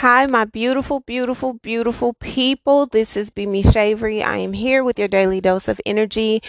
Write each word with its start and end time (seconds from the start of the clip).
Hi, 0.00 0.26
my 0.26 0.44
beautiful, 0.44 1.00
beautiful, 1.00 1.54
beautiful 1.54 2.12
people. 2.12 2.84
This 2.84 3.16
is 3.16 3.30
Bimi 3.30 3.62
Shavery. 3.64 4.22
I 4.22 4.36
am 4.36 4.52
here 4.52 4.84
with 4.84 4.98
your 4.98 5.08
daily 5.08 5.40
dose 5.40 5.68
of 5.68 5.80
energy. 5.86 6.42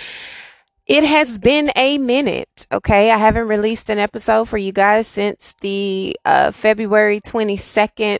It 0.85 1.05
has 1.05 1.39
been 1.39 1.71
a 1.77 1.97
minute, 1.97 2.67
okay? 2.73 3.09
I 3.09 3.15
haven't 3.15 3.47
released 3.47 3.89
an 3.89 3.99
episode 3.99 4.49
for 4.49 4.57
you 4.57 4.73
guys 4.73 5.07
since 5.07 5.55
the 5.61 6.17
uh, 6.25 6.51
February 6.51 7.21
22nd 7.21 8.19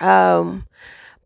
um, 0.00 0.66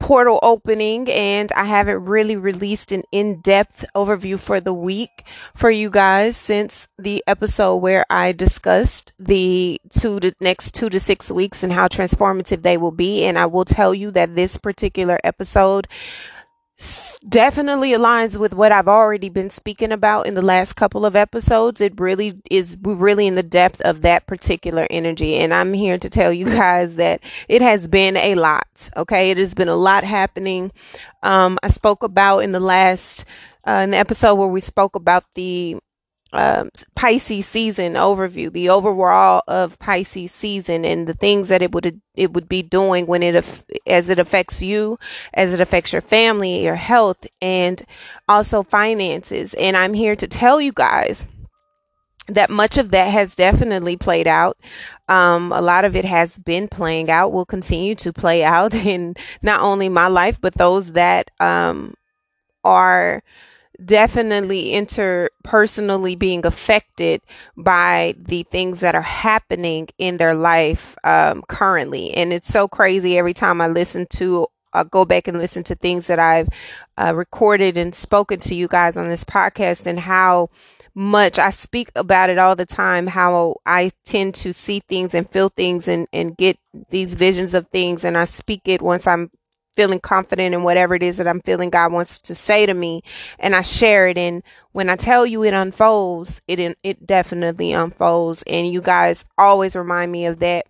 portal 0.00 0.40
opening 0.42 1.08
and 1.10 1.52
I 1.52 1.66
haven't 1.66 2.04
really 2.04 2.36
released 2.36 2.90
an 2.90 3.04
in-depth 3.12 3.84
overview 3.94 4.40
for 4.40 4.58
the 4.58 4.74
week 4.74 5.24
for 5.54 5.70
you 5.70 5.90
guys 5.90 6.36
since 6.36 6.88
the 6.98 7.22
episode 7.26 7.76
where 7.76 8.04
I 8.10 8.32
discussed 8.32 9.12
the 9.18 9.78
two 9.90 10.18
to 10.20 10.32
next 10.40 10.74
2 10.74 10.88
to 10.88 10.98
6 10.98 11.30
weeks 11.30 11.62
and 11.62 11.72
how 11.72 11.86
transformative 11.86 12.62
they 12.62 12.78
will 12.78 12.90
be. 12.90 13.24
And 13.24 13.38
I 13.38 13.46
will 13.46 13.66
tell 13.66 13.94
you 13.94 14.10
that 14.12 14.34
this 14.34 14.56
particular 14.56 15.20
episode 15.22 15.86
definitely 17.28 17.92
aligns 17.92 18.38
with 18.38 18.54
what 18.54 18.72
I've 18.72 18.88
already 18.88 19.28
been 19.28 19.50
speaking 19.50 19.92
about 19.92 20.26
in 20.26 20.34
the 20.34 20.42
last 20.42 20.74
couple 20.74 21.04
of 21.04 21.14
episodes. 21.14 21.80
It 21.80 22.00
really 22.00 22.40
is 22.50 22.76
really 22.82 23.26
in 23.26 23.34
the 23.34 23.42
depth 23.42 23.80
of 23.82 24.02
that 24.02 24.26
particular 24.26 24.86
energy. 24.90 25.36
And 25.36 25.52
I'm 25.52 25.72
here 25.72 25.98
to 25.98 26.10
tell 26.10 26.32
you 26.32 26.44
guys 26.56 26.94
that 26.96 27.20
it 27.48 27.62
has 27.62 27.88
been 27.88 28.16
a 28.16 28.34
lot. 28.34 28.90
Okay. 28.96 29.30
It 29.30 29.38
has 29.38 29.54
been 29.54 29.68
a 29.68 29.76
lot 29.76 30.04
happening. 30.04 30.72
Um, 31.22 31.58
I 31.62 31.68
spoke 31.68 32.02
about 32.02 32.38
in 32.38 32.52
the 32.52 32.60
last, 32.60 33.24
uh, 33.66 33.82
in 33.84 33.90
the 33.90 33.98
episode 33.98 34.36
where 34.36 34.48
we 34.48 34.60
spoke 34.60 34.96
about 34.96 35.24
the 35.34 35.76
um, 36.32 36.70
Pisces 36.94 37.46
season 37.46 37.94
overview, 37.94 38.52
the 38.52 38.68
overall 38.68 39.42
of 39.48 39.78
Pisces 39.78 40.32
season, 40.32 40.84
and 40.84 41.06
the 41.06 41.14
things 41.14 41.48
that 41.48 41.62
it 41.62 41.72
would 41.72 42.00
it 42.14 42.32
would 42.32 42.48
be 42.48 42.62
doing 42.62 43.06
when 43.06 43.22
it 43.22 43.44
as 43.86 44.08
it 44.08 44.18
affects 44.18 44.62
you, 44.62 44.98
as 45.34 45.52
it 45.52 45.60
affects 45.60 45.92
your 45.92 46.02
family, 46.02 46.62
your 46.64 46.76
health, 46.76 47.26
and 47.42 47.82
also 48.28 48.62
finances. 48.62 49.54
And 49.54 49.76
I'm 49.76 49.94
here 49.94 50.16
to 50.16 50.28
tell 50.28 50.60
you 50.60 50.72
guys 50.72 51.26
that 52.28 52.50
much 52.50 52.78
of 52.78 52.90
that 52.90 53.08
has 53.08 53.34
definitely 53.34 53.96
played 53.96 54.28
out. 54.28 54.56
Um, 55.08 55.52
a 55.52 55.60
lot 55.60 55.84
of 55.84 55.96
it 55.96 56.04
has 56.04 56.38
been 56.38 56.68
playing 56.68 57.10
out, 57.10 57.32
will 57.32 57.44
continue 57.44 57.94
to 57.96 58.12
play 58.12 58.44
out 58.44 58.74
in 58.86 59.16
not 59.42 59.60
only 59.60 59.88
my 59.88 60.06
life, 60.06 60.40
but 60.40 60.54
those 60.54 60.92
that 60.92 61.30
um, 61.40 61.94
are 62.64 63.22
definitely 63.84 64.72
interpersonally 64.72 66.18
being 66.18 66.44
affected 66.44 67.20
by 67.56 68.14
the 68.18 68.42
things 68.44 68.80
that 68.80 68.94
are 68.94 69.02
happening 69.02 69.88
in 69.98 70.16
their 70.16 70.34
life 70.34 70.96
um, 71.04 71.42
currently. 71.48 72.12
And 72.14 72.32
it's 72.32 72.48
so 72.48 72.68
crazy 72.68 73.18
every 73.18 73.34
time 73.34 73.60
I 73.60 73.68
listen 73.68 74.06
to, 74.14 74.46
I 74.72 74.84
go 74.84 75.04
back 75.04 75.28
and 75.28 75.38
listen 75.38 75.64
to 75.64 75.74
things 75.74 76.06
that 76.06 76.18
I've 76.18 76.48
uh, 76.96 77.14
recorded 77.14 77.76
and 77.76 77.94
spoken 77.94 78.40
to 78.40 78.54
you 78.54 78.68
guys 78.68 78.96
on 78.96 79.08
this 79.08 79.24
podcast 79.24 79.86
and 79.86 79.98
how 79.98 80.50
much 80.94 81.38
I 81.38 81.50
speak 81.50 81.90
about 81.94 82.30
it 82.30 82.38
all 82.38 82.56
the 82.56 82.66
time 82.66 83.06
how 83.06 83.56
I 83.64 83.92
tend 84.04 84.34
to 84.36 84.52
see 84.52 84.80
things 84.80 85.14
and 85.14 85.30
feel 85.30 85.48
things 85.48 85.86
and, 85.86 86.08
and 86.12 86.36
get 86.36 86.58
these 86.90 87.14
visions 87.14 87.54
of 87.54 87.68
things 87.68 88.04
and 88.04 88.18
I 88.18 88.24
speak 88.24 88.62
it 88.64 88.82
once 88.82 89.06
I'm 89.06 89.30
feeling 89.80 89.98
confident 89.98 90.54
in 90.54 90.62
whatever 90.62 90.94
it 90.94 91.02
is 91.02 91.16
that 91.16 91.26
I'm 91.26 91.40
feeling 91.40 91.70
God 91.70 91.90
wants 91.90 92.18
to 92.18 92.34
say 92.34 92.66
to 92.66 92.74
me 92.74 93.00
and 93.38 93.56
I 93.56 93.62
share 93.62 94.08
it. 94.08 94.18
And 94.18 94.42
when 94.72 94.90
I 94.90 94.96
tell 94.96 95.24
you 95.24 95.42
it 95.42 95.54
unfolds 95.54 96.42
it 96.46 96.76
it 96.84 97.06
definitely 97.06 97.72
unfolds. 97.72 98.44
And 98.46 98.70
you 98.70 98.82
guys 98.82 99.24
always 99.38 99.74
remind 99.74 100.12
me 100.12 100.26
of 100.26 100.40
that 100.40 100.66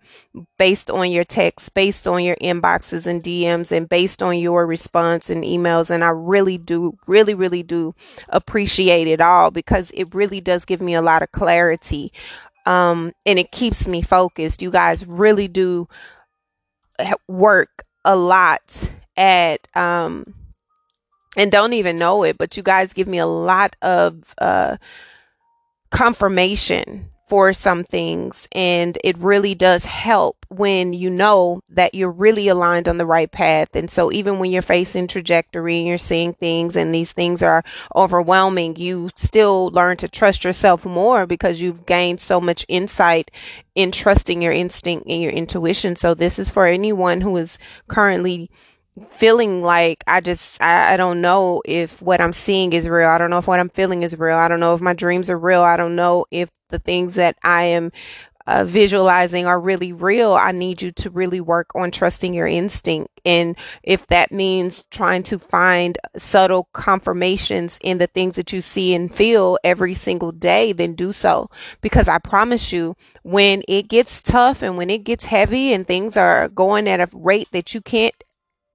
based 0.57 0.89
on 0.89 1.11
your 1.11 1.25
texts 1.25 1.67
based 1.67 2.07
on 2.07 2.23
your 2.23 2.37
inboxes 2.37 3.05
and 3.05 3.21
DMs 3.21 3.69
and 3.73 3.89
based 3.89 4.23
on 4.23 4.37
your 4.37 4.65
response 4.65 5.29
and 5.29 5.43
emails. 5.43 5.89
And 5.89 6.05
I 6.05 6.09
really 6.09 6.57
do 6.57 6.97
really 7.05 7.33
really 7.33 7.63
do 7.63 7.93
appreciate 8.29 9.09
it 9.09 9.19
all 9.19 9.51
because 9.51 9.91
it 9.91 10.15
really 10.15 10.39
does 10.39 10.63
give 10.63 10.79
me 10.79 10.93
a 10.93 11.01
lot 11.01 11.21
of 11.21 11.33
clarity 11.33 12.13
um 12.65 13.11
and 13.25 13.37
it 13.37 13.51
keeps 13.51 13.89
me 13.89 14.01
focused. 14.01 14.61
You 14.61 14.71
guys 14.71 15.05
really 15.05 15.49
do 15.49 15.89
work 17.27 17.83
a 18.03 18.15
lot 18.15 18.91
at 19.17 19.67
um 19.75 20.33
and 21.37 21.51
don't 21.51 21.73
even 21.73 21.97
know 21.97 22.23
it, 22.23 22.37
but 22.37 22.57
you 22.57 22.63
guys 22.63 22.93
give 22.93 23.07
me 23.07 23.17
a 23.17 23.25
lot 23.25 23.75
of 23.81 24.35
uh 24.37 24.77
confirmation 25.89 27.11
for 27.31 27.53
some 27.53 27.85
things 27.85 28.45
and 28.51 28.97
it 29.05 29.17
really 29.17 29.55
does 29.55 29.85
help 29.85 30.45
when 30.49 30.91
you 30.91 31.09
know 31.09 31.61
that 31.69 31.95
you're 31.95 32.11
really 32.11 32.49
aligned 32.49 32.89
on 32.89 32.97
the 32.97 33.05
right 33.05 33.31
path. 33.31 33.69
And 33.73 33.89
so 33.89 34.11
even 34.11 34.37
when 34.37 34.51
you're 34.51 34.61
facing 34.61 35.07
trajectory 35.07 35.77
and 35.77 35.87
you're 35.87 35.97
seeing 35.97 36.33
things 36.33 36.75
and 36.75 36.93
these 36.93 37.13
things 37.13 37.41
are 37.41 37.63
overwhelming 37.95 38.75
you 38.75 39.11
still 39.15 39.67
learn 39.69 39.95
to 39.95 40.09
trust 40.09 40.43
yourself 40.43 40.83
more 40.83 41.25
because 41.25 41.61
you've 41.61 41.85
gained 41.85 42.19
so 42.19 42.41
much 42.41 42.65
insight 42.67 43.31
in 43.75 43.93
trusting 43.93 44.41
your 44.41 44.51
instinct 44.51 45.07
and 45.07 45.21
your 45.21 45.31
intuition. 45.31 45.95
So 45.95 46.13
this 46.13 46.37
is 46.37 46.51
for 46.51 46.65
anyone 46.67 47.21
who 47.21 47.37
is 47.37 47.57
currently 47.87 48.49
feeling 49.11 49.61
like 49.61 50.03
I 50.07 50.21
just 50.21 50.61
I, 50.61 50.93
I 50.93 50.97
don't 50.97 51.21
know 51.21 51.61
if 51.65 52.01
what 52.01 52.21
I'm 52.21 52.33
seeing 52.33 52.73
is 52.73 52.87
real. 52.87 53.07
I 53.07 53.17
don't 53.17 53.29
know 53.29 53.37
if 53.37 53.47
what 53.47 53.59
I'm 53.59 53.69
feeling 53.69 54.03
is 54.03 54.17
real. 54.17 54.37
I 54.37 54.47
don't 54.47 54.59
know 54.59 54.75
if 54.75 54.81
my 54.81 54.93
dreams 54.93 55.29
are 55.29 55.39
real. 55.39 55.61
I 55.61 55.77
don't 55.77 55.95
know 55.95 56.25
if 56.31 56.49
the 56.69 56.79
things 56.79 57.15
that 57.15 57.37
I 57.43 57.63
am 57.63 57.91
uh, 58.47 58.65
visualizing 58.65 59.45
are 59.45 59.59
really 59.59 59.93
real. 59.93 60.33
I 60.33 60.51
need 60.51 60.81
you 60.81 60.91
to 60.91 61.09
really 61.09 61.39
work 61.39 61.71
on 61.75 61.91
trusting 61.91 62.33
your 62.33 62.47
instinct. 62.47 63.21
And 63.23 63.55
if 63.83 64.07
that 64.07 64.31
means 64.31 64.83
trying 64.89 65.23
to 65.23 65.37
find 65.37 65.97
subtle 66.17 66.67
confirmations 66.73 67.77
in 67.83 67.99
the 67.99 68.07
things 68.07 68.35
that 68.35 68.51
you 68.51 68.61
see 68.61 68.93
and 68.95 69.13
feel 69.13 69.57
every 69.63 69.93
single 69.93 70.31
day, 70.31 70.73
then 70.73 70.95
do 70.95 71.11
so. 71.11 71.49
Because 71.81 72.07
I 72.07 72.17
promise 72.17 72.71
you, 72.73 72.95
when 73.23 73.63
it 73.67 73.87
gets 73.87 74.21
tough 74.21 74.61
and 74.63 74.75
when 74.75 74.89
it 74.89 75.03
gets 75.03 75.25
heavy 75.25 75.71
and 75.71 75.85
things 75.85 76.17
are 76.17 76.49
going 76.49 76.87
at 76.87 76.99
a 76.99 77.09
rate 77.13 77.47
that 77.51 77.73
you 77.73 77.81
can't 77.81 78.15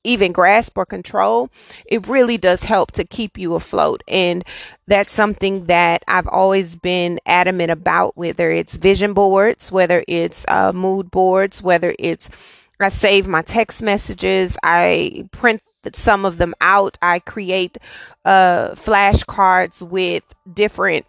even 0.07 0.33
grasp 0.33 0.79
or 0.79 0.87
control, 0.87 1.51
it 1.85 2.07
really 2.07 2.39
does 2.39 2.63
help 2.63 2.93
to 2.93 3.05
keep 3.05 3.37
you 3.37 3.55
afloat. 3.55 4.03
And 4.09 4.45
that's 4.87 5.13
something 5.13 5.67
that 5.67 6.03
I've 6.09 6.29
always 6.29 6.77
been 6.77 7.21
adamant 7.27 7.71
about, 7.71 8.17
whether 8.17 8.51
it's 8.51 8.75
vision 8.75 9.13
boards, 9.13 9.71
whether 9.71 10.05
it's 10.09 10.45
uh, 10.49 10.73
mood 10.73 11.11
boards, 11.11 11.61
whether 11.61 11.95
it's 11.99 12.31
I 12.79 12.91
save 12.91 13.27
my 13.27 13.43
text 13.43 13.83
messages, 13.83 14.57
I 14.63 15.29
print 15.33 15.63
some 15.95 16.25
of 16.25 16.37
them 16.37 16.55
out, 16.61 16.99
I 17.01 17.21
create 17.21 17.79
uh, 18.25 18.71
flashcards 18.71 19.81
with 19.83 20.25
different 20.53 21.07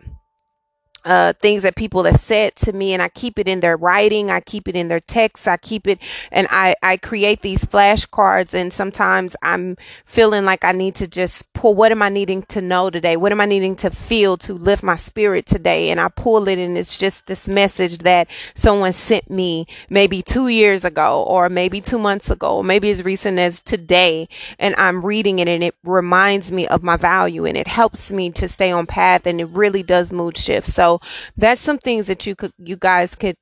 uh, 1.07 1.33
things 1.39 1.63
that 1.63 1.75
people 1.75 2.03
have 2.03 2.19
said 2.19 2.55
to 2.57 2.73
me 2.73 2.93
and 2.93 3.01
I 3.01 3.07
keep 3.09 3.39
it 3.39 3.47
in 3.47 3.61
their 3.61 3.77
writing. 3.77 4.29
I 4.29 4.41
keep 4.41 4.67
it 4.67 4.75
in 4.75 4.89
their 4.89 4.99
text. 4.99 5.47
I 5.47 5.55
keep 5.57 5.87
it 5.87 5.99
and 6.31 6.47
I, 6.51 6.75
I 6.83 6.97
create 6.97 7.41
these 7.41 7.63
flashcards 7.63 8.53
and 8.53 8.73
sometimes 8.73 9.35
I'm 9.41 9.77
feeling 10.05 10.43
like 10.43 10.65
I 10.65 10.73
need 10.73 10.95
to 10.95 11.07
just 11.07 11.51
pull 11.53 11.75
what 11.75 11.91
am 11.91 12.01
I 12.01 12.09
needing 12.09 12.43
to 12.43 12.61
know 12.61 12.89
today? 12.89 13.15
What 13.17 13.31
am 13.31 13.41
I 13.41 13.45
needing 13.45 13.75
to 13.77 13.89
feel 13.89 14.37
to 14.37 14.53
lift 14.53 14.83
my 14.83 14.97
spirit 14.97 15.45
today? 15.45 15.89
And 15.89 15.99
I 15.99 16.09
pull 16.09 16.47
it 16.49 16.59
and 16.59 16.77
it's 16.77 16.97
just 16.97 17.25
this 17.25 17.47
message 17.47 17.99
that 17.99 18.27
someone 18.53 18.93
sent 18.93 19.29
me 19.29 19.65
maybe 19.89 20.21
two 20.21 20.49
years 20.49 20.83
ago 20.83 21.23
or 21.23 21.49
maybe 21.49 21.79
two 21.79 21.97
months 21.99 22.29
ago 22.29 22.57
or 22.57 22.63
maybe 22.63 22.91
as 22.91 23.03
recent 23.03 23.39
as 23.39 23.61
today. 23.61 24.27
And 24.59 24.75
I'm 24.77 25.05
reading 25.05 25.39
it 25.39 25.47
and 25.47 25.63
it 25.63 25.75
reminds 25.83 26.51
me 26.51 26.67
of 26.67 26.83
my 26.83 26.97
value 26.97 27.45
and 27.45 27.57
it 27.57 27.67
helps 27.67 28.11
me 28.11 28.29
to 28.31 28.47
stay 28.47 28.71
on 28.71 28.85
path 28.85 29.25
and 29.25 29.39
it 29.39 29.45
really 29.45 29.83
does 29.83 30.11
mood 30.11 30.37
shift. 30.37 30.67
So 30.67 30.96
that's 31.35 31.61
some 31.61 31.77
things 31.77 32.07
that 32.07 32.25
you 32.25 32.35
could 32.35 32.51
you 32.57 32.75
guys 32.75 33.15
could 33.15 33.35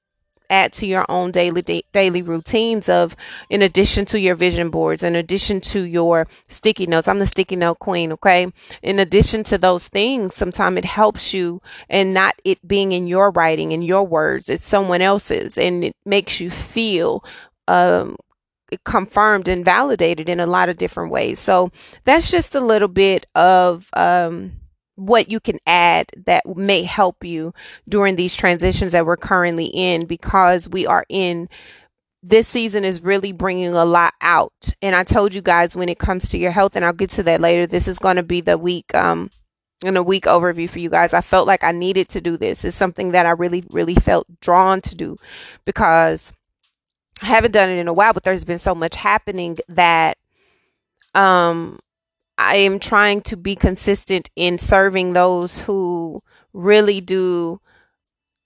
add 0.49 0.73
to 0.73 0.85
your 0.85 1.05
own 1.09 1.31
daily 1.31 1.61
da- 1.61 1.85
daily 1.91 2.21
routines 2.21 2.87
of 2.87 3.15
in 3.49 3.61
addition 3.61 4.05
to 4.05 4.19
your 4.19 4.35
vision 4.35 4.69
boards 4.69 5.03
in 5.03 5.15
addition 5.15 5.59
to 5.59 5.81
your 5.81 6.27
sticky 6.47 6.85
notes. 6.85 7.07
I'm 7.07 7.19
the 7.19 7.27
sticky 7.27 7.55
note 7.55 7.79
queen 7.79 8.11
okay? 8.13 8.51
In 8.83 8.99
addition 8.99 9.43
to 9.45 9.57
those 9.57 9.87
things 9.87 10.35
sometimes 10.35 10.77
it 10.77 10.85
helps 10.85 11.33
you 11.33 11.61
and 11.89 12.13
not 12.13 12.35
it 12.43 12.65
being 12.67 12.91
in 12.91 13.07
your 13.07 13.31
writing 13.31 13.71
in 13.71 13.81
your 13.81 14.03
words 14.03 14.49
it's 14.49 14.63
someone 14.63 15.01
else's 15.01 15.57
and 15.57 15.83
it 15.83 15.95
makes 16.05 16.39
you 16.39 16.51
feel 16.51 17.23
um 17.67 18.15
confirmed 18.83 19.47
and 19.47 19.63
validated 19.63 20.29
in 20.29 20.39
a 20.39 20.47
lot 20.47 20.69
of 20.69 20.77
different 20.77 21.11
ways. 21.11 21.39
So 21.39 21.71
that's 22.03 22.31
just 22.31 22.55
a 22.55 22.59
little 22.59 22.87
bit 22.87 23.25
of 23.35 23.89
um 23.93 24.53
what 24.95 25.29
you 25.29 25.39
can 25.39 25.59
add 25.67 26.09
that 26.25 26.45
may 26.55 26.83
help 26.83 27.23
you 27.23 27.53
during 27.87 28.15
these 28.15 28.35
transitions 28.35 28.93
that 28.93 29.05
we're 29.05 29.17
currently 29.17 29.65
in 29.65 30.05
because 30.05 30.69
we 30.69 30.87
are 30.87 31.05
in 31.09 31.49
this 32.23 32.47
season 32.47 32.83
is 32.83 33.01
really 33.01 33.31
bringing 33.31 33.75
a 33.75 33.85
lot 33.85 34.13
out. 34.21 34.73
And 34.81 34.95
i 34.95 35.03
told 35.03 35.33
you 35.33 35.41
guys 35.41 35.75
when 35.75 35.89
it 35.89 35.99
comes 35.99 36.27
to 36.29 36.37
your 36.37 36.51
health 36.51 36.75
and 36.75 36.83
i'll 36.85 36.93
get 36.93 37.11
to 37.11 37.23
that 37.23 37.41
later 37.41 37.67
this 37.67 37.87
is 37.87 37.99
going 37.99 38.15
to 38.15 38.23
be 38.23 38.41
the 38.41 38.57
week 38.57 38.93
um 38.95 39.29
in 39.83 39.97
a 39.97 40.03
week 40.03 40.23
overview 40.23 40.69
for 40.69 40.79
you 40.79 40.89
guys. 40.89 41.13
I 41.13 41.21
felt 41.21 41.47
like 41.47 41.63
i 41.63 41.71
needed 41.71 42.09
to 42.09 42.21
do 42.21 42.37
this. 42.37 42.63
It's 42.63 42.77
something 42.77 43.11
that 43.11 43.25
i 43.25 43.31
really 43.31 43.63
really 43.69 43.95
felt 43.95 44.27
drawn 44.39 44.81
to 44.81 44.95
do 44.95 45.17
because 45.65 46.33
I 47.21 47.27
haven't 47.27 47.51
done 47.51 47.69
it 47.69 47.77
in 47.77 47.87
a 47.87 47.93
while, 47.93 48.11
but 48.11 48.23
there's 48.23 48.43
been 48.43 48.59
so 48.59 48.75
much 48.75 48.95
happening 48.95 49.57
that 49.69 50.17
um 51.13 51.79
I 52.37 52.57
am 52.57 52.79
trying 52.79 53.21
to 53.21 53.37
be 53.37 53.55
consistent 53.55 54.29
in 54.35 54.57
serving 54.57 55.13
those 55.13 55.61
who 55.61 56.21
really 56.53 57.01
do 57.01 57.59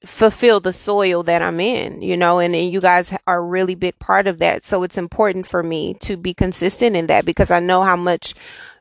fulfill 0.05 0.59
the 0.59 0.71
soil 0.71 1.23
that 1.23 1.41
I'm 1.41 1.59
in, 1.59 2.01
you 2.01 2.15
know, 2.15 2.39
and, 2.39 2.55
and 2.55 2.71
you 2.71 2.79
guys 2.79 3.13
are 3.27 3.39
a 3.39 3.41
really 3.41 3.75
big 3.75 3.99
part 3.99 4.27
of 4.27 4.39
that. 4.39 4.63
So 4.63 4.83
it's 4.83 4.97
important 4.97 5.47
for 5.47 5.61
me 5.61 5.95
to 6.01 6.15
be 6.15 6.33
consistent 6.33 6.95
in 6.95 7.07
that 7.07 7.25
because 7.25 7.51
I 7.51 7.59
know 7.59 7.83
how 7.83 7.97
much 7.97 8.33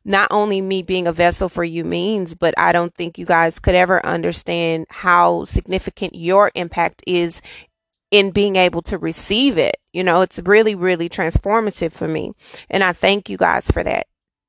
not 0.04 0.28
only 0.30 0.60
me 0.60 0.82
being 0.82 1.06
a 1.06 1.12
vessel 1.12 1.48
for 1.48 1.64
you 1.64 1.84
means, 1.84 2.34
but 2.34 2.54
I 2.56 2.72
don't 2.72 2.94
think 2.94 3.18
you 3.18 3.26
guys 3.26 3.58
could 3.58 3.74
ever 3.74 4.04
understand 4.06 4.86
how 4.90 5.44
significant 5.44 6.14
your 6.14 6.52
impact 6.54 7.02
is 7.06 7.42
in 8.10 8.30
being 8.30 8.56
able 8.56 8.82
to 8.82 8.96
receive 8.96 9.58
it. 9.58 9.76
You 9.92 10.04
know, 10.04 10.20
it's 10.22 10.38
really, 10.38 10.74
really 10.74 11.08
transformative 11.08 11.92
for 11.92 12.08
me. 12.08 12.32
And 12.70 12.84
I 12.84 12.92
thank 12.92 13.28
you 13.28 13.36
guys 13.36 13.70
for 13.70 13.82
that. 13.82 14.06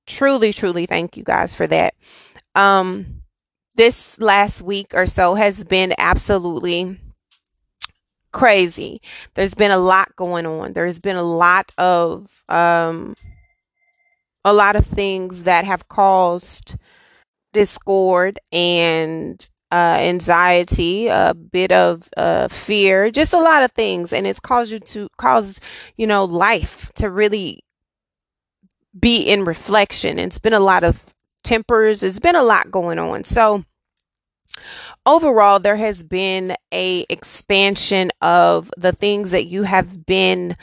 Truly, 0.09 0.51
truly 0.51 0.87
thank 0.87 1.15
you 1.15 1.23
guys 1.23 1.55
for 1.55 1.67
that. 1.67 1.93
Um, 2.55 3.21
this 3.75 4.19
last 4.19 4.61
week 4.63 4.87
or 4.93 5.05
so 5.05 5.35
has 5.35 5.63
been 5.63 5.93
absolutely 5.99 6.99
crazy. 8.33 9.01
There's 9.35 9.53
been 9.53 9.71
a 9.71 9.77
lot 9.77 10.15
going 10.15 10.47
on. 10.47 10.73
There's 10.73 10.99
been 10.99 11.15
a 11.15 11.23
lot 11.23 11.71
of 11.77 12.43
um 12.49 13.15
a 14.43 14.51
lot 14.51 14.75
of 14.75 14.85
things 14.85 15.43
that 15.43 15.65
have 15.65 15.87
caused 15.89 16.75
discord 17.53 18.39
and 18.51 19.47
uh, 19.71 19.97
anxiety, 19.99 21.07
a 21.07 21.35
bit 21.35 21.71
of 21.71 22.09
uh, 22.17 22.47
fear, 22.47 23.11
just 23.11 23.33
a 23.33 23.39
lot 23.39 23.61
of 23.61 23.71
things, 23.73 24.11
and 24.11 24.25
it's 24.25 24.39
caused 24.39 24.71
you 24.71 24.79
to 24.79 25.07
cause 25.17 25.59
you 25.97 26.07
know 26.07 26.25
life 26.25 26.91
to 26.95 27.11
really 27.11 27.63
be 28.97 29.23
in 29.23 29.43
reflection. 29.43 30.19
It's 30.19 30.39
been 30.39 30.53
a 30.53 30.59
lot 30.59 30.83
of 30.83 31.05
tempers. 31.43 32.03
It's 32.03 32.19
been 32.19 32.35
a 32.35 32.43
lot 32.43 32.71
going 32.71 32.99
on. 32.99 33.23
So 33.23 33.63
overall, 35.05 35.59
there 35.59 35.77
has 35.77 36.03
been 36.03 36.55
a 36.73 37.05
expansion 37.09 38.11
of 38.21 38.71
the 38.77 38.91
things 38.91 39.31
that 39.31 39.45
you 39.45 39.63
have 39.63 40.05
been 40.05 40.55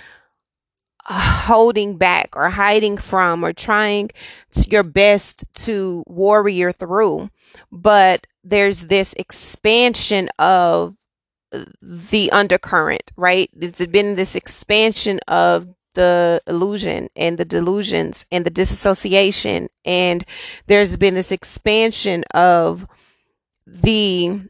uh, 1.08 1.43
holding 1.44 1.96
back 1.96 2.31
or 2.34 2.50
hiding 2.50 2.99
from 2.99 3.44
or 3.44 3.52
trying 3.52 4.11
your 4.69 4.82
best 4.82 5.44
to 5.55 6.02
warrior 6.06 6.73
through. 6.73 7.31
But 7.70 8.26
there's 8.43 8.82
this 8.82 9.12
expansion 9.14 10.28
of 10.38 10.96
uh, 11.52 11.64
the 11.81 12.31
undercurrent, 12.32 13.12
right? 13.17 13.49
There's 13.52 13.87
been 13.87 14.17
this 14.17 14.34
expansion 14.34 15.20
of 15.28 15.69
the 15.96 16.40
illusion 16.46 17.08
and 17.16 17.37
the 17.37 17.44
delusions 17.44 18.25
and 18.31 18.44
the 18.44 18.50
disassociation. 18.50 19.69
And 19.84 20.25
there's 20.69 20.96
been 20.96 21.14
this 21.14 21.32
expansion 21.32 22.22
of 22.32 22.87
the 23.66 24.43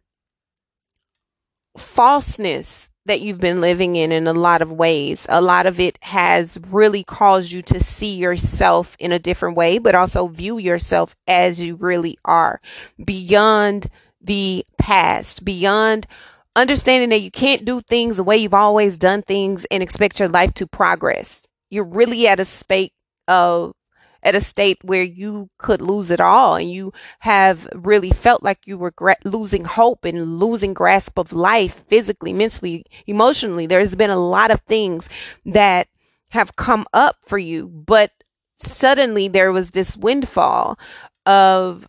falseness 1.78 2.90
that 3.06 3.20
you've 3.20 3.40
been 3.40 3.60
living 3.60 3.96
in 3.96 4.12
in 4.12 4.26
a 4.26 4.32
lot 4.32 4.60
of 4.60 4.72
ways. 4.72 5.26
A 5.31 5.40
lot 5.40 5.66
of 5.66 5.81
it 5.81 5.98
has 6.02 6.58
really 6.69 7.04
caused 7.04 7.52
you 7.52 7.62
to 7.62 7.81
see 7.81 8.16
yourself 8.16 8.96
in 8.99 9.12
a 9.12 9.19
different 9.19 9.56
way, 9.56 9.78
but 9.78 9.94
also 9.94 10.26
view 10.26 10.58
yourself 10.58 11.16
as 11.26 11.60
you 11.60 11.76
really 11.76 12.19
are 12.25 12.60
beyond 13.02 13.87
the 14.20 14.64
past, 14.76 15.44
beyond 15.44 16.06
understanding 16.56 17.10
that 17.10 17.20
you 17.20 17.30
can't 17.30 17.64
do 17.64 17.80
things 17.82 18.16
the 18.16 18.24
way 18.24 18.36
you've 18.36 18.54
always 18.54 18.98
done 18.98 19.22
things 19.22 19.66
and 19.70 19.82
expect 19.82 20.18
your 20.18 20.28
life 20.28 20.54
to 20.54 20.66
progress. 20.66 21.46
You're 21.70 21.84
really 21.84 22.26
at 22.26 22.40
a 22.40 22.44
state 22.44 22.92
of 23.28 23.74
at 24.22 24.34
a 24.34 24.40
state 24.40 24.78
where 24.82 25.04
you 25.04 25.48
could 25.58 25.80
lose 25.80 26.10
it 26.10 26.20
all 26.20 26.56
and 26.56 26.72
you 26.72 26.92
have 27.20 27.68
really 27.74 28.10
felt 28.10 28.42
like 28.42 28.66
you 28.66 28.76
were 28.76 28.90
gra- 28.90 29.14
losing 29.24 29.64
hope 29.64 30.04
and 30.04 30.40
losing 30.40 30.74
grasp 30.74 31.16
of 31.16 31.32
life 31.32 31.84
physically, 31.86 32.32
mentally, 32.32 32.84
emotionally. 33.06 33.66
There's 33.66 33.94
been 33.94 34.10
a 34.10 34.16
lot 34.16 34.50
of 34.50 34.60
things 34.62 35.08
that 35.44 35.86
have 36.30 36.56
come 36.56 36.86
up 36.92 37.16
for 37.24 37.38
you, 37.38 37.68
but 37.68 38.10
suddenly 38.58 39.28
there 39.28 39.52
was 39.52 39.70
this 39.70 39.96
windfall 39.96 40.76
of 41.24 41.88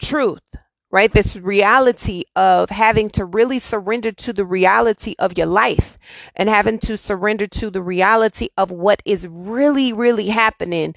truth 0.00 0.42
right? 0.90 1.12
This 1.12 1.36
reality 1.36 2.24
of 2.34 2.70
having 2.70 3.10
to 3.10 3.24
really 3.24 3.58
surrender 3.58 4.12
to 4.12 4.32
the 4.32 4.44
reality 4.44 5.14
of 5.18 5.36
your 5.36 5.46
life 5.46 5.98
and 6.34 6.48
having 6.48 6.78
to 6.80 6.96
surrender 6.96 7.46
to 7.48 7.70
the 7.70 7.82
reality 7.82 8.48
of 8.56 8.70
what 8.70 9.02
is 9.04 9.26
really, 9.28 9.92
really 9.92 10.28
happening 10.28 10.94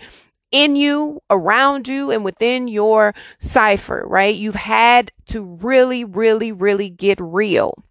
in 0.52 0.76
you, 0.76 1.22
around 1.30 1.88
you, 1.88 2.12
and 2.12 2.24
within 2.24 2.68
your 2.68 3.14
cipher, 3.40 4.04
right? 4.08 4.36
You've 4.36 4.56
had 4.56 5.12
to 5.28 5.44
really, 5.44 6.04
really, 6.04 6.52
really 6.52 6.90
get 6.90 7.20
real. 7.22 7.84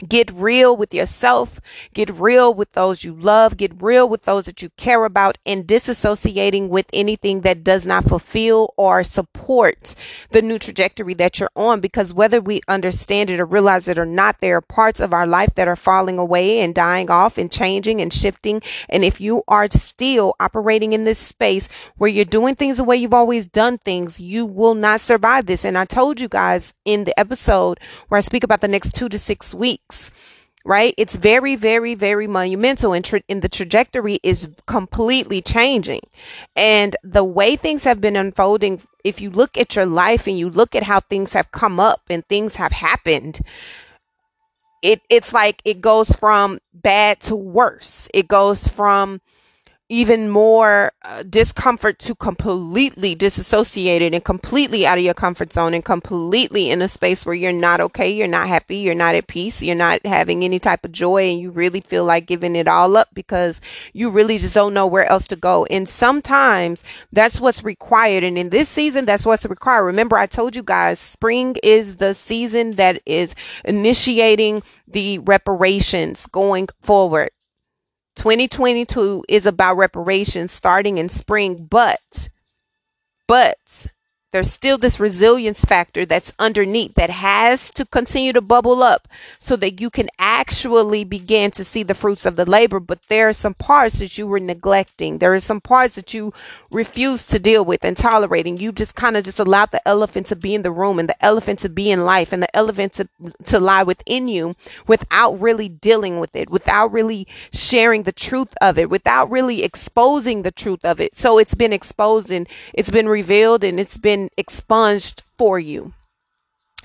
Get 0.00 0.32
real 0.32 0.76
with 0.76 0.92
yourself. 0.92 1.60
Get 1.94 2.10
real 2.10 2.52
with 2.52 2.72
those 2.72 3.04
you 3.04 3.14
love. 3.14 3.56
Get 3.56 3.80
real 3.80 4.08
with 4.08 4.24
those 4.24 4.42
that 4.46 4.60
you 4.60 4.70
care 4.70 5.04
about 5.04 5.38
and 5.46 5.68
disassociating 5.68 6.68
with 6.68 6.86
anything 6.92 7.42
that 7.42 7.62
does 7.62 7.86
not 7.86 8.08
fulfill 8.08 8.74
or 8.76 9.04
support 9.04 9.94
the 10.30 10.42
new 10.42 10.58
trajectory 10.58 11.14
that 11.14 11.38
you're 11.38 11.50
on. 11.54 11.80
Because 11.80 12.12
whether 12.12 12.40
we 12.40 12.60
understand 12.66 13.30
it 13.30 13.38
or 13.38 13.44
realize 13.44 13.86
it 13.86 13.96
or 13.96 14.04
not, 14.04 14.40
there 14.40 14.56
are 14.56 14.60
parts 14.60 14.98
of 14.98 15.14
our 15.14 15.28
life 15.28 15.54
that 15.54 15.68
are 15.68 15.76
falling 15.76 16.18
away 16.18 16.58
and 16.58 16.74
dying 16.74 17.08
off 17.08 17.38
and 17.38 17.50
changing 17.50 18.00
and 18.00 18.12
shifting. 18.12 18.62
And 18.88 19.04
if 19.04 19.20
you 19.20 19.44
are 19.46 19.70
still 19.70 20.34
operating 20.40 20.92
in 20.92 21.04
this 21.04 21.20
space 21.20 21.68
where 21.98 22.10
you're 22.10 22.24
doing 22.24 22.56
things 22.56 22.78
the 22.78 22.84
way 22.84 22.96
you've 22.96 23.14
always 23.14 23.46
done 23.46 23.78
things, 23.78 24.18
you 24.18 24.44
will 24.44 24.74
not 24.74 25.00
survive 25.00 25.46
this. 25.46 25.64
And 25.64 25.78
I 25.78 25.84
told 25.84 26.18
you 26.18 26.28
guys 26.28 26.74
in 26.84 27.04
the 27.04 27.18
episode 27.18 27.78
where 28.08 28.18
I 28.18 28.22
speak 28.22 28.42
about 28.42 28.60
the 28.60 28.66
next 28.66 28.92
two 28.92 29.08
to 29.08 29.20
six 29.20 29.54
weeks 29.54 29.93
weeks 29.94 30.10
right? 30.64 30.94
It's 30.96 31.16
very, 31.16 31.56
very, 31.56 31.94
very 31.94 32.26
monumental, 32.26 32.92
and, 32.92 33.04
tra- 33.04 33.22
and 33.28 33.42
the 33.42 33.48
trajectory 33.48 34.18
is 34.22 34.48
completely 34.66 35.42
changing. 35.42 36.00
And 36.56 36.96
the 37.02 37.24
way 37.24 37.56
things 37.56 37.84
have 37.84 38.00
been 38.00 38.16
unfolding, 38.16 38.80
if 39.04 39.20
you 39.20 39.30
look 39.30 39.58
at 39.58 39.76
your 39.76 39.86
life 39.86 40.26
and 40.26 40.38
you 40.38 40.48
look 40.48 40.74
at 40.74 40.84
how 40.84 41.00
things 41.00 41.34
have 41.34 41.52
come 41.52 41.78
up 41.78 42.02
and 42.08 42.26
things 42.26 42.56
have 42.56 42.72
happened, 42.72 43.40
it 44.82 45.00
it's 45.08 45.32
like 45.32 45.62
it 45.64 45.80
goes 45.80 46.10
from 46.12 46.58
bad 46.72 47.20
to 47.20 47.36
worse. 47.36 48.08
It 48.12 48.28
goes 48.28 48.68
from 48.68 49.20
even 49.90 50.30
more 50.30 50.92
uh, 51.02 51.22
discomfort 51.24 51.98
to 51.98 52.14
completely 52.14 53.14
disassociated 53.14 54.14
and 54.14 54.24
completely 54.24 54.86
out 54.86 54.96
of 54.96 55.04
your 55.04 55.12
comfort 55.12 55.52
zone 55.52 55.74
and 55.74 55.84
completely 55.84 56.70
in 56.70 56.80
a 56.80 56.88
space 56.88 57.26
where 57.26 57.34
you're 57.34 57.52
not 57.52 57.80
okay, 57.80 58.10
you're 58.10 58.26
not 58.26 58.48
happy, 58.48 58.76
you're 58.76 58.94
not 58.94 59.14
at 59.14 59.26
peace, 59.26 59.62
you're 59.62 59.74
not 59.74 60.04
having 60.06 60.42
any 60.42 60.58
type 60.58 60.86
of 60.86 60.92
joy, 60.92 61.30
and 61.30 61.40
you 61.40 61.50
really 61.50 61.82
feel 61.82 62.04
like 62.04 62.26
giving 62.26 62.56
it 62.56 62.66
all 62.66 62.96
up 62.96 63.08
because 63.12 63.60
you 63.92 64.08
really 64.08 64.38
just 64.38 64.54
don't 64.54 64.72
know 64.72 64.86
where 64.86 65.04
else 65.04 65.26
to 65.28 65.36
go. 65.36 65.66
And 65.66 65.86
sometimes 65.86 66.82
that's 67.12 67.38
what's 67.38 67.62
required. 67.62 68.24
And 68.24 68.38
in 68.38 68.48
this 68.48 68.70
season, 68.70 69.04
that's 69.04 69.26
what's 69.26 69.44
required. 69.44 69.84
Remember, 69.84 70.16
I 70.16 70.26
told 70.26 70.56
you 70.56 70.62
guys, 70.62 70.98
spring 70.98 71.56
is 71.62 71.96
the 71.96 72.14
season 72.14 72.76
that 72.76 73.02
is 73.04 73.34
initiating 73.66 74.62
the 74.88 75.18
reparations 75.18 76.24
going 76.26 76.68
forward. 76.82 77.30
2022 78.16 79.24
is 79.28 79.46
about 79.46 79.76
reparations 79.76 80.52
starting 80.52 80.98
in 80.98 81.08
spring, 81.08 81.66
but, 81.66 82.28
but 83.26 83.86
there's 84.34 84.50
still 84.50 84.76
this 84.76 84.98
resilience 84.98 85.64
factor 85.64 86.04
that's 86.04 86.32
underneath 86.40 86.96
that 86.96 87.08
has 87.08 87.70
to 87.70 87.84
continue 87.84 88.32
to 88.32 88.40
bubble 88.40 88.82
up 88.82 89.06
so 89.38 89.54
that 89.54 89.80
you 89.80 89.88
can 89.88 90.08
actually 90.18 91.04
begin 91.04 91.52
to 91.52 91.62
see 91.62 91.84
the 91.84 91.94
fruits 91.94 92.26
of 92.26 92.34
the 92.34 92.44
labor. 92.44 92.80
But 92.80 92.98
there 93.06 93.28
are 93.28 93.32
some 93.32 93.54
parts 93.54 94.00
that 94.00 94.18
you 94.18 94.26
were 94.26 94.40
neglecting. 94.40 95.18
There 95.18 95.32
are 95.34 95.38
some 95.38 95.60
parts 95.60 95.94
that 95.94 96.12
you 96.12 96.32
refused 96.72 97.30
to 97.30 97.38
deal 97.38 97.64
with 97.64 97.84
and 97.84 97.96
tolerating. 97.96 98.58
You 98.58 98.72
just 98.72 98.96
kind 98.96 99.16
of 99.16 99.22
just 99.22 99.38
allowed 99.38 99.70
the 99.70 99.86
elephant 99.86 100.26
to 100.26 100.34
be 100.34 100.52
in 100.52 100.62
the 100.62 100.72
room 100.72 100.98
and 100.98 101.08
the 101.08 101.24
elephant 101.24 101.60
to 101.60 101.68
be 101.68 101.92
in 101.92 102.04
life 102.04 102.32
and 102.32 102.42
the 102.42 102.56
elephant 102.56 102.94
to, 102.94 103.08
to 103.44 103.60
lie 103.60 103.84
within 103.84 104.26
you 104.26 104.56
without 104.88 105.40
really 105.40 105.68
dealing 105.68 106.18
with 106.18 106.34
it, 106.34 106.50
without 106.50 106.90
really 106.90 107.28
sharing 107.52 108.02
the 108.02 108.10
truth 108.10 108.52
of 108.60 108.78
it, 108.78 108.90
without 108.90 109.30
really 109.30 109.62
exposing 109.62 110.42
the 110.42 110.50
truth 110.50 110.84
of 110.84 111.00
it. 111.00 111.16
So 111.16 111.38
it's 111.38 111.54
been 111.54 111.72
exposed 111.72 112.32
and 112.32 112.48
it's 112.72 112.90
been 112.90 113.08
revealed 113.08 113.62
and 113.62 113.78
it's 113.78 113.96
been 113.96 114.23
expunged 114.36 115.22
for 115.38 115.58
you. 115.58 115.92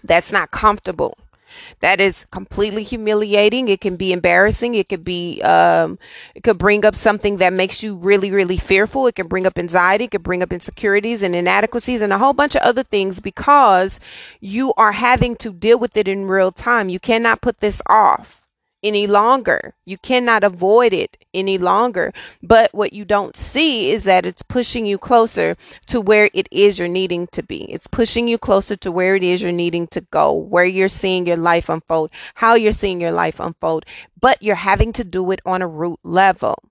That's 0.03 0.31
not 0.31 0.51
comfortable. 0.51 1.17
That 1.79 1.99
is 1.99 2.25
completely 2.31 2.83
humiliating. 2.83 3.67
It 3.69 3.81
can 3.81 3.95
be 3.95 4.13
embarrassing. 4.13 4.75
It 4.75 4.89
could 4.89 5.03
be, 5.03 5.41
um, 5.41 5.97
it 6.35 6.43
could 6.43 6.57
bring 6.57 6.85
up 6.85 6.95
something 6.95 7.37
that 7.37 7.53
makes 7.53 7.81
you 7.81 7.95
really, 7.95 8.31
really 8.31 8.57
fearful. 8.57 9.07
It 9.07 9.15
can 9.15 9.27
bring 9.27 9.45
up 9.45 9.57
anxiety. 9.57 10.05
It 10.05 10.11
can 10.11 10.21
bring 10.21 10.43
up 10.43 10.53
insecurities 10.53 11.23
and 11.23 11.35
inadequacies 11.35 12.01
and 12.01 12.13
a 12.13 12.17
whole 12.17 12.33
bunch 12.33 12.55
of 12.55 12.61
other 12.61 12.83
things 12.83 13.19
because 13.19 13.99
you 14.39 14.73
are 14.77 14.91
having 14.91 15.35
to 15.37 15.51
deal 15.51 15.79
with 15.79 15.97
it 15.97 16.07
in 16.07 16.25
real 16.25 16.51
time. 16.51 16.89
You 16.89 16.99
cannot 16.99 17.41
put 17.41 17.59
this 17.59 17.81
off. 17.87 18.38
Any 18.83 19.07
longer. 19.07 19.73
You 19.85 19.97
cannot 19.97 20.43
avoid 20.43 20.93
it 20.93 21.17
any 21.33 21.57
longer. 21.57 22.13
But 22.41 22.73
what 22.73 22.93
you 22.93 23.05
don't 23.05 23.35
see 23.35 23.91
is 23.91 24.03
that 24.03 24.25
it's 24.25 24.41
pushing 24.41 24.85
you 24.85 24.97
closer 24.97 25.57
to 25.87 26.01
where 26.01 26.29
it 26.33 26.47
is 26.51 26.79
you're 26.79 26.87
needing 26.87 27.27
to 27.27 27.43
be. 27.43 27.71
It's 27.71 27.87
pushing 27.87 28.27
you 28.27 28.37
closer 28.37 28.75
to 28.77 28.91
where 28.91 29.15
it 29.15 29.23
is 29.23 29.41
you're 29.41 29.51
needing 29.51 29.87
to 29.87 30.01
go, 30.01 30.33
where 30.33 30.65
you're 30.65 30.87
seeing 30.87 31.25
your 31.25 31.37
life 31.37 31.69
unfold, 31.69 32.11
how 32.35 32.55
you're 32.55 32.71
seeing 32.71 33.01
your 33.01 33.11
life 33.11 33.39
unfold. 33.39 33.85
But 34.19 34.41
you're 34.41 34.55
having 34.55 34.93
to 34.93 35.03
do 35.03 35.31
it 35.31 35.41
on 35.45 35.61
a 35.61 35.67
root 35.67 35.99
level. 36.03 36.68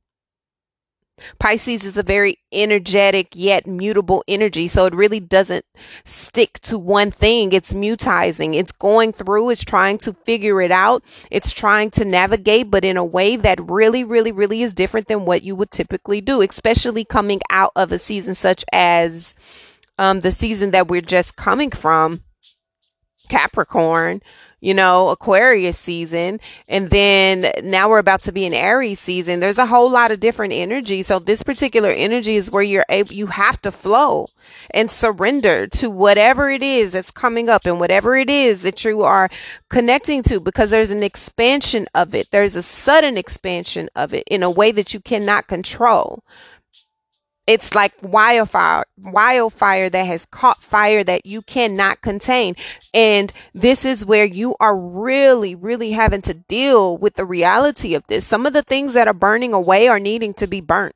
Pisces 1.38 1.84
is 1.84 1.96
a 1.96 2.02
very 2.02 2.36
energetic 2.52 3.28
yet 3.34 3.66
mutable 3.66 4.24
energy. 4.28 4.68
So 4.68 4.86
it 4.86 4.94
really 4.94 5.20
doesn't 5.20 5.64
stick 6.04 6.58
to 6.60 6.78
one 6.78 7.10
thing. 7.10 7.52
It's 7.52 7.72
mutizing. 7.72 8.54
It's 8.54 8.72
going 8.72 9.12
through. 9.12 9.50
It's 9.50 9.64
trying 9.64 9.98
to 9.98 10.12
figure 10.24 10.60
it 10.60 10.70
out. 10.70 11.02
It's 11.30 11.52
trying 11.52 11.90
to 11.92 12.04
navigate, 12.04 12.70
but 12.70 12.84
in 12.84 12.96
a 12.96 13.04
way 13.04 13.36
that 13.36 13.60
really, 13.60 14.04
really, 14.04 14.32
really 14.32 14.62
is 14.62 14.74
different 14.74 15.08
than 15.08 15.24
what 15.24 15.42
you 15.42 15.54
would 15.56 15.70
typically 15.70 16.20
do, 16.20 16.42
especially 16.42 17.04
coming 17.04 17.40
out 17.50 17.72
of 17.76 17.92
a 17.92 17.98
season 17.98 18.34
such 18.34 18.64
as 18.72 19.34
um, 19.98 20.20
the 20.20 20.32
season 20.32 20.70
that 20.70 20.88
we're 20.88 21.00
just 21.00 21.36
coming 21.36 21.70
from, 21.70 22.20
Capricorn 23.28 24.22
you 24.60 24.74
know, 24.74 25.08
Aquarius 25.08 25.78
season. 25.78 26.40
And 26.68 26.90
then 26.90 27.52
now 27.62 27.88
we're 27.88 27.98
about 27.98 28.22
to 28.22 28.32
be 28.32 28.44
in 28.44 28.54
Aries 28.54 28.98
season. 28.98 29.40
There's 29.40 29.58
a 29.58 29.66
whole 29.66 29.90
lot 29.90 30.10
of 30.10 30.20
different 30.20 30.52
energy. 30.52 31.02
So 31.02 31.18
this 31.18 31.42
particular 31.42 31.90
energy 31.90 32.36
is 32.36 32.50
where 32.50 32.62
you're 32.62 32.84
able, 32.88 33.12
you 33.12 33.28
have 33.28 33.60
to 33.62 33.70
flow 33.70 34.28
and 34.70 34.90
surrender 34.90 35.66
to 35.66 35.90
whatever 35.90 36.50
it 36.50 36.62
is 36.62 36.92
that's 36.92 37.10
coming 37.10 37.48
up 37.48 37.66
and 37.66 37.78
whatever 37.78 38.16
it 38.16 38.30
is 38.30 38.62
that 38.62 38.84
you 38.84 39.02
are 39.02 39.30
connecting 39.68 40.22
to 40.24 40.40
because 40.40 40.70
there's 40.70 40.90
an 40.90 41.02
expansion 41.02 41.86
of 41.94 42.14
it. 42.14 42.30
There's 42.30 42.56
a 42.56 42.62
sudden 42.62 43.16
expansion 43.16 43.88
of 43.94 44.12
it 44.12 44.24
in 44.28 44.42
a 44.42 44.50
way 44.50 44.72
that 44.72 44.92
you 44.92 45.00
cannot 45.00 45.46
control 45.46 46.24
it's 47.48 47.74
like 47.74 47.94
wildfire 48.02 48.84
wildfire 48.98 49.88
that 49.88 50.06
has 50.06 50.26
caught 50.26 50.62
fire 50.62 51.02
that 51.02 51.24
you 51.24 51.40
cannot 51.40 52.02
contain. 52.02 52.54
And 52.92 53.32
this 53.54 53.86
is 53.86 54.04
where 54.04 54.26
you 54.26 54.54
are 54.60 54.76
really 54.76 55.54
really 55.54 55.92
having 55.92 56.22
to 56.22 56.34
deal 56.34 56.98
with 56.98 57.14
the 57.14 57.24
reality 57.24 57.94
of 57.94 58.06
this. 58.06 58.26
Some 58.26 58.44
of 58.46 58.52
the 58.52 58.62
things 58.62 58.92
that 58.94 59.08
are 59.08 59.14
burning 59.14 59.54
away 59.54 59.88
are 59.88 59.98
needing 59.98 60.34
to 60.34 60.46
be 60.46 60.60
burnt 60.60 60.94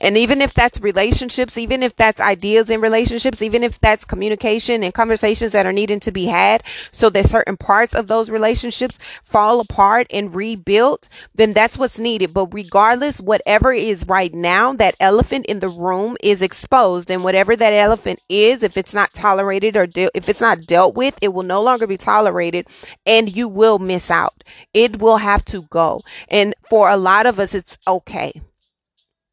and 0.00 0.16
even 0.16 0.42
if 0.42 0.54
that's 0.54 0.80
relationships, 0.80 1.56
even 1.56 1.82
if 1.82 1.96
that's 1.96 2.20
ideas 2.20 2.70
in 2.70 2.80
relationships, 2.80 3.42
even 3.42 3.62
if 3.62 3.80
that's 3.80 4.04
communication 4.04 4.82
and 4.82 4.94
conversations 4.94 5.52
that 5.52 5.66
are 5.66 5.72
needing 5.72 6.00
to 6.00 6.12
be 6.12 6.26
had 6.26 6.62
so 6.90 7.10
that 7.10 7.26
certain 7.26 7.56
parts 7.56 7.94
of 7.94 8.06
those 8.06 8.30
relationships 8.30 8.98
fall 9.24 9.60
apart 9.60 10.06
and 10.12 10.34
rebuilt, 10.34 11.08
then 11.34 11.52
that's 11.52 11.78
what's 11.78 11.98
needed. 11.98 12.34
But 12.34 12.52
regardless, 12.52 13.20
whatever 13.20 13.72
is 13.72 14.06
right 14.06 14.32
now, 14.32 14.72
that 14.74 14.96
elephant 15.00 15.46
in 15.46 15.60
the 15.60 15.68
room 15.68 16.16
is 16.22 16.42
exposed. 16.42 17.10
And 17.10 17.24
whatever 17.24 17.56
that 17.56 17.72
elephant 17.72 18.20
is, 18.28 18.62
if 18.62 18.76
it's 18.76 18.94
not 18.94 19.14
tolerated 19.14 19.76
or 19.76 19.86
de- 19.86 20.10
if 20.14 20.28
it's 20.28 20.40
not 20.40 20.66
dealt 20.66 20.94
with, 20.94 21.16
it 21.22 21.32
will 21.32 21.42
no 21.42 21.62
longer 21.62 21.86
be 21.86 21.96
tolerated 21.96 22.66
and 23.06 23.34
you 23.34 23.48
will 23.48 23.78
miss 23.78 24.10
out. 24.10 24.44
It 24.74 25.00
will 25.00 25.18
have 25.18 25.44
to 25.46 25.62
go. 25.62 26.02
And 26.28 26.54
for 26.68 26.88
a 26.88 26.96
lot 26.96 27.26
of 27.26 27.38
us, 27.38 27.54
it's 27.54 27.78
okay 27.86 28.42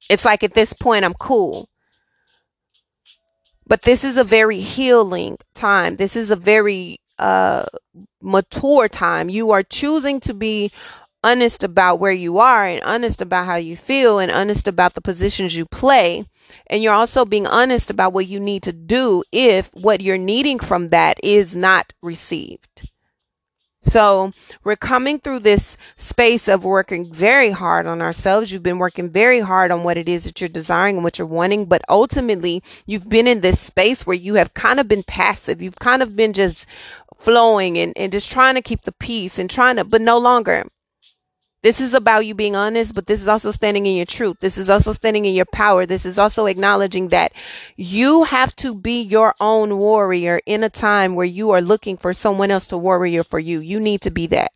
it's 0.09 0.25
like 0.25 0.43
at 0.43 0.55
this 0.55 0.73
point, 0.73 1.05
I'm 1.05 1.13
cool. 1.13 1.69
But 3.65 3.83
this 3.83 4.03
is 4.03 4.17
a 4.17 4.23
very 4.23 4.59
healing 4.59 5.37
time. 5.53 5.97
This 5.97 6.15
is 6.15 6.31
a 6.31 6.35
very 6.35 6.97
uh, 7.19 7.65
mature 8.21 8.89
time. 8.89 9.29
You 9.29 9.51
are 9.51 9.61
choosing 9.61 10.19
to 10.21 10.33
be 10.33 10.71
honest 11.23 11.63
about 11.63 11.99
where 11.99 12.11
you 12.11 12.39
are 12.39 12.65
and 12.65 12.81
honest 12.83 13.21
about 13.21 13.45
how 13.45 13.55
you 13.55 13.77
feel 13.77 14.19
and 14.19 14.31
honest 14.31 14.67
about 14.67 14.95
the 14.95 15.01
positions 15.01 15.55
you 15.55 15.65
play. 15.65 16.25
And 16.67 16.81
you're 16.81 16.93
also 16.93 17.25
being 17.25 17.45
honest 17.45 17.91
about 17.91 18.13
what 18.13 18.27
you 18.27 18.39
need 18.39 18.63
to 18.63 18.73
do 18.73 19.23
if 19.31 19.69
what 19.73 20.01
you're 20.01 20.17
needing 20.17 20.57
from 20.57 20.87
that 20.87 21.19
is 21.23 21.55
not 21.55 21.93
received. 22.01 22.88
So 23.81 24.33
we're 24.63 24.75
coming 24.75 25.19
through 25.19 25.39
this 25.39 25.77
space 25.95 26.47
of 26.47 26.63
working 26.63 27.11
very 27.11 27.51
hard 27.51 27.87
on 27.87 28.01
ourselves. 28.01 28.51
You've 28.51 28.63
been 28.63 28.77
working 28.77 29.09
very 29.09 29.39
hard 29.39 29.71
on 29.71 29.83
what 29.83 29.97
it 29.97 30.09
is 30.09 30.25
that 30.25 30.41
you're 30.41 30.49
desiring 30.49 30.97
and 30.97 31.03
what 31.03 31.17
you're 31.17 31.27
wanting, 31.27 31.65
but 31.65 31.81
ultimately 31.87 32.61
you've 32.85 33.07
been 33.07 33.27
in 33.27 33.41
this 33.41 33.59
space 33.59 34.05
where 34.05 34.17
you 34.17 34.35
have 34.35 34.53
kind 34.53 34.79
of 34.79 34.87
been 34.87 35.03
passive. 35.03 35.61
You've 35.61 35.79
kind 35.79 36.01
of 36.01 36.15
been 36.15 36.33
just 36.33 36.65
flowing 37.17 37.77
and, 37.77 37.93
and 37.95 38.11
just 38.11 38.29
trying 38.31 38.55
to 38.55 38.61
keep 38.61 38.81
the 38.81 38.91
peace 38.91 39.39
and 39.39 39.49
trying 39.49 39.77
to, 39.77 39.85
but 39.85 40.01
no 40.01 40.17
longer. 40.17 40.65
This 41.61 41.81
is 41.81 41.93
about 41.93 42.25
you 42.25 42.33
being 42.33 42.55
honest, 42.55 42.95
but 42.95 43.07
this 43.07 43.21
is 43.21 43.27
also 43.27 43.51
standing 43.51 43.85
in 43.85 43.97
your 43.97 44.05
truth. 44.05 44.37
This 44.39 44.57
is 44.57 44.69
also 44.69 44.93
standing 44.93 45.25
in 45.25 45.35
your 45.35 45.45
power. 45.45 45.85
This 45.85 46.05
is 46.05 46.17
also 46.17 46.45
acknowledging 46.45 47.09
that 47.09 47.33
you 47.75 48.23
have 48.23 48.55
to 48.57 48.73
be 48.73 49.01
your 49.01 49.35
own 49.41 49.77
warrior 49.77 50.39
in 50.45 50.63
a 50.63 50.69
time 50.69 51.15
where 51.15 51.25
you 51.25 51.51
are 51.51 51.61
looking 51.61 51.97
for 51.97 52.13
someone 52.13 52.49
else 52.49 52.65
to 52.67 52.77
warrior 52.77 53.25
for 53.25 53.39
you. 53.39 53.59
You 53.59 53.79
need 53.79 53.99
to 54.01 54.09
be 54.09 54.25
that. 54.27 54.53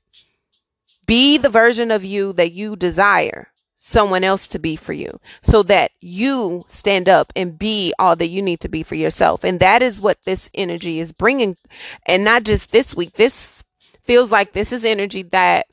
Be 1.05 1.37
the 1.37 1.49
version 1.49 1.91
of 1.91 2.05
you 2.05 2.31
that 2.33 2.53
you 2.53 2.77
desire 2.77 3.49
someone 3.75 4.23
else 4.23 4.47
to 4.47 4.57
be 4.57 4.77
for 4.77 4.93
you 4.93 5.19
so 5.41 5.61
that 5.61 5.91
you 5.99 6.63
stand 6.69 7.09
up 7.09 7.33
and 7.35 7.59
be 7.59 7.93
all 7.99 8.15
that 8.15 8.27
you 8.27 8.41
need 8.41 8.61
to 8.61 8.69
be 8.69 8.81
for 8.81 8.95
yourself. 8.95 9.43
And 9.43 9.59
that 9.59 9.81
is 9.81 9.99
what 9.99 10.19
this 10.23 10.49
energy 10.53 11.01
is 11.01 11.11
bringing. 11.11 11.57
And 12.05 12.23
not 12.23 12.43
just 12.43 12.71
this 12.71 12.95
week. 12.95 13.15
This 13.15 13.65
feels 14.03 14.31
like 14.31 14.53
this 14.53 14.71
is 14.71 14.85
energy 14.85 15.23
that 15.23 15.67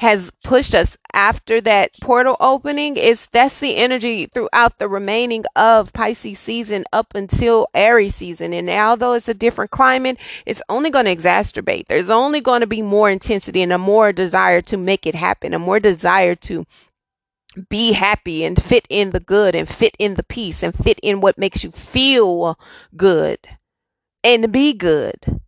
has 0.00 0.32
pushed 0.42 0.74
us 0.74 0.96
after 1.12 1.60
that 1.60 1.90
portal 2.00 2.34
opening 2.40 2.96
is 2.96 3.26
that's 3.32 3.60
the 3.60 3.76
energy 3.76 4.24
throughout 4.24 4.78
the 4.78 4.88
remaining 4.88 5.44
of 5.54 5.92
Pisces 5.92 6.38
season 6.38 6.86
up 6.90 7.14
until 7.14 7.68
Aries 7.74 8.14
season. 8.14 8.54
And 8.54 8.70
although 8.70 9.12
it's 9.12 9.28
a 9.28 9.34
different 9.34 9.70
climate, 9.70 10.16
it's 10.46 10.62
only 10.70 10.88
going 10.88 11.04
to 11.04 11.14
exacerbate. 11.14 11.86
There's 11.88 12.08
only 12.08 12.40
going 12.40 12.60
to 12.60 12.66
be 12.66 12.80
more 12.80 13.10
intensity 13.10 13.60
and 13.60 13.74
a 13.74 13.78
more 13.78 14.10
desire 14.10 14.62
to 14.62 14.78
make 14.78 15.06
it 15.06 15.14
happen, 15.14 15.52
a 15.52 15.58
more 15.58 15.78
desire 15.78 16.34
to 16.36 16.64
be 17.68 17.92
happy 17.92 18.42
and 18.42 18.62
fit 18.62 18.86
in 18.88 19.10
the 19.10 19.20
good 19.20 19.54
and 19.54 19.68
fit 19.68 19.94
in 19.98 20.14
the 20.14 20.22
peace 20.22 20.62
and 20.62 20.74
fit 20.74 20.98
in 21.02 21.20
what 21.20 21.36
makes 21.36 21.62
you 21.62 21.70
feel 21.72 22.58
good 22.96 23.38
and 24.24 24.50
be 24.50 24.72
good. 24.72 25.39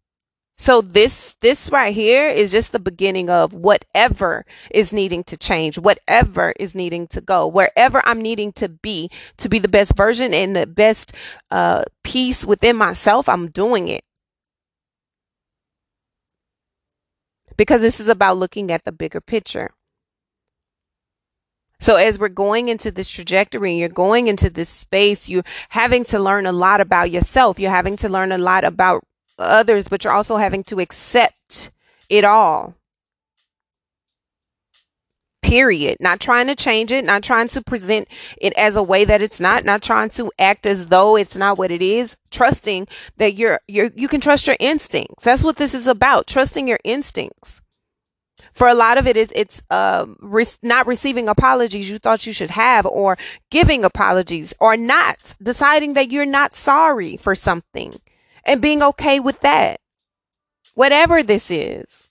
So 0.62 0.80
this 0.80 1.34
this 1.40 1.70
right 1.70 1.92
here 1.92 2.28
is 2.28 2.52
just 2.52 2.70
the 2.70 2.78
beginning 2.78 3.28
of 3.28 3.52
whatever 3.52 4.46
is 4.70 4.92
needing 4.92 5.24
to 5.24 5.36
change, 5.36 5.76
whatever 5.76 6.54
is 6.56 6.72
needing 6.72 7.08
to 7.08 7.20
go, 7.20 7.48
wherever 7.48 8.00
I'm 8.04 8.22
needing 8.22 8.52
to 8.52 8.68
be 8.68 9.10
to 9.38 9.48
be 9.48 9.58
the 9.58 9.66
best 9.66 9.96
version 9.96 10.32
and 10.32 10.54
the 10.54 10.68
best 10.68 11.14
uh, 11.50 11.82
peace 12.04 12.44
within 12.44 12.76
myself. 12.76 13.28
I'm 13.28 13.50
doing 13.50 13.88
it 13.88 14.04
because 17.56 17.80
this 17.80 17.98
is 17.98 18.06
about 18.06 18.36
looking 18.36 18.70
at 18.70 18.84
the 18.84 18.92
bigger 18.92 19.20
picture. 19.20 19.70
So 21.80 21.96
as 21.96 22.20
we're 22.20 22.28
going 22.28 22.68
into 22.68 22.92
this 22.92 23.10
trajectory, 23.10 23.70
and 23.70 23.80
you're 23.80 23.88
going 23.88 24.28
into 24.28 24.48
this 24.48 24.68
space, 24.68 25.28
you're 25.28 25.42
having 25.70 26.04
to 26.04 26.20
learn 26.20 26.46
a 26.46 26.52
lot 26.52 26.80
about 26.80 27.10
yourself. 27.10 27.58
You're 27.58 27.72
having 27.72 27.96
to 27.96 28.08
learn 28.08 28.30
a 28.30 28.38
lot 28.38 28.62
about 28.62 29.02
others, 29.42 29.88
but 29.88 30.04
you're 30.04 30.12
also 30.12 30.36
having 30.36 30.64
to 30.64 30.80
accept 30.80 31.70
it 32.08 32.24
all. 32.24 32.74
Period. 35.42 35.96
Not 36.00 36.20
trying 36.20 36.46
to 36.46 36.54
change 36.54 36.92
it, 36.92 37.04
not 37.04 37.22
trying 37.22 37.48
to 37.48 37.62
present 37.62 38.08
it 38.40 38.52
as 38.54 38.76
a 38.76 38.82
way 38.82 39.04
that 39.04 39.20
it's 39.20 39.40
not, 39.40 39.64
not 39.64 39.82
trying 39.82 40.08
to 40.10 40.30
act 40.38 40.66
as 40.66 40.86
though 40.86 41.16
it's 41.16 41.36
not 41.36 41.58
what 41.58 41.70
it 41.70 41.82
is. 41.82 42.16
Trusting 42.30 42.86
that 43.16 43.34
you're 43.34 43.60
you're 43.68 43.90
you 43.94 44.08
can 44.08 44.20
trust 44.20 44.46
your 44.46 44.56
instincts. 44.60 45.24
That's 45.24 45.42
what 45.42 45.56
this 45.56 45.74
is 45.74 45.86
about. 45.86 46.26
Trusting 46.26 46.68
your 46.68 46.78
instincts 46.84 47.60
for 48.52 48.68
a 48.68 48.74
lot 48.74 48.98
of 48.98 49.06
it 49.06 49.16
is 49.16 49.32
it's 49.34 49.62
uh, 49.70 50.06
re- 50.20 50.46
not 50.62 50.86
receiving 50.86 51.28
apologies 51.28 51.88
you 51.88 51.98
thought 51.98 52.26
you 52.26 52.32
should 52.32 52.50
have 52.50 52.86
or 52.86 53.16
giving 53.50 53.84
apologies 53.84 54.52
or 54.60 54.76
not 54.76 55.34
deciding 55.42 55.94
that 55.94 56.10
you're 56.10 56.26
not 56.26 56.54
sorry 56.54 57.16
for 57.16 57.34
something 57.34 57.98
and 58.44 58.60
being 58.60 58.82
okay 58.82 59.20
with 59.20 59.40
that. 59.40 59.80
Whatever 60.74 61.22
this 61.22 61.50
is. 61.50 62.04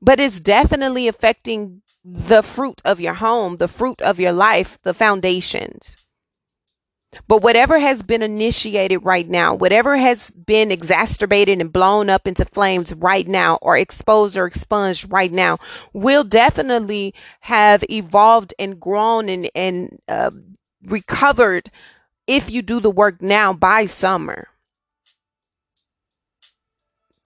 But 0.00 0.20
it's 0.20 0.40
definitely 0.40 1.08
affecting 1.08 1.82
the 2.04 2.42
fruit 2.42 2.80
of 2.84 3.00
your 3.00 3.14
home, 3.14 3.56
the 3.56 3.68
fruit 3.68 4.00
of 4.00 4.20
your 4.20 4.32
life, 4.32 4.78
the 4.82 4.94
foundations. 4.94 5.96
But 7.28 7.42
whatever 7.42 7.78
has 7.78 8.02
been 8.02 8.22
initiated 8.22 9.04
right 9.04 9.28
now, 9.28 9.54
whatever 9.54 9.96
has 9.96 10.30
been 10.30 10.70
exacerbated 10.70 11.60
and 11.60 11.72
blown 11.72 12.10
up 12.10 12.26
into 12.26 12.44
flames 12.44 12.92
right 12.94 13.26
now, 13.26 13.58
or 13.62 13.76
exposed 13.76 14.36
or 14.36 14.46
expunged 14.46 15.10
right 15.10 15.32
now, 15.32 15.58
will 15.92 16.24
definitely 16.24 17.14
have 17.40 17.84
evolved 17.90 18.54
and 18.58 18.78
grown 18.78 19.28
and, 19.28 19.50
and 19.54 19.98
uh, 20.08 20.30
recovered 20.84 21.70
if 22.26 22.50
you 22.50 22.62
do 22.62 22.80
the 22.80 22.90
work 22.90 23.22
now 23.22 23.52
by 23.52 23.86
summer. 23.86 24.48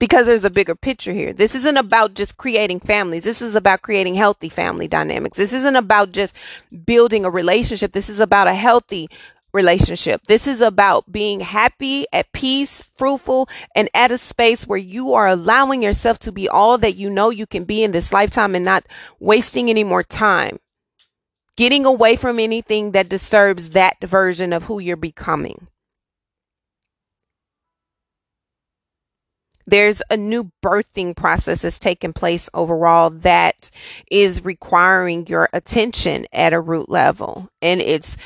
Because 0.01 0.25
there's 0.25 0.43
a 0.43 0.49
bigger 0.49 0.73
picture 0.73 1.13
here. 1.13 1.31
This 1.31 1.53
isn't 1.53 1.77
about 1.77 2.15
just 2.15 2.35
creating 2.35 2.79
families. 2.79 3.23
This 3.23 3.39
is 3.39 3.53
about 3.53 3.83
creating 3.83 4.15
healthy 4.15 4.49
family 4.49 4.87
dynamics. 4.87 5.37
This 5.37 5.53
isn't 5.53 5.75
about 5.75 6.11
just 6.11 6.35
building 6.87 7.23
a 7.23 7.29
relationship. 7.29 7.91
This 7.91 8.09
is 8.09 8.19
about 8.19 8.47
a 8.47 8.55
healthy 8.55 9.09
relationship. 9.53 10.23
This 10.25 10.47
is 10.47 10.59
about 10.59 11.11
being 11.11 11.41
happy, 11.41 12.07
at 12.11 12.31
peace, 12.31 12.81
fruitful, 12.97 13.47
and 13.75 13.91
at 13.93 14.11
a 14.11 14.17
space 14.17 14.65
where 14.65 14.79
you 14.79 15.13
are 15.13 15.27
allowing 15.27 15.83
yourself 15.83 16.17
to 16.19 16.31
be 16.31 16.49
all 16.49 16.79
that 16.79 16.95
you 16.95 17.07
know 17.07 17.29
you 17.29 17.45
can 17.45 17.63
be 17.63 17.83
in 17.83 17.91
this 17.91 18.11
lifetime 18.11 18.55
and 18.55 18.65
not 18.65 18.87
wasting 19.19 19.69
any 19.69 19.83
more 19.83 20.01
time. 20.01 20.59
Getting 21.57 21.85
away 21.85 22.15
from 22.15 22.39
anything 22.39 22.93
that 22.93 23.07
disturbs 23.07 23.69
that 23.69 23.97
version 24.01 24.51
of 24.51 24.63
who 24.63 24.79
you're 24.79 24.97
becoming. 24.97 25.67
There's 29.71 30.01
a 30.09 30.17
new 30.17 30.51
birthing 30.61 31.15
process 31.15 31.61
that's 31.61 31.79
taking 31.79 32.11
place 32.11 32.49
overall 32.53 33.09
that 33.09 33.71
is 34.11 34.43
requiring 34.43 35.25
your 35.27 35.47
attention 35.53 36.27
at 36.33 36.51
a 36.51 36.59
root 36.59 36.89
level. 36.89 37.49
And 37.61 37.81
it's 37.81 38.17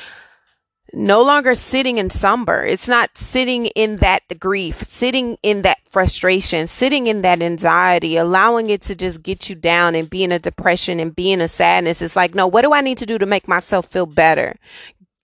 no 0.92 1.22
longer 1.22 1.54
sitting 1.54 1.98
in 1.98 2.10
somber. 2.10 2.64
It's 2.64 2.88
not 2.88 3.16
sitting 3.16 3.66
in 3.66 3.98
that 3.98 4.22
grief, 4.40 4.82
sitting 4.82 5.38
in 5.44 5.62
that 5.62 5.78
frustration, 5.88 6.66
sitting 6.66 7.06
in 7.06 7.22
that 7.22 7.40
anxiety, 7.40 8.16
allowing 8.16 8.68
it 8.68 8.82
to 8.82 8.96
just 8.96 9.22
get 9.22 9.48
you 9.48 9.54
down 9.54 9.94
and 9.94 10.10
be 10.10 10.24
in 10.24 10.32
a 10.32 10.40
depression 10.40 10.98
and 10.98 11.14
be 11.14 11.30
in 11.30 11.40
a 11.40 11.46
sadness. 11.46 12.02
It's 12.02 12.16
like, 12.16 12.34
no, 12.34 12.48
what 12.48 12.62
do 12.62 12.72
I 12.72 12.80
need 12.80 12.98
to 12.98 13.06
do 13.06 13.18
to 13.18 13.26
make 13.26 13.46
myself 13.46 13.86
feel 13.86 14.06
better? 14.06 14.56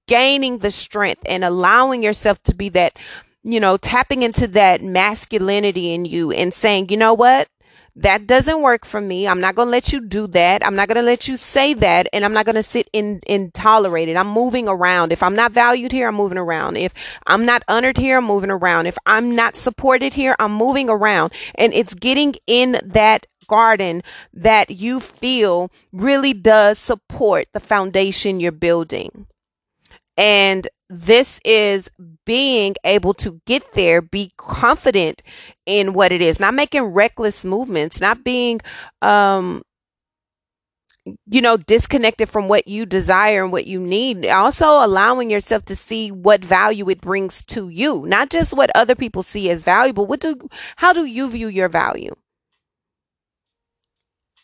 Gaining 0.07 0.59
the 0.59 0.71
strength 0.71 1.23
and 1.27 1.45
allowing 1.45 2.05
yourself 2.05 2.41
to 2.45 2.55
be 2.55 2.69
that 2.71 2.97
you 3.45 3.61
know, 3.61 3.77
tapping 3.77 4.23
into 4.23 4.47
that 4.49 4.83
masculinity 4.83 5.93
in 5.93 6.05
you 6.05 6.31
and 6.31 6.55
saying, 6.55 6.89
you 6.91 6.97
know 6.97 7.15
what? 7.15 7.49
That 7.95 8.27
doesn't 8.27 8.63
work 8.63 8.87
for 8.87 9.03
me. 9.03 9.29
I'm 9.29 9.41
not 9.41 9.55
going 9.55 9.67
to 9.67 9.73
let 9.73 9.93
you 9.93 10.01
do 10.01 10.27
that. 10.29 10.67
I'm 10.67 10.75
not 10.75 10.89
going 10.89 10.97
to 10.97 11.03
let 11.03 11.29
you 11.29 11.37
say 11.37 11.75
that. 11.75 12.09
And 12.15 12.25
I'm 12.25 12.33
not 12.33 12.47
going 12.47 12.55
to 12.55 12.63
sit 12.63 12.89
in, 12.95 13.21
in 13.27 13.51
tolerate 13.51 14.09
it. 14.09 14.17
I'm 14.17 14.29
moving 14.29 14.67
around. 14.67 15.13
If 15.13 15.23
I'm 15.23 15.35
not 15.37 15.53
valued 15.53 15.93
here, 15.93 16.09
I'm 16.09 16.15
moving 16.15 16.39
around. 16.39 16.79
If 16.79 16.95
I'm 17.27 17.45
not 17.45 17.63
honored 17.69 17.99
here, 17.99 18.17
I'm 18.17 18.25
moving 18.25 18.51
around. 18.51 18.87
If 18.87 18.97
I'm 19.05 19.35
not 19.37 19.57
supported 19.57 20.15
here, 20.15 20.35
I'm 20.39 20.53
moving 20.53 20.89
around. 20.89 21.35
And 21.57 21.75
it's 21.75 21.93
getting 21.93 22.35
in 22.47 22.79
that 22.83 23.27
garden 23.47 24.03
that 24.33 24.71
you 24.71 24.99
feel 24.99 25.71
really 25.93 26.33
does 26.33 26.79
support 26.79 27.47
the 27.53 27.61
foundation 27.61 28.41
you're 28.41 28.53
building. 28.53 29.27
And 30.17 30.67
this 30.93 31.41
is 31.43 31.91
being 32.27 32.75
able 32.85 33.15
to 33.15 33.41
get 33.47 33.73
there, 33.73 34.03
be 34.03 34.31
confident 34.37 35.23
in 35.65 35.95
what 35.95 36.13
it 36.13 36.21
is, 36.21 36.39
not 36.39 36.53
making 36.53 36.83
reckless 36.83 37.47
movements, 37.47 37.99
not 37.99 38.23
being, 38.23 38.61
um, 39.01 39.63
you 41.27 41.41
know, 41.41 41.57
disconnected 41.57 42.29
from 42.29 42.47
what 42.47 42.69
you 42.69 42.85
desire 42.85 43.43
and 43.43 43.53
what 43.53 43.67
you 43.67 43.81
need. 43.81 44.27
Also 44.27 44.67
allowing 44.85 45.31
yourself 45.31 45.65
to 45.65 45.75
see 45.75 46.13
what 46.13 46.45
value 46.45 46.89
it 46.91 47.01
brings 47.01 47.43
to 47.47 47.71
you, 47.71 48.05
not 48.07 48.29
just 48.29 48.53
what 48.53 48.71
other 48.75 48.95
people 48.95 49.23
see 49.23 49.49
as 49.49 49.65
valuable. 49.65 50.07
What 50.07 50.21
do, 50.21 50.37
how 50.77 50.93
do 50.93 51.07
you 51.07 51.31
view 51.31 51.49
your 51.49 51.71
value? 51.71 52.15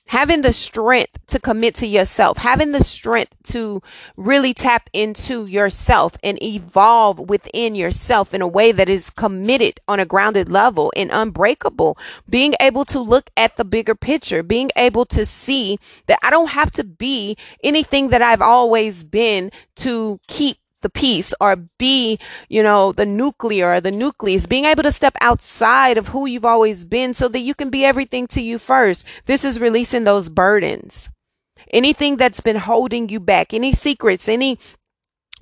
Having 0.08 0.42
the 0.42 0.52
strength 0.52 1.18
to 1.26 1.38
commit 1.38 1.74
to 1.76 1.86
yourself, 1.86 2.38
having 2.38 2.72
the 2.72 2.82
strength 2.82 3.34
to 3.42 3.82
really 4.16 4.54
tap 4.54 4.88
into 4.92 5.46
yourself 5.46 6.16
and 6.22 6.42
evolve 6.42 7.18
within 7.18 7.74
yourself 7.74 8.32
in 8.34 8.42
a 8.42 8.48
way 8.48 8.72
that 8.72 8.88
is 8.88 9.10
committed 9.10 9.78
on 9.86 10.00
a 10.00 10.06
grounded 10.06 10.48
level 10.48 10.92
and 10.96 11.10
unbreakable, 11.12 11.96
being 12.28 12.54
able 12.60 12.84
to 12.84 12.98
look 12.98 13.30
at 13.36 13.56
the 13.56 13.64
bigger 13.64 13.94
picture, 13.94 14.42
being 14.42 14.70
able 14.76 15.04
to 15.04 15.24
see 15.26 15.78
that 16.06 16.18
I 16.22 16.30
don't 16.30 16.50
have 16.50 16.72
to 16.72 16.84
be 16.84 17.36
anything 17.62 18.08
that 18.08 18.22
I've 18.22 18.42
always 18.42 19.04
been 19.04 19.52
to 19.76 20.20
keep 20.26 20.56
the 20.82 20.90
peace 20.90 21.34
or 21.40 21.56
be, 21.78 22.18
you 22.48 22.62
know, 22.62 22.92
the 22.92 23.06
nuclear 23.06 23.80
the 23.80 23.90
nucleus, 23.90 24.46
being 24.46 24.64
able 24.64 24.82
to 24.82 24.92
step 24.92 25.16
outside 25.20 25.98
of 25.98 26.08
who 26.08 26.26
you've 26.26 26.44
always 26.44 26.84
been 26.84 27.14
so 27.14 27.28
that 27.28 27.40
you 27.40 27.54
can 27.54 27.70
be 27.70 27.84
everything 27.84 28.26
to 28.28 28.40
you 28.40 28.58
first. 28.58 29.04
This 29.26 29.44
is 29.44 29.60
releasing 29.60 30.04
those 30.04 30.28
burdens. 30.28 31.10
Anything 31.72 32.16
that's 32.16 32.40
been 32.40 32.56
holding 32.56 33.08
you 33.08 33.20
back, 33.20 33.52
any 33.52 33.72
secrets, 33.72 34.28
any 34.28 34.58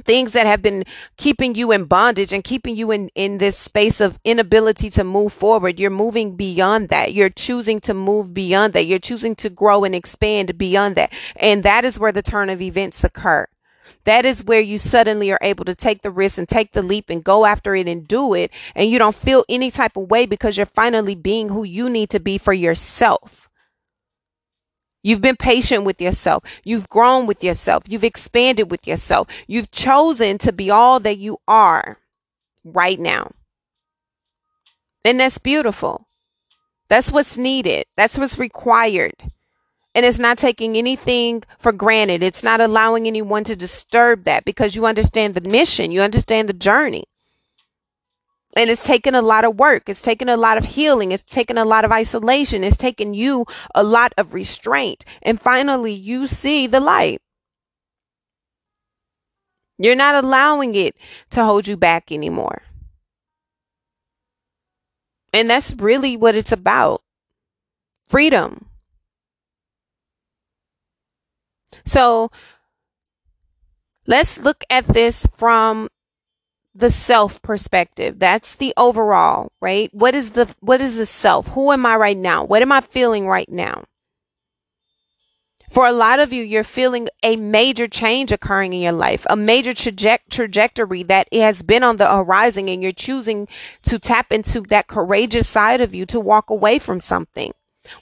things 0.04 0.32
that 0.32 0.46
have 0.46 0.62
been 0.62 0.84
keeping 1.16 1.54
you 1.54 1.72
in 1.72 1.84
bondage 1.84 2.32
and 2.32 2.44
keeping 2.44 2.76
you 2.76 2.90
in 2.90 3.08
in 3.14 3.38
this 3.38 3.56
space 3.56 4.00
of 4.00 4.18
inability 4.24 4.90
to 4.90 5.02
move 5.02 5.32
forward 5.32 5.80
you're 5.80 5.90
moving 5.90 6.36
beyond 6.36 6.90
that 6.90 7.14
you're 7.14 7.30
choosing 7.30 7.80
to 7.80 7.94
move 7.94 8.34
beyond 8.34 8.74
that 8.74 8.84
you're 8.84 8.98
choosing 8.98 9.34
to 9.34 9.48
grow 9.48 9.84
and 9.84 9.94
expand 9.94 10.58
beyond 10.58 10.96
that 10.96 11.10
and 11.36 11.62
that 11.62 11.82
is 11.84 11.98
where 11.98 12.12
the 12.12 12.22
turn 12.22 12.50
of 12.50 12.60
events 12.60 13.02
occur 13.04 13.46
that 14.04 14.24
is 14.24 14.44
where 14.44 14.60
you 14.60 14.78
suddenly 14.78 15.30
are 15.30 15.38
able 15.42 15.64
to 15.64 15.74
take 15.74 16.02
the 16.02 16.10
risk 16.10 16.38
and 16.38 16.48
take 16.48 16.72
the 16.72 16.82
leap 16.82 17.10
and 17.10 17.24
go 17.24 17.44
after 17.44 17.74
it 17.74 17.88
and 17.88 18.06
do 18.06 18.34
it. 18.34 18.50
And 18.74 18.90
you 18.90 18.98
don't 18.98 19.14
feel 19.14 19.44
any 19.48 19.70
type 19.70 19.96
of 19.96 20.10
way 20.10 20.26
because 20.26 20.56
you're 20.56 20.66
finally 20.66 21.14
being 21.14 21.48
who 21.48 21.64
you 21.64 21.88
need 21.88 22.10
to 22.10 22.20
be 22.20 22.38
for 22.38 22.52
yourself. 22.52 23.48
You've 25.02 25.20
been 25.20 25.36
patient 25.36 25.84
with 25.84 26.00
yourself. 26.00 26.42
You've 26.64 26.88
grown 26.88 27.26
with 27.26 27.44
yourself. 27.44 27.84
You've 27.86 28.02
expanded 28.02 28.70
with 28.70 28.86
yourself. 28.86 29.28
You've 29.46 29.70
chosen 29.70 30.38
to 30.38 30.52
be 30.52 30.70
all 30.70 30.98
that 31.00 31.18
you 31.18 31.38
are 31.46 31.98
right 32.64 32.98
now. 32.98 33.30
And 35.04 35.20
that's 35.20 35.38
beautiful. 35.38 36.08
That's 36.88 37.12
what's 37.12 37.38
needed. 37.38 37.84
That's 37.96 38.18
what's 38.18 38.38
required 38.38 39.14
and 39.96 40.04
it's 40.04 40.18
not 40.18 40.36
taking 40.36 40.76
anything 40.76 41.42
for 41.58 41.72
granted. 41.72 42.22
It's 42.22 42.42
not 42.42 42.60
allowing 42.60 43.06
anyone 43.06 43.44
to 43.44 43.56
disturb 43.56 44.24
that 44.24 44.44
because 44.44 44.76
you 44.76 44.84
understand 44.84 45.34
the 45.34 45.40
mission, 45.40 45.90
you 45.90 46.02
understand 46.02 46.50
the 46.50 46.52
journey. 46.52 47.04
And 48.54 48.68
it's 48.68 48.84
taken 48.84 49.14
a 49.14 49.22
lot 49.22 49.46
of 49.46 49.58
work. 49.58 49.88
It's 49.88 50.02
taken 50.02 50.28
a 50.28 50.36
lot 50.36 50.58
of 50.58 50.64
healing. 50.64 51.12
It's 51.12 51.22
taken 51.22 51.56
a 51.56 51.64
lot 51.64 51.86
of 51.86 51.92
isolation. 51.92 52.62
It's 52.62 52.76
taken 52.76 53.14
you 53.14 53.46
a 53.74 53.82
lot 53.82 54.12
of 54.18 54.34
restraint. 54.34 55.02
And 55.22 55.40
finally, 55.40 55.94
you 55.94 56.26
see 56.26 56.66
the 56.66 56.80
light. 56.80 57.22
You're 59.78 59.96
not 59.96 60.22
allowing 60.22 60.74
it 60.74 60.94
to 61.30 61.42
hold 61.42 61.66
you 61.68 61.76
back 61.78 62.12
anymore. 62.12 62.62
And 65.32 65.48
that's 65.48 65.72
really 65.74 66.18
what 66.18 66.34
it's 66.34 66.52
about 66.52 67.02
freedom. 68.08 68.65
So 71.84 72.30
let's 74.06 74.38
look 74.38 74.64
at 74.70 74.86
this 74.86 75.26
from 75.34 75.88
the 76.74 76.90
self 76.90 77.40
perspective. 77.42 78.18
That's 78.18 78.54
the 78.54 78.74
overall, 78.76 79.52
right? 79.60 79.92
What 79.92 80.14
is 80.14 80.30
the 80.30 80.54
what 80.60 80.80
is 80.80 80.96
the 80.96 81.06
self? 81.06 81.48
Who 81.48 81.72
am 81.72 81.86
I 81.86 81.96
right 81.96 82.18
now? 82.18 82.44
What 82.44 82.62
am 82.62 82.72
I 82.72 82.80
feeling 82.80 83.26
right 83.26 83.50
now? 83.50 83.84
For 85.70 85.86
a 85.86 85.92
lot 85.92 86.20
of 86.20 86.32
you, 86.32 86.44
you're 86.44 86.64
feeling 86.64 87.08
a 87.22 87.36
major 87.36 87.88
change 87.88 88.30
occurring 88.30 88.72
in 88.72 88.80
your 88.80 88.92
life, 88.92 89.26
a 89.28 89.36
major 89.36 89.72
traje- 89.72 90.20
trajectory 90.30 91.02
that 91.02 91.28
has 91.32 91.62
been 91.62 91.82
on 91.82 91.96
the 91.96 92.08
horizon, 92.08 92.68
and 92.68 92.82
you're 92.82 92.92
choosing 92.92 93.48
to 93.82 93.98
tap 93.98 94.32
into 94.32 94.60
that 94.68 94.86
courageous 94.86 95.48
side 95.48 95.80
of 95.80 95.94
you 95.94 96.06
to 96.06 96.20
walk 96.20 96.50
away 96.50 96.78
from 96.78 97.00
something 97.00 97.52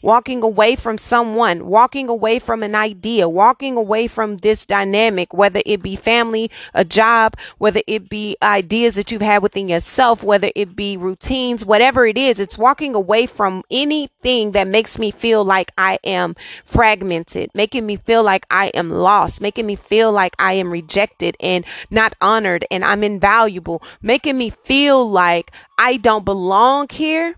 walking 0.02 0.42
away 0.42 0.76
from 0.76 0.98
someone, 0.98 1.66
walking 1.66 2.08
away 2.08 2.38
from 2.38 2.62
an 2.62 2.74
idea, 2.74 3.28
walking 3.28 3.76
away 3.76 4.06
from 4.06 4.38
this 4.38 4.66
dynamic, 4.66 5.32
whether 5.32 5.60
it 5.66 5.82
be 5.82 5.96
family, 5.96 6.50
a 6.72 6.84
job, 6.84 7.36
whether 7.58 7.80
it 7.86 8.08
be 8.08 8.36
ideas 8.42 8.94
that 8.94 9.10
you've 9.10 9.22
had 9.22 9.42
within 9.42 9.68
yourself, 9.68 10.22
whether 10.22 10.50
it 10.54 10.76
be 10.76 10.96
routines, 10.96 11.64
whatever 11.64 12.06
it 12.06 12.18
is, 12.18 12.38
it's 12.38 12.58
walking 12.58 12.94
away 12.94 13.26
from 13.26 13.62
anything 13.70 14.52
that 14.52 14.66
makes 14.66 14.98
me 14.98 15.10
feel 15.10 15.44
like 15.44 15.70
I 15.76 15.98
am 16.04 16.34
fragmented, 16.64 17.50
making 17.54 17.86
me 17.86 17.96
feel 17.96 18.22
like 18.22 18.46
I 18.50 18.66
am 18.68 18.90
lost, 18.90 19.40
making 19.40 19.66
me 19.66 19.76
feel 19.76 20.12
like 20.12 20.34
I 20.38 20.54
am 20.54 20.70
rejected 20.70 21.36
and 21.40 21.64
not 21.90 22.14
honored 22.20 22.64
and 22.70 22.84
I'm 22.84 23.04
invaluable, 23.04 23.82
making 24.02 24.38
me 24.38 24.50
feel 24.50 25.08
like 25.08 25.50
I 25.78 25.96
don't 25.96 26.24
belong 26.24 26.88
here 26.88 27.36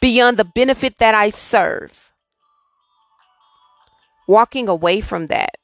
beyond 0.00 0.36
the 0.36 0.44
benefit 0.44 0.98
that 0.98 1.14
I 1.14 1.30
serve. 1.30 2.12
Walking 4.26 4.68
away 4.68 5.00
from 5.00 5.26
that. 5.26 5.56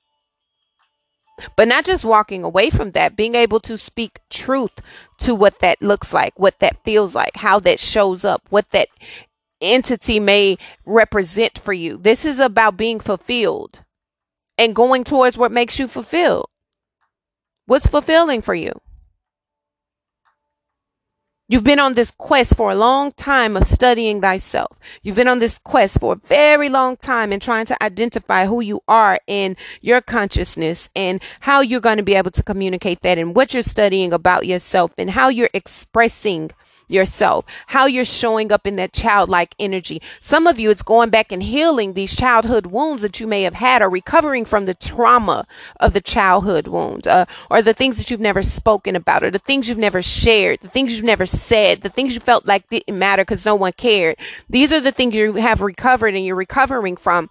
But 1.57 1.69
not 1.69 1.85
just 1.85 2.05
walking 2.05 2.45
away 2.45 2.71
from 2.71 2.93
that, 2.93 3.17
being 3.17 3.35
able 3.35 3.61
to 3.61 3.77
speak 3.77 4.21
truth 4.31 4.71
to 5.19 5.35
what 5.35 5.59
that 5.61 5.83
looks 5.83 6.13
like, 6.13 6.39
what 6.39 6.61
that 6.61 6.83
feels 6.85 7.15
like, 7.15 7.37
how 7.37 7.59
that 7.61 7.81
shows 7.81 8.25
up, 8.25 8.43
what 8.51 8.71
that 8.71 8.89
entity 9.61 10.21
may 10.21 10.57
represent 10.85 11.59
for 11.59 11.73
you. 11.73 11.97
This 11.97 12.25
is 12.25 12.39
about 12.39 12.77
being 12.77 13.01
fulfilled 13.01 13.81
and 14.57 14.77
going 14.77 15.03
towards 15.03 15.37
what 15.37 15.51
makes 15.51 15.79
you 15.79 15.89
fulfilled. 15.89 16.47
What's 17.67 17.87
fulfilling 17.87 18.43
for 18.43 18.55
you? 18.55 18.81
You've 21.55 21.63
been 21.63 21.79
on 21.79 21.95
this 21.95 22.11
quest 22.11 22.57
for 22.57 22.73
a 22.73 22.75
long 22.75 23.13
time 23.13 23.57
of 23.57 23.63
studying 23.63 24.21
thyself. 24.21 24.77
You've 25.05 25.15
been 25.15 25.29
on 25.29 25.39
this 25.39 25.61
quest 25.61 26.01
for 26.01 26.15
a 26.15 26.17
very 26.27 26.69
long 26.69 26.97
time 26.97 27.31
and 27.31 27.41
trying 27.41 27.65
to 27.67 27.81
identify 27.81 28.47
who 28.47 28.61
you 28.61 28.81
are 28.89 29.21
in 29.29 29.57
your 29.81 30.01
consciousness 30.01 30.91
and 30.97 31.23
how 31.39 31.61
you're 31.61 31.79
going 31.79 31.99
to 31.99 32.03
be 32.03 32.17
able 32.17 32.33
to 32.33 32.43
communicate 32.43 33.03
that 33.03 33.19
and 33.19 33.37
what 33.37 33.55
you're 33.55 33.63
studying 33.63 34.13
about 34.13 34.49
yourself 34.49 34.91
and 34.99 35.13
how 35.13 35.29
you're 35.29 35.49
expressing 35.55 36.51
yourself, 36.89 37.45
how 37.69 37.87
you're 37.87 38.05
showing 38.05 38.53
up 38.53 38.67
in 38.67 38.77
that 38.77 38.93
childlike 38.93 39.55
energy. 39.59 40.01
Some 40.21 40.47
of 40.47 40.59
you, 40.59 40.71
it's 40.71 40.83
going 40.83 41.11
back 41.11 41.33
and 41.33 41.43
healing 41.43 41.93
these 41.93 42.15
childhood 42.15 42.67
wounds 42.67 43.03
that 43.03 43.21
you 43.21 43.27
may 43.27 43.43
have 43.43 43.55
had 43.55 43.83
or 43.83 43.91
recovering 43.91 44.45
from 44.45 44.67
the 44.67 44.75
trauma 44.75 45.47
of 45.81 45.93
the 45.93 46.01
childhood 46.01 46.69
wound 46.69 47.07
uh, 47.07 47.27
or 47.51 47.63
the 47.63 47.75
things 47.75 47.97
that 47.97 48.11
you've 48.11 48.21
never 48.21 48.43
spoken 48.43 48.97
about 48.97 49.23
or 49.23 49.31
the 49.31 49.39
things 49.39 49.69
you've 49.69 49.79
never 49.79 50.03
shared, 50.03 50.61
the 50.61 50.69
things 50.69 50.95
you've 50.95 51.05
never 51.05 51.27
said, 51.27 51.83
the 51.83 51.89
things 51.89 52.15
you 52.15 52.21
felt 52.21 52.47
like 52.47 52.69
didn't 52.69 52.99
matter 52.99 53.23
because 53.23 53.45
no 53.45 53.55
one 53.55 53.73
cared. 53.73 54.17
These 54.49 54.73
are 54.73 54.81
the 54.81 54.93
things 54.93 55.15
you 55.15 55.35
have 55.35 55.61
recovered 55.61 56.15
and 56.15 56.25
you're 56.25 56.37
recovering 56.37 56.97
from 56.97 57.31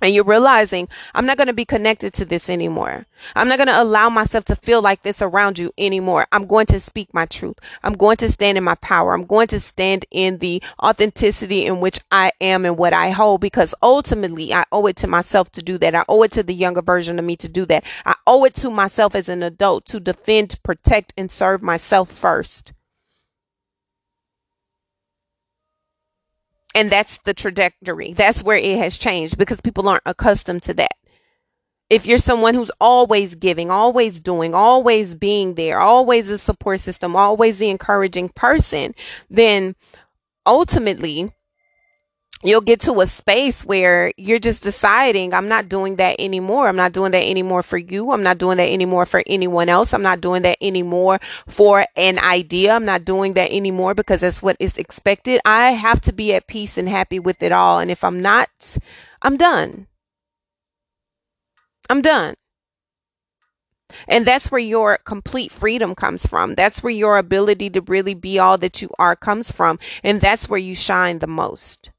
and 0.00 0.14
you're 0.14 0.24
realizing 0.24 0.88
I'm 1.14 1.26
not 1.26 1.36
going 1.36 1.46
to 1.46 1.52
be 1.52 1.64
connected 1.64 2.12
to 2.14 2.24
this 2.24 2.48
anymore. 2.48 3.06
I'm 3.34 3.48
not 3.48 3.58
going 3.58 3.68
to 3.68 3.82
allow 3.82 4.08
myself 4.08 4.44
to 4.46 4.56
feel 4.56 4.82
like 4.82 5.02
this 5.02 5.22
around 5.22 5.58
you 5.58 5.72
anymore. 5.76 6.26
I'm 6.32 6.46
going 6.46 6.66
to 6.66 6.80
speak 6.80 7.12
my 7.12 7.26
truth. 7.26 7.58
I'm 7.82 7.94
going 7.94 8.16
to 8.18 8.30
stand 8.30 8.58
in 8.58 8.64
my 8.64 8.76
power. 8.76 9.12
I'm 9.12 9.26
going 9.26 9.48
to 9.48 9.60
stand 9.60 10.06
in 10.10 10.38
the 10.38 10.62
authenticity 10.82 11.66
in 11.66 11.80
which 11.80 12.00
I 12.10 12.32
am 12.40 12.64
and 12.64 12.78
what 12.78 12.92
I 12.92 13.10
hold 13.10 13.40
because 13.40 13.74
ultimately 13.82 14.54
I 14.54 14.64
owe 14.72 14.86
it 14.86 14.96
to 14.96 15.06
myself 15.06 15.52
to 15.52 15.62
do 15.62 15.78
that. 15.78 15.94
I 15.94 16.04
owe 16.08 16.22
it 16.22 16.32
to 16.32 16.42
the 16.42 16.54
younger 16.54 16.82
version 16.82 17.18
of 17.18 17.24
me 17.24 17.36
to 17.36 17.48
do 17.48 17.66
that. 17.66 17.84
I 18.06 18.14
owe 18.26 18.44
it 18.44 18.54
to 18.56 18.70
myself 18.70 19.14
as 19.14 19.28
an 19.28 19.42
adult 19.42 19.84
to 19.86 20.00
defend, 20.00 20.62
protect, 20.62 21.12
and 21.16 21.30
serve 21.30 21.62
myself 21.62 22.10
first. 22.10 22.72
And 26.74 26.90
that's 26.90 27.18
the 27.24 27.34
trajectory. 27.34 28.12
That's 28.12 28.42
where 28.42 28.56
it 28.56 28.78
has 28.78 28.96
changed 28.96 29.38
because 29.38 29.60
people 29.60 29.88
aren't 29.88 30.02
accustomed 30.06 30.62
to 30.64 30.74
that. 30.74 30.92
If 31.88 32.06
you're 32.06 32.18
someone 32.18 32.54
who's 32.54 32.70
always 32.80 33.34
giving, 33.34 33.70
always 33.70 34.20
doing, 34.20 34.54
always 34.54 35.16
being 35.16 35.54
there, 35.54 35.80
always 35.80 36.28
a 36.28 36.38
support 36.38 36.78
system, 36.78 37.16
always 37.16 37.58
the 37.58 37.68
encouraging 37.68 38.28
person, 38.28 38.94
then 39.28 39.74
ultimately 40.46 41.32
you'll 42.42 42.60
get 42.60 42.80
to 42.80 43.00
a 43.00 43.06
space 43.06 43.64
where 43.64 44.12
you're 44.16 44.38
just 44.38 44.62
deciding 44.62 45.34
I'm 45.34 45.48
not 45.48 45.68
doing 45.68 45.96
that 45.96 46.16
anymore. 46.18 46.68
I'm 46.68 46.76
not 46.76 46.92
doing 46.92 47.12
that 47.12 47.24
anymore 47.24 47.62
for 47.62 47.76
you. 47.76 48.12
I'm 48.12 48.22
not 48.22 48.38
doing 48.38 48.56
that 48.56 48.70
anymore 48.70 49.06
for 49.06 49.22
anyone 49.26 49.68
else. 49.68 49.92
I'm 49.92 50.02
not 50.02 50.20
doing 50.20 50.42
that 50.42 50.58
anymore 50.60 51.20
for 51.46 51.84
an 51.96 52.18
idea. 52.18 52.72
I'm 52.72 52.86
not 52.86 53.04
doing 53.04 53.34
that 53.34 53.50
anymore 53.52 53.94
because 53.94 54.20
that's 54.20 54.42
what 54.42 54.56
is 54.58 54.78
expected. 54.78 55.40
I 55.44 55.72
have 55.72 56.00
to 56.02 56.12
be 56.12 56.34
at 56.34 56.46
peace 56.46 56.78
and 56.78 56.88
happy 56.88 57.18
with 57.18 57.42
it 57.42 57.52
all. 57.52 57.78
And 57.78 57.90
if 57.90 58.02
I'm 58.02 58.22
not, 58.22 58.48
I'm 59.22 59.36
done. 59.36 59.86
I'm 61.90 62.00
done. 62.00 62.34
And 64.08 64.24
that's 64.24 64.50
where 64.50 64.60
your 64.60 64.98
complete 64.98 65.50
freedom 65.50 65.94
comes 65.94 66.24
from. 66.24 66.54
That's 66.54 66.82
where 66.82 66.92
your 66.92 67.18
ability 67.18 67.70
to 67.70 67.80
really 67.82 68.14
be 68.14 68.38
all 68.38 68.56
that 68.58 68.80
you 68.80 68.88
are 68.98 69.16
comes 69.16 69.50
from. 69.50 69.78
And 70.04 70.20
that's 70.20 70.48
where 70.48 70.60
you 70.60 70.76
shine 70.76 71.18
the 71.18 71.26
most. 71.26 71.90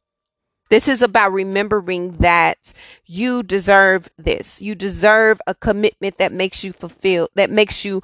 This 0.72 0.88
is 0.88 1.02
about 1.02 1.34
remembering 1.34 2.14
that 2.14 2.72
you 3.06 3.44
deserve 3.44 4.08
this. 4.18 4.62
You 4.62 4.74
deserve 4.74 5.42
a 5.46 5.54
commitment 5.54 6.18
that 6.18 6.32
makes 6.32 6.64
you 6.64 6.72
fulfilled, 6.72 7.28
that 7.36 7.50
makes 7.50 7.84
you 7.84 8.02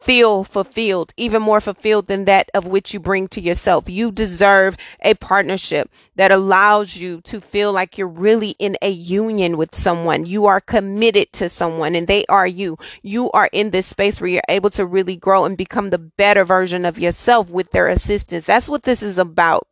feel 0.00 0.44
fulfilled, 0.44 1.12
even 1.16 1.42
more 1.42 1.60
fulfilled 1.60 2.06
than 2.06 2.24
that 2.26 2.48
of 2.54 2.68
which 2.68 2.94
you 2.94 3.00
bring 3.00 3.26
to 3.26 3.40
yourself. 3.40 3.88
You 3.88 4.12
deserve 4.12 4.76
a 5.00 5.14
partnership 5.14 5.90
that 6.14 6.30
allows 6.30 6.98
you 6.98 7.20
to 7.22 7.40
feel 7.40 7.72
like 7.72 7.98
you're 7.98 8.06
really 8.06 8.54
in 8.60 8.76
a 8.80 8.90
union 8.90 9.56
with 9.56 9.74
someone. 9.74 10.24
You 10.24 10.46
are 10.46 10.60
committed 10.60 11.32
to 11.32 11.48
someone 11.48 11.96
and 11.96 12.06
they 12.06 12.24
are 12.28 12.46
you. 12.46 12.78
You 13.02 13.28
are 13.32 13.50
in 13.52 13.70
this 13.70 13.88
space 13.88 14.20
where 14.20 14.30
you're 14.30 14.42
able 14.48 14.70
to 14.70 14.86
really 14.86 15.16
grow 15.16 15.46
and 15.46 15.56
become 15.56 15.90
the 15.90 15.98
better 15.98 16.44
version 16.44 16.84
of 16.84 17.00
yourself 17.00 17.50
with 17.50 17.72
their 17.72 17.88
assistance. 17.88 18.44
That's 18.44 18.68
what 18.68 18.84
this 18.84 19.02
is 19.02 19.18
about 19.18 19.66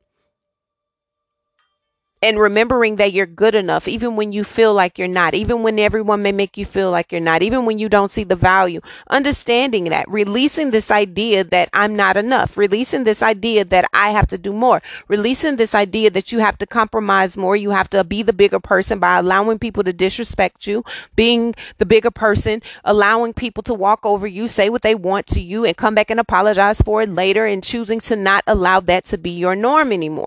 and 2.23 2.39
remembering 2.39 2.97
that 2.97 3.13
you're 3.13 3.27
good 3.27 3.55
enough, 3.55 3.89
even 3.89 4.15
when 4.15 4.33
you 4.33 4.45
feel 4.45 4.75
like 4.75 4.99
you're 4.99 5.09
not, 5.09 5.35
even 5.35 5.63
when 5.63 5.79
everyone 5.79 6.23
may 6.23 6.33
make 6.33 6.59
you 6.59 6.67
feel 6.67 6.91
like 6.91 7.11
you're 7.13 7.21
not, 7.21 7.43
even 7.43 7.65
when 7.65 7.79
you 7.79 7.89
don't 7.89 8.11
see 8.11 8.25
the 8.25 8.37
value, 8.37 8.81
understanding 9.09 9.85
that, 9.85 10.09
releasing 10.09 10.71
this 10.71 10.91
idea 10.91 11.45
that 11.45 11.71
I'm 11.73 11.97
not 11.97 12.17
enough, 12.17 12.59
releasing 12.59 13.05
this 13.05 13.23
idea 13.23 13.65
that 13.65 13.87
I 13.95 14.11
have 14.11 14.27
to 14.29 14.39
do 14.39 14.53
more, 14.53 14.83
releasing 15.09 15.57
this 15.57 15.75
idea 15.75 16.11
that 16.11 16.31
you 16.31 16.41
have 16.41 16.59
to 16.59 16.67
compromise 16.67 17.37
more, 17.37 17.57
you 17.57 17.71
have 17.71 17.89
to 17.91 18.05
be 18.05 18.23
the 18.23 18.35
bigger 18.35 18.61
person 18.61 18.99
by 18.99 19.19
allowing 19.19 19.59
people 19.59 19.83
to 19.85 19.93
disrespect 19.93 20.67
you, 20.67 20.85
being 21.17 21.55
the 21.79 21.87
bigger 21.87 22.11
person, 22.11 22.63
allowing 22.85 23.33
people 23.33 23.63
to 23.63 23.73
walk 23.75 24.05
over 24.05 24.27
you, 24.27 24.47
say 24.47 24.69
what 24.69 24.83
they 24.83 24.95
want 24.95 25.27
to 25.29 25.41
you, 25.41 25.65
and 25.65 25.77
come 25.77 25.95
back 25.95 26.11
and 26.11 26.21
apologize 26.21 26.81
for 26.83 27.01
it 27.03 27.09
later, 27.09 27.47
and 27.47 27.65
choosing 27.65 28.01
to 28.01 28.15
not 28.15 28.45
allow 28.47 28.81
that 28.81 29.07
to 29.07 29.17
be 29.17 29.31
your 29.31 29.57
norm 29.57 29.93
anymore 29.93 30.27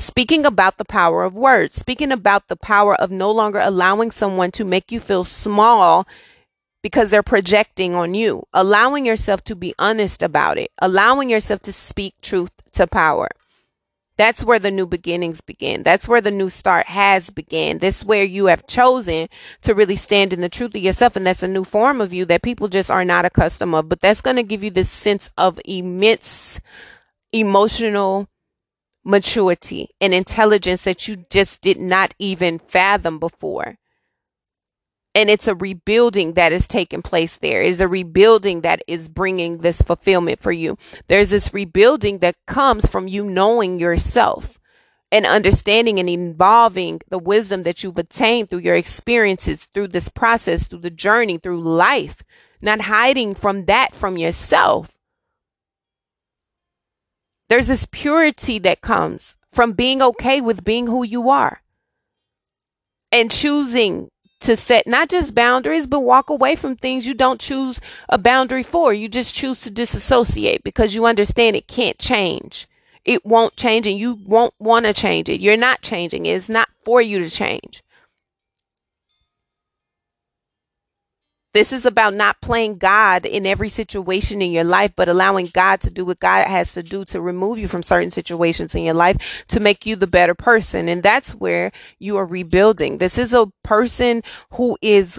speaking 0.00 0.46
about 0.46 0.78
the 0.78 0.84
power 0.84 1.24
of 1.24 1.34
words, 1.34 1.76
speaking 1.76 2.12
about 2.12 2.48
the 2.48 2.56
power 2.56 2.94
of 3.00 3.10
no 3.10 3.30
longer 3.30 3.60
allowing 3.60 4.10
someone 4.10 4.50
to 4.52 4.64
make 4.64 4.90
you 4.90 5.00
feel 5.00 5.24
small 5.24 6.06
because 6.82 7.10
they're 7.10 7.22
projecting 7.22 7.94
on 7.94 8.14
you, 8.14 8.44
allowing 8.52 9.04
yourself 9.04 9.44
to 9.44 9.54
be 9.54 9.74
honest 9.78 10.22
about 10.22 10.58
it, 10.58 10.70
allowing 10.80 11.28
yourself 11.28 11.60
to 11.62 11.72
speak 11.72 12.14
truth 12.22 12.50
to 12.72 12.86
power. 12.86 13.28
That's 14.16 14.44
where 14.44 14.58
the 14.58 14.70
new 14.70 14.86
beginnings 14.86 15.40
begin. 15.40 15.82
That's 15.82 16.06
where 16.06 16.20
the 16.20 16.30
new 16.30 16.50
start 16.50 16.86
has 16.88 17.30
begun. 17.30 17.78
This 17.78 17.98
is 17.98 18.04
where 18.04 18.22
you 18.22 18.46
have 18.46 18.66
chosen 18.66 19.28
to 19.62 19.74
really 19.74 19.96
stand 19.96 20.34
in 20.34 20.42
the 20.42 20.50
truth 20.50 20.74
of 20.74 20.82
yourself. 20.82 21.16
And 21.16 21.26
that's 21.26 21.42
a 21.42 21.48
new 21.48 21.64
form 21.64 22.02
of 22.02 22.12
you 22.12 22.26
that 22.26 22.42
people 22.42 22.68
just 22.68 22.90
are 22.90 23.04
not 23.04 23.24
accustomed 23.24 23.74
of. 23.74 23.88
But 23.88 24.00
that's 24.00 24.20
going 24.20 24.36
to 24.36 24.42
give 24.42 24.62
you 24.62 24.70
this 24.70 24.90
sense 24.90 25.30
of 25.38 25.58
immense 25.64 26.60
emotional 27.32 28.28
maturity 29.04 29.88
and 30.00 30.12
intelligence 30.12 30.82
that 30.82 31.08
you 31.08 31.16
just 31.30 31.60
did 31.60 31.78
not 31.78 32.14
even 32.18 32.58
fathom 32.58 33.18
before. 33.18 33.76
And 35.14 35.28
it's 35.28 35.48
a 35.48 35.56
rebuilding 35.56 36.34
that 36.34 36.52
is 36.52 36.68
taking 36.68 37.02
place 37.02 37.36
there. 37.36 37.62
It 37.62 37.68
is 37.68 37.80
a 37.80 37.88
rebuilding 37.88 38.60
that 38.60 38.82
is 38.86 39.08
bringing 39.08 39.58
this 39.58 39.82
fulfillment 39.82 40.40
for 40.40 40.52
you. 40.52 40.78
There's 41.08 41.30
this 41.30 41.52
rebuilding 41.52 42.18
that 42.18 42.36
comes 42.46 42.86
from 42.86 43.08
you 43.08 43.24
knowing 43.24 43.80
yourself 43.80 44.60
and 45.10 45.26
understanding 45.26 45.98
and 45.98 46.08
involving 46.08 47.00
the 47.08 47.18
wisdom 47.18 47.64
that 47.64 47.82
you've 47.82 47.98
attained 47.98 48.48
through 48.48 48.60
your 48.60 48.76
experiences, 48.76 49.66
through 49.74 49.88
this 49.88 50.08
process, 50.08 50.68
through 50.68 50.78
the 50.78 50.90
journey, 50.90 51.38
through 51.38 51.60
life, 51.60 52.22
not 52.62 52.82
hiding 52.82 53.34
from 53.34 53.64
that 53.64 53.94
from 53.94 54.16
yourself 54.16 54.92
there's 57.50 57.66
this 57.66 57.86
purity 57.90 58.60
that 58.60 58.80
comes 58.80 59.34
from 59.52 59.72
being 59.72 60.00
okay 60.00 60.40
with 60.40 60.64
being 60.64 60.86
who 60.86 61.02
you 61.02 61.28
are 61.28 61.62
and 63.10 63.28
choosing 63.28 64.08
to 64.38 64.54
set 64.54 64.86
not 64.86 65.10
just 65.10 65.34
boundaries, 65.34 65.88
but 65.88 66.00
walk 66.00 66.30
away 66.30 66.54
from 66.54 66.76
things 66.76 67.08
you 67.08 67.12
don't 67.12 67.40
choose 67.40 67.80
a 68.08 68.16
boundary 68.16 68.62
for. 68.62 68.94
You 68.94 69.08
just 69.08 69.34
choose 69.34 69.60
to 69.62 69.70
disassociate 69.70 70.62
because 70.62 70.94
you 70.94 71.04
understand 71.06 71.56
it 71.56 71.66
can't 71.66 71.98
change. 71.98 72.68
It 73.04 73.26
won't 73.26 73.56
change 73.56 73.88
and 73.88 73.98
you 73.98 74.14
won't 74.24 74.54
want 74.60 74.86
to 74.86 74.92
change 74.92 75.28
it. 75.28 75.40
You're 75.40 75.56
not 75.56 75.82
changing. 75.82 76.26
it. 76.26 76.30
It's 76.30 76.48
not 76.48 76.68
for 76.84 77.02
you 77.02 77.18
to 77.18 77.28
change. 77.28 77.82
This 81.52 81.72
is 81.72 81.84
about 81.84 82.14
not 82.14 82.40
playing 82.40 82.76
God 82.78 83.26
in 83.26 83.44
every 83.44 83.68
situation 83.68 84.40
in 84.40 84.52
your 84.52 84.64
life, 84.64 84.92
but 84.94 85.08
allowing 85.08 85.50
God 85.52 85.80
to 85.80 85.90
do 85.90 86.04
what 86.04 86.20
God 86.20 86.46
has 86.46 86.72
to 86.74 86.82
do 86.82 87.04
to 87.06 87.20
remove 87.20 87.58
you 87.58 87.66
from 87.66 87.82
certain 87.82 88.10
situations 88.10 88.74
in 88.74 88.84
your 88.84 88.94
life 88.94 89.16
to 89.48 89.58
make 89.58 89.84
you 89.84 89.96
the 89.96 90.06
better 90.06 90.34
person. 90.34 90.88
And 90.88 91.02
that's 91.02 91.32
where 91.34 91.72
you 91.98 92.16
are 92.16 92.26
rebuilding. 92.26 92.98
This 92.98 93.18
is 93.18 93.34
a 93.34 93.50
person 93.64 94.22
who 94.52 94.78
is 94.80 95.18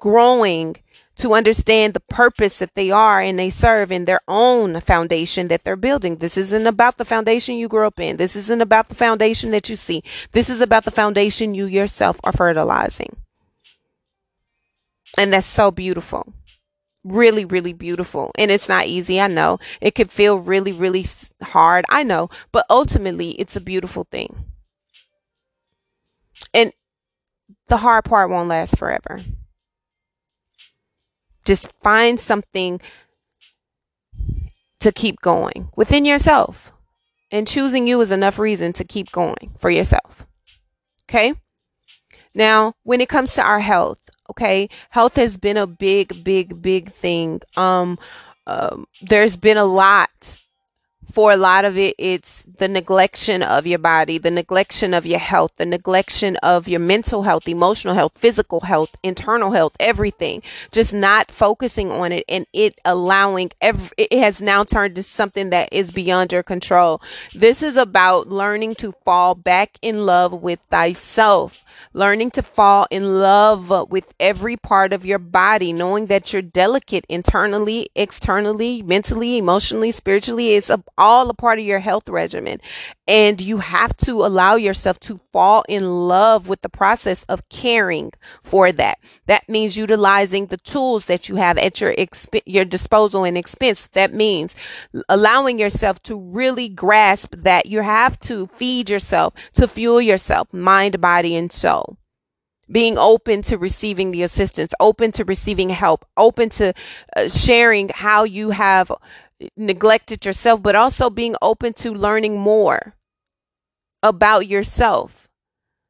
growing 0.00 0.76
to 1.16 1.34
understand 1.34 1.94
the 1.94 2.00
purpose 2.00 2.58
that 2.58 2.74
they 2.74 2.90
are 2.90 3.20
and 3.20 3.38
they 3.38 3.50
serve 3.50 3.92
in 3.92 4.06
their 4.06 4.20
own 4.26 4.80
foundation 4.80 5.48
that 5.48 5.62
they're 5.62 5.76
building. 5.76 6.16
This 6.16 6.36
isn't 6.36 6.66
about 6.66 6.96
the 6.96 7.04
foundation 7.04 7.56
you 7.56 7.68
grew 7.68 7.86
up 7.86 8.00
in. 8.00 8.16
This 8.16 8.34
isn't 8.34 8.62
about 8.62 8.88
the 8.88 8.94
foundation 8.94 9.50
that 9.50 9.68
you 9.68 9.76
see. 9.76 10.02
This 10.32 10.48
is 10.48 10.60
about 10.60 10.84
the 10.84 10.90
foundation 10.90 11.54
you 11.54 11.66
yourself 11.66 12.18
are 12.24 12.32
fertilizing. 12.32 13.16
And 15.18 15.32
that's 15.32 15.46
so 15.46 15.70
beautiful. 15.70 16.32
Really, 17.02 17.44
really 17.44 17.72
beautiful. 17.72 18.30
And 18.38 18.50
it's 18.50 18.68
not 18.68 18.86
easy. 18.86 19.20
I 19.20 19.26
know 19.26 19.58
it 19.80 19.94
can 19.94 20.08
feel 20.08 20.38
really, 20.38 20.72
really 20.72 21.04
hard. 21.42 21.84
I 21.88 22.02
know, 22.02 22.28
but 22.52 22.66
ultimately, 22.68 23.30
it's 23.32 23.56
a 23.56 23.60
beautiful 23.60 24.06
thing. 24.10 24.44
And 26.52 26.72
the 27.68 27.78
hard 27.78 28.04
part 28.04 28.30
won't 28.30 28.48
last 28.48 28.76
forever. 28.76 29.20
Just 31.44 31.72
find 31.82 32.20
something 32.20 32.80
to 34.80 34.92
keep 34.92 35.20
going 35.20 35.70
within 35.76 36.04
yourself. 36.04 36.72
And 37.30 37.46
choosing 37.46 37.86
you 37.86 38.00
is 38.00 38.10
enough 38.10 38.38
reason 38.38 38.72
to 38.74 38.84
keep 38.84 39.12
going 39.12 39.54
for 39.58 39.70
yourself. 39.70 40.26
Okay? 41.08 41.34
Now, 42.34 42.74
when 42.82 43.00
it 43.00 43.08
comes 43.08 43.34
to 43.34 43.42
our 43.42 43.60
health, 43.60 43.98
okay, 44.30 44.68
health 44.90 45.16
has 45.16 45.36
been 45.36 45.56
a 45.56 45.66
big, 45.66 46.24
big, 46.24 46.60
big 46.62 46.92
thing. 46.92 47.40
Um, 47.56 47.98
um 48.46 48.86
there's 49.02 49.36
been 49.36 49.58
a 49.58 49.64
lot 49.64 50.38
for 51.10 51.32
a 51.32 51.36
lot 51.36 51.64
of 51.64 51.76
it, 51.76 51.94
it's 51.98 52.46
the 52.58 52.68
neglection 52.68 53.42
of 53.44 53.66
your 53.66 53.78
body, 53.78 54.18
the 54.18 54.30
neglection 54.30 54.96
of 54.96 55.04
your 55.04 55.18
health, 55.18 55.52
the 55.56 55.64
neglection 55.64 56.36
of 56.42 56.68
your 56.68 56.80
mental 56.80 57.22
health, 57.22 57.48
emotional 57.48 57.94
health, 57.94 58.12
physical 58.16 58.60
health, 58.60 58.96
internal 59.02 59.50
health, 59.50 59.74
everything. 59.80 60.42
Just 60.72 60.94
not 60.94 61.30
focusing 61.30 61.90
on 61.90 62.12
it 62.12 62.24
and 62.28 62.46
it 62.52 62.80
allowing 62.84 63.50
every, 63.60 63.90
it 63.96 64.18
has 64.18 64.40
now 64.40 64.64
turned 64.64 64.94
to 64.96 65.02
something 65.02 65.50
that 65.50 65.68
is 65.72 65.90
beyond 65.90 66.32
your 66.32 66.42
control. 66.42 67.02
This 67.34 67.62
is 67.62 67.76
about 67.76 68.28
learning 68.28 68.76
to 68.76 68.94
fall 69.04 69.34
back 69.34 69.78
in 69.82 70.06
love 70.06 70.32
with 70.32 70.60
thyself 70.70 71.64
learning 71.92 72.30
to 72.32 72.42
fall 72.42 72.86
in 72.90 73.20
love 73.20 73.70
with 73.90 74.04
every 74.18 74.56
part 74.56 74.92
of 74.92 75.04
your 75.04 75.18
body, 75.18 75.72
knowing 75.72 76.06
that 76.06 76.32
you're 76.32 76.42
delicate 76.42 77.04
internally, 77.08 77.88
externally, 77.94 78.82
mentally, 78.82 79.38
emotionally, 79.38 79.92
spiritually. 79.92 80.54
It's 80.54 80.70
a, 80.70 80.82
all 80.96 81.28
a 81.30 81.34
part 81.34 81.58
of 81.58 81.64
your 81.64 81.80
health 81.80 82.08
regimen. 82.08 82.60
And 83.06 83.40
you 83.40 83.58
have 83.58 83.96
to 83.98 84.24
allow 84.24 84.54
yourself 84.54 85.00
to 85.00 85.20
fall 85.32 85.64
in 85.68 86.08
love 86.08 86.46
with 86.46 86.62
the 86.62 86.68
process 86.68 87.24
of 87.24 87.48
caring 87.48 88.12
for 88.44 88.70
that. 88.70 88.98
That 89.26 89.48
means 89.48 89.76
utilizing 89.76 90.46
the 90.46 90.56
tools 90.56 91.06
that 91.06 91.28
you 91.28 91.36
have 91.36 91.58
at 91.58 91.80
your 91.80 91.92
exp- 91.94 92.42
your 92.46 92.64
disposal 92.64 93.24
and 93.24 93.36
expense. 93.36 93.88
That 93.94 94.14
means 94.14 94.54
allowing 95.08 95.58
yourself 95.58 96.00
to 96.04 96.16
really 96.16 96.68
grasp 96.68 97.34
that 97.38 97.66
you 97.66 97.82
have 97.82 98.18
to 98.20 98.46
feed 98.54 98.88
yourself, 98.88 99.34
to 99.54 99.66
fuel 99.66 100.00
yourself, 100.00 100.52
mind, 100.52 101.00
body, 101.00 101.34
and 101.34 101.52
soul 101.60 101.96
being 102.70 102.96
open 102.98 103.42
to 103.42 103.58
receiving 103.58 104.12
the 104.12 104.22
assistance, 104.22 104.72
open 104.80 105.12
to 105.12 105.24
receiving 105.24 105.70
help, 105.70 106.04
open 106.16 106.48
to 106.48 106.72
uh, 107.16 107.28
sharing 107.28 107.88
how 107.88 108.24
you 108.24 108.50
have 108.50 108.92
neglected 109.56 110.24
yourself, 110.24 110.62
but 110.62 110.74
also 110.76 111.10
being 111.10 111.34
open 111.42 111.72
to 111.72 111.92
learning 111.92 112.38
more 112.38 112.94
about 114.02 114.46
yourself. 114.46 115.28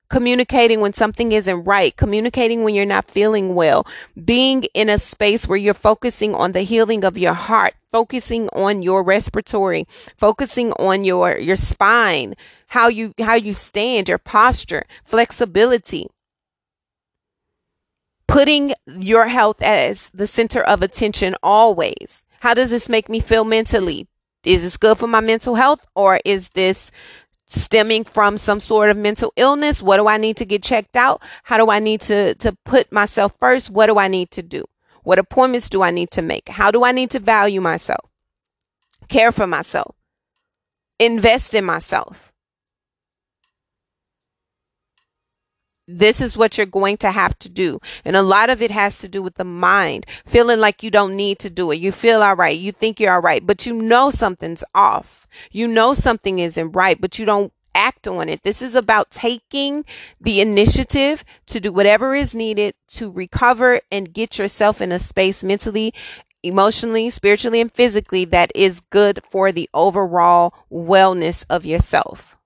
Communicating 0.08 0.80
when 0.80 0.92
something 0.92 1.30
isn't 1.30 1.64
right, 1.64 1.96
communicating 1.96 2.64
when 2.64 2.74
you're 2.74 2.84
not 2.84 3.08
feeling 3.08 3.54
well, 3.54 3.86
being 4.24 4.64
in 4.74 4.88
a 4.88 4.98
space 4.98 5.46
where 5.46 5.58
you're 5.58 5.72
focusing 5.72 6.34
on 6.34 6.50
the 6.50 6.62
healing 6.62 7.04
of 7.04 7.16
your 7.16 7.34
heart, 7.34 7.74
focusing 7.92 8.48
on 8.48 8.82
your 8.82 9.04
respiratory, 9.04 9.86
focusing 10.18 10.72
on 10.72 11.04
your, 11.04 11.38
your 11.38 11.54
spine, 11.54 12.34
how 12.70 12.88
you, 12.88 13.14
how 13.20 13.34
you 13.34 13.52
stand, 13.52 14.08
your 14.08 14.18
posture, 14.18 14.84
flexibility 15.04 16.08
putting 18.30 18.72
your 18.86 19.26
health 19.26 19.60
as 19.60 20.08
the 20.14 20.26
center 20.26 20.62
of 20.62 20.82
attention 20.82 21.34
always. 21.42 22.22
How 22.38 22.54
does 22.54 22.70
this 22.70 22.88
make 22.88 23.08
me 23.08 23.18
feel 23.18 23.44
mentally? 23.44 24.06
Is 24.44 24.62
this 24.62 24.76
good 24.76 24.98
for 24.98 25.08
my 25.08 25.20
mental 25.20 25.56
health 25.56 25.84
or 25.96 26.20
is 26.24 26.50
this 26.50 26.92
stemming 27.46 28.04
from 28.04 28.38
some 28.38 28.60
sort 28.60 28.88
of 28.88 28.96
mental 28.96 29.32
illness? 29.34 29.82
What 29.82 29.96
do 29.96 30.06
I 30.06 30.16
need 30.16 30.36
to 30.36 30.44
get 30.44 30.62
checked 30.62 30.96
out? 30.96 31.20
How 31.42 31.56
do 31.56 31.70
I 31.70 31.80
need 31.80 32.02
to, 32.02 32.34
to 32.36 32.56
put 32.64 32.92
myself 32.92 33.34
first? 33.40 33.68
What 33.68 33.86
do 33.86 33.98
I 33.98 34.06
need 34.06 34.30
to 34.30 34.42
do? 34.42 34.64
What 35.02 35.18
appointments 35.18 35.68
do 35.68 35.82
I 35.82 35.90
need 35.90 36.12
to 36.12 36.22
make? 36.22 36.48
How 36.48 36.70
do 36.70 36.84
I 36.84 36.92
need 36.92 37.10
to 37.10 37.18
value 37.18 37.60
myself? 37.60 38.08
Care 39.08 39.32
for 39.32 39.48
myself? 39.48 39.96
Invest 41.00 41.52
in 41.52 41.64
myself? 41.64 42.32
This 45.98 46.20
is 46.20 46.36
what 46.36 46.56
you're 46.56 46.66
going 46.66 46.96
to 46.98 47.10
have 47.10 47.38
to 47.40 47.48
do. 47.48 47.80
And 48.04 48.16
a 48.16 48.22
lot 48.22 48.50
of 48.50 48.62
it 48.62 48.70
has 48.70 48.98
to 49.00 49.08
do 49.08 49.22
with 49.22 49.34
the 49.34 49.44
mind, 49.44 50.06
feeling 50.26 50.60
like 50.60 50.82
you 50.82 50.90
don't 50.90 51.16
need 51.16 51.38
to 51.40 51.50
do 51.50 51.70
it. 51.70 51.76
You 51.76 51.92
feel 51.92 52.22
all 52.22 52.36
right. 52.36 52.58
You 52.58 52.72
think 52.72 53.00
you're 53.00 53.12
all 53.12 53.20
right, 53.20 53.46
but 53.46 53.66
you 53.66 53.74
know 53.74 54.10
something's 54.10 54.64
off. 54.74 55.26
You 55.50 55.68
know 55.68 55.94
something 55.94 56.38
isn't 56.38 56.72
right, 56.72 57.00
but 57.00 57.18
you 57.18 57.24
don't 57.24 57.52
act 57.74 58.08
on 58.08 58.28
it. 58.28 58.42
This 58.42 58.62
is 58.62 58.74
about 58.74 59.10
taking 59.10 59.84
the 60.20 60.40
initiative 60.40 61.24
to 61.46 61.60
do 61.60 61.72
whatever 61.72 62.14
is 62.14 62.34
needed 62.34 62.74
to 62.88 63.10
recover 63.10 63.80
and 63.92 64.12
get 64.12 64.38
yourself 64.38 64.80
in 64.80 64.92
a 64.92 64.98
space 64.98 65.44
mentally 65.44 65.94
emotionally, 66.42 67.10
spiritually, 67.10 67.60
and 67.60 67.72
physically 67.72 68.24
that 68.24 68.50
is 68.54 68.80
good 68.90 69.20
for 69.30 69.52
the 69.52 69.68
overall 69.74 70.54
wellness 70.72 71.44
of 71.50 71.66
yourself. 71.66 72.36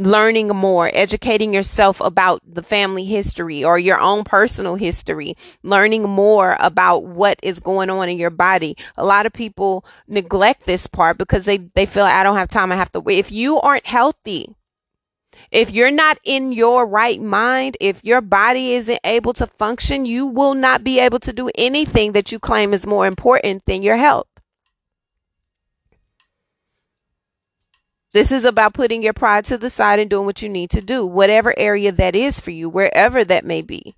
Learning 0.00 0.48
more, 0.48 0.90
educating 0.94 1.52
yourself 1.52 2.00
about 2.00 2.40
the 2.46 2.62
family 2.62 3.04
history 3.04 3.62
or 3.62 3.78
your 3.78 4.00
own 4.00 4.24
personal 4.24 4.76
history, 4.76 5.36
learning 5.62 6.04
more 6.04 6.56
about 6.58 7.04
what 7.04 7.38
is 7.42 7.60
going 7.60 7.90
on 7.90 8.08
in 8.08 8.16
your 8.16 8.30
body. 8.30 8.76
A 8.96 9.04
lot 9.04 9.26
of 9.26 9.32
people 9.32 9.84
neglect 10.08 10.64
this 10.64 10.86
part 10.86 11.18
because 11.18 11.44
they, 11.44 11.58
they 11.58 11.84
feel 11.84 12.04
I 12.04 12.22
don't 12.22 12.38
have 12.38 12.48
time. 12.48 12.72
I 12.72 12.76
have 12.76 12.92
to 12.92 13.00
wait. 13.00 13.18
If 13.18 13.30
you 13.30 13.60
aren't 13.60 13.86
healthy, 13.86 14.54
if 15.50 15.70
you're 15.70 15.90
not 15.90 16.18
in 16.24 16.52
your 16.52 16.86
right 16.86 17.20
mind, 17.20 17.76
if 17.78 18.02
your 18.02 18.22
body 18.22 18.72
isn't 18.72 19.00
able 19.04 19.34
to 19.34 19.46
function, 19.46 20.06
you 20.06 20.26
will 20.26 20.54
not 20.54 20.82
be 20.82 20.98
able 20.98 21.20
to 21.20 21.32
do 21.32 21.50
anything 21.56 22.12
that 22.12 22.32
you 22.32 22.38
claim 22.38 22.72
is 22.72 22.86
more 22.86 23.06
important 23.06 23.64
than 23.66 23.82
your 23.82 23.96
health. 23.96 24.26
This 28.12 28.32
is 28.32 28.44
about 28.44 28.74
putting 28.74 29.04
your 29.04 29.12
pride 29.12 29.44
to 29.46 29.58
the 29.58 29.70
side 29.70 30.00
and 30.00 30.10
doing 30.10 30.26
what 30.26 30.42
you 30.42 30.48
need 30.48 30.70
to 30.70 30.80
do, 30.80 31.06
whatever 31.06 31.56
area 31.56 31.92
that 31.92 32.16
is 32.16 32.40
for 32.40 32.50
you, 32.50 32.68
wherever 32.68 33.24
that 33.24 33.44
may 33.44 33.62
be. 33.62 33.94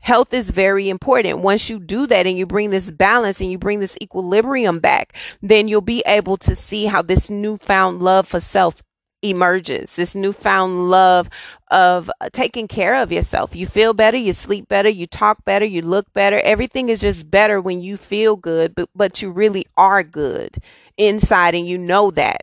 Health 0.00 0.32
is 0.32 0.50
very 0.50 0.88
important. 0.88 1.40
Once 1.40 1.68
you 1.68 1.78
do 1.78 2.06
that 2.06 2.26
and 2.26 2.38
you 2.38 2.46
bring 2.46 2.70
this 2.70 2.90
balance 2.90 3.38
and 3.40 3.50
you 3.52 3.58
bring 3.58 3.80
this 3.80 3.98
equilibrium 4.00 4.78
back, 4.78 5.14
then 5.42 5.68
you'll 5.68 5.82
be 5.82 6.02
able 6.06 6.38
to 6.38 6.54
see 6.56 6.86
how 6.86 7.02
this 7.02 7.28
newfound 7.28 8.00
love 8.00 8.26
for 8.26 8.40
self 8.40 8.82
emerges. 9.20 9.96
This 9.96 10.14
newfound 10.14 10.88
love 10.88 11.28
of 11.70 12.10
taking 12.32 12.66
care 12.66 12.94
of 12.94 13.12
yourself. 13.12 13.54
You 13.54 13.66
feel 13.66 13.92
better, 13.92 14.16
you 14.16 14.32
sleep 14.32 14.68
better, 14.68 14.88
you 14.88 15.06
talk 15.06 15.44
better, 15.44 15.66
you 15.66 15.82
look 15.82 16.10
better. 16.14 16.40
Everything 16.42 16.88
is 16.88 17.00
just 17.00 17.30
better 17.30 17.60
when 17.60 17.82
you 17.82 17.98
feel 17.98 18.36
good, 18.36 18.74
but, 18.74 18.88
but 18.94 19.20
you 19.20 19.30
really 19.30 19.66
are 19.76 20.02
good 20.02 20.56
inside 20.96 21.54
and 21.54 21.68
you 21.68 21.76
know 21.76 22.10
that. 22.12 22.40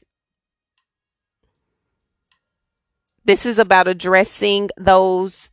This 3.28 3.46
is 3.46 3.60
about 3.60 3.90
addressing 3.90 4.70
those 4.78 5.50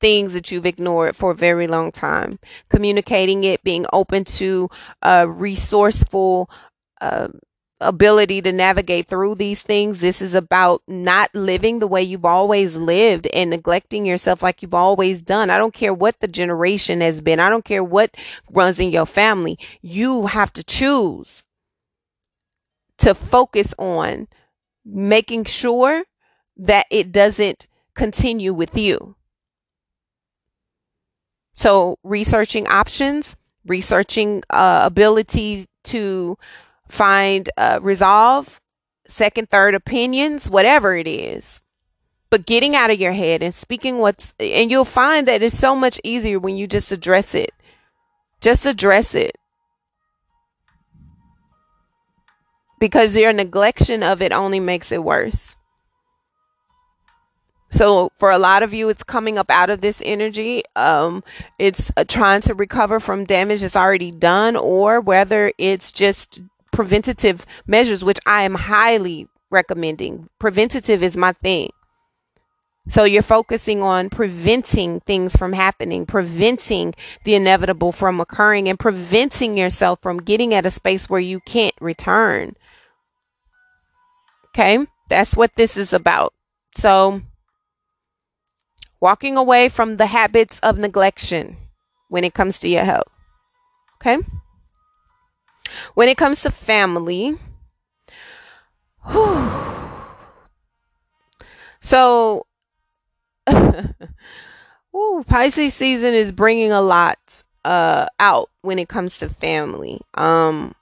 things 0.00 0.32
that 0.32 0.50
you've 0.50 0.64
ignored 0.64 1.14
for 1.14 1.32
a 1.32 1.34
very 1.34 1.66
long 1.66 1.92
time, 1.92 2.38
communicating 2.70 3.44
it, 3.44 3.62
being 3.62 3.84
open 3.92 4.24
to 4.24 4.70
a 5.02 5.28
resourceful 5.28 6.48
uh, 7.02 7.28
ability 7.82 8.40
to 8.40 8.50
navigate 8.50 9.08
through 9.08 9.34
these 9.34 9.60
things. 9.60 9.98
This 9.98 10.22
is 10.22 10.32
about 10.32 10.80
not 10.88 11.28
living 11.34 11.80
the 11.80 11.86
way 11.86 12.02
you've 12.02 12.24
always 12.24 12.76
lived 12.76 13.26
and 13.34 13.50
neglecting 13.50 14.06
yourself 14.06 14.42
like 14.42 14.62
you've 14.62 14.72
always 14.72 15.20
done. 15.20 15.50
I 15.50 15.58
don't 15.58 15.74
care 15.74 15.92
what 15.92 16.18
the 16.20 16.28
generation 16.28 17.02
has 17.02 17.20
been. 17.20 17.40
I 17.40 17.50
don't 17.50 17.64
care 17.64 17.84
what 17.84 18.16
runs 18.50 18.80
in 18.80 18.88
your 18.88 19.06
family. 19.06 19.58
You 19.82 20.28
have 20.28 20.50
to 20.54 20.64
choose 20.64 21.44
to 22.96 23.14
focus 23.14 23.74
on 23.78 24.28
making 24.82 25.44
sure 25.44 26.04
that 26.56 26.86
it 26.90 27.12
doesn't 27.12 27.66
continue 27.94 28.52
with 28.52 28.76
you. 28.76 29.16
So, 31.54 31.98
researching 32.02 32.66
options, 32.68 33.36
researching 33.66 34.42
uh, 34.50 34.82
abilities 34.84 35.66
to 35.84 36.38
find 36.88 37.48
uh, 37.56 37.78
resolve, 37.82 38.60
second, 39.06 39.50
third 39.50 39.74
opinions, 39.74 40.48
whatever 40.48 40.96
it 40.96 41.06
is. 41.06 41.60
But 42.30 42.46
getting 42.46 42.74
out 42.74 42.90
of 42.90 42.98
your 42.98 43.12
head 43.12 43.42
and 43.42 43.54
speaking 43.54 43.98
what's, 43.98 44.32
and 44.40 44.70
you'll 44.70 44.86
find 44.86 45.28
that 45.28 45.42
it's 45.42 45.58
so 45.58 45.76
much 45.76 46.00
easier 46.02 46.38
when 46.38 46.56
you 46.56 46.66
just 46.66 46.90
address 46.90 47.34
it. 47.34 47.52
Just 48.40 48.64
address 48.64 49.14
it. 49.14 49.36
Because 52.80 53.16
your 53.16 53.32
neglection 53.32 54.02
of 54.02 54.22
it 54.22 54.32
only 54.32 54.58
makes 54.58 54.90
it 54.90 55.04
worse. 55.04 55.54
So 57.72 58.10
for 58.18 58.30
a 58.30 58.38
lot 58.38 58.62
of 58.62 58.74
you, 58.74 58.88
it's 58.90 59.02
coming 59.02 59.38
up 59.38 59.50
out 59.50 59.70
of 59.70 59.80
this 59.80 60.02
energy. 60.04 60.62
Um, 60.76 61.24
it's 61.58 61.90
uh, 61.96 62.04
trying 62.04 62.42
to 62.42 62.54
recover 62.54 63.00
from 63.00 63.24
damage 63.24 63.62
that's 63.62 63.74
already 63.74 64.10
done, 64.10 64.56
or 64.56 65.00
whether 65.00 65.52
it's 65.58 65.90
just 65.90 66.40
preventative 66.70 67.46
measures, 67.66 68.04
which 68.04 68.20
I 68.26 68.42
am 68.42 68.54
highly 68.54 69.26
recommending. 69.50 70.28
Preventative 70.38 71.02
is 71.02 71.16
my 71.16 71.32
thing. 71.32 71.70
So 72.88 73.04
you're 73.04 73.22
focusing 73.22 73.82
on 73.82 74.10
preventing 74.10 75.00
things 75.00 75.36
from 75.36 75.52
happening, 75.52 76.04
preventing 76.04 76.94
the 77.24 77.34
inevitable 77.36 77.92
from 77.92 78.20
occurring, 78.20 78.68
and 78.68 78.78
preventing 78.78 79.56
yourself 79.56 80.00
from 80.02 80.18
getting 80.18 80.52
at 80.52 80.66
a 80.66 80.70
space 80.70 81.08
where 81.08 81.20
you 81.20 81.40
can't 81.40 81.74
return. 81.80 82.54
Okay, 84.48 84.84
that's 85.08 85.36
what 85.36 85.54
this 85.54 85.76
is 85.76 85.92
about. 85.92 86.34
So, 86.76 87.22
walking 89.02 89.36
away 89.36 89.68
from 89.68 89.96
the 89.96 90.06
habits 90.06 90.60
of 90.60 90.76
neglection 90.76 91.56
when 92.08 92.22
it 92.22 92.32
comes 92.32 92.60
to 92.60 92.68
your 92.68 92.84
health. 92.84 93.10
Okay, 93.96 94.18
when 95.94 96.08
it 96.08 96.16
comes 96.16 96.40
to 96.42 96.50
family, 96.50 97.36
whew, 99.10 99.50
so 101.80 102.46
Ooh, 104.94 105.24
Pisces 105.26 105.74
season 105.74 106.14
is 106.14 106.32
bringing 106.32 106.70
a 106.72 106.80
lot 106.80 107.42
uh 107.64 108.06
out 108.20 108.50
when 108.62 108.78
it 108.78 108.88
comes 108.88 109.18
to 109.18 109.28
family. 109.28 110.00
Um 110.14 110.74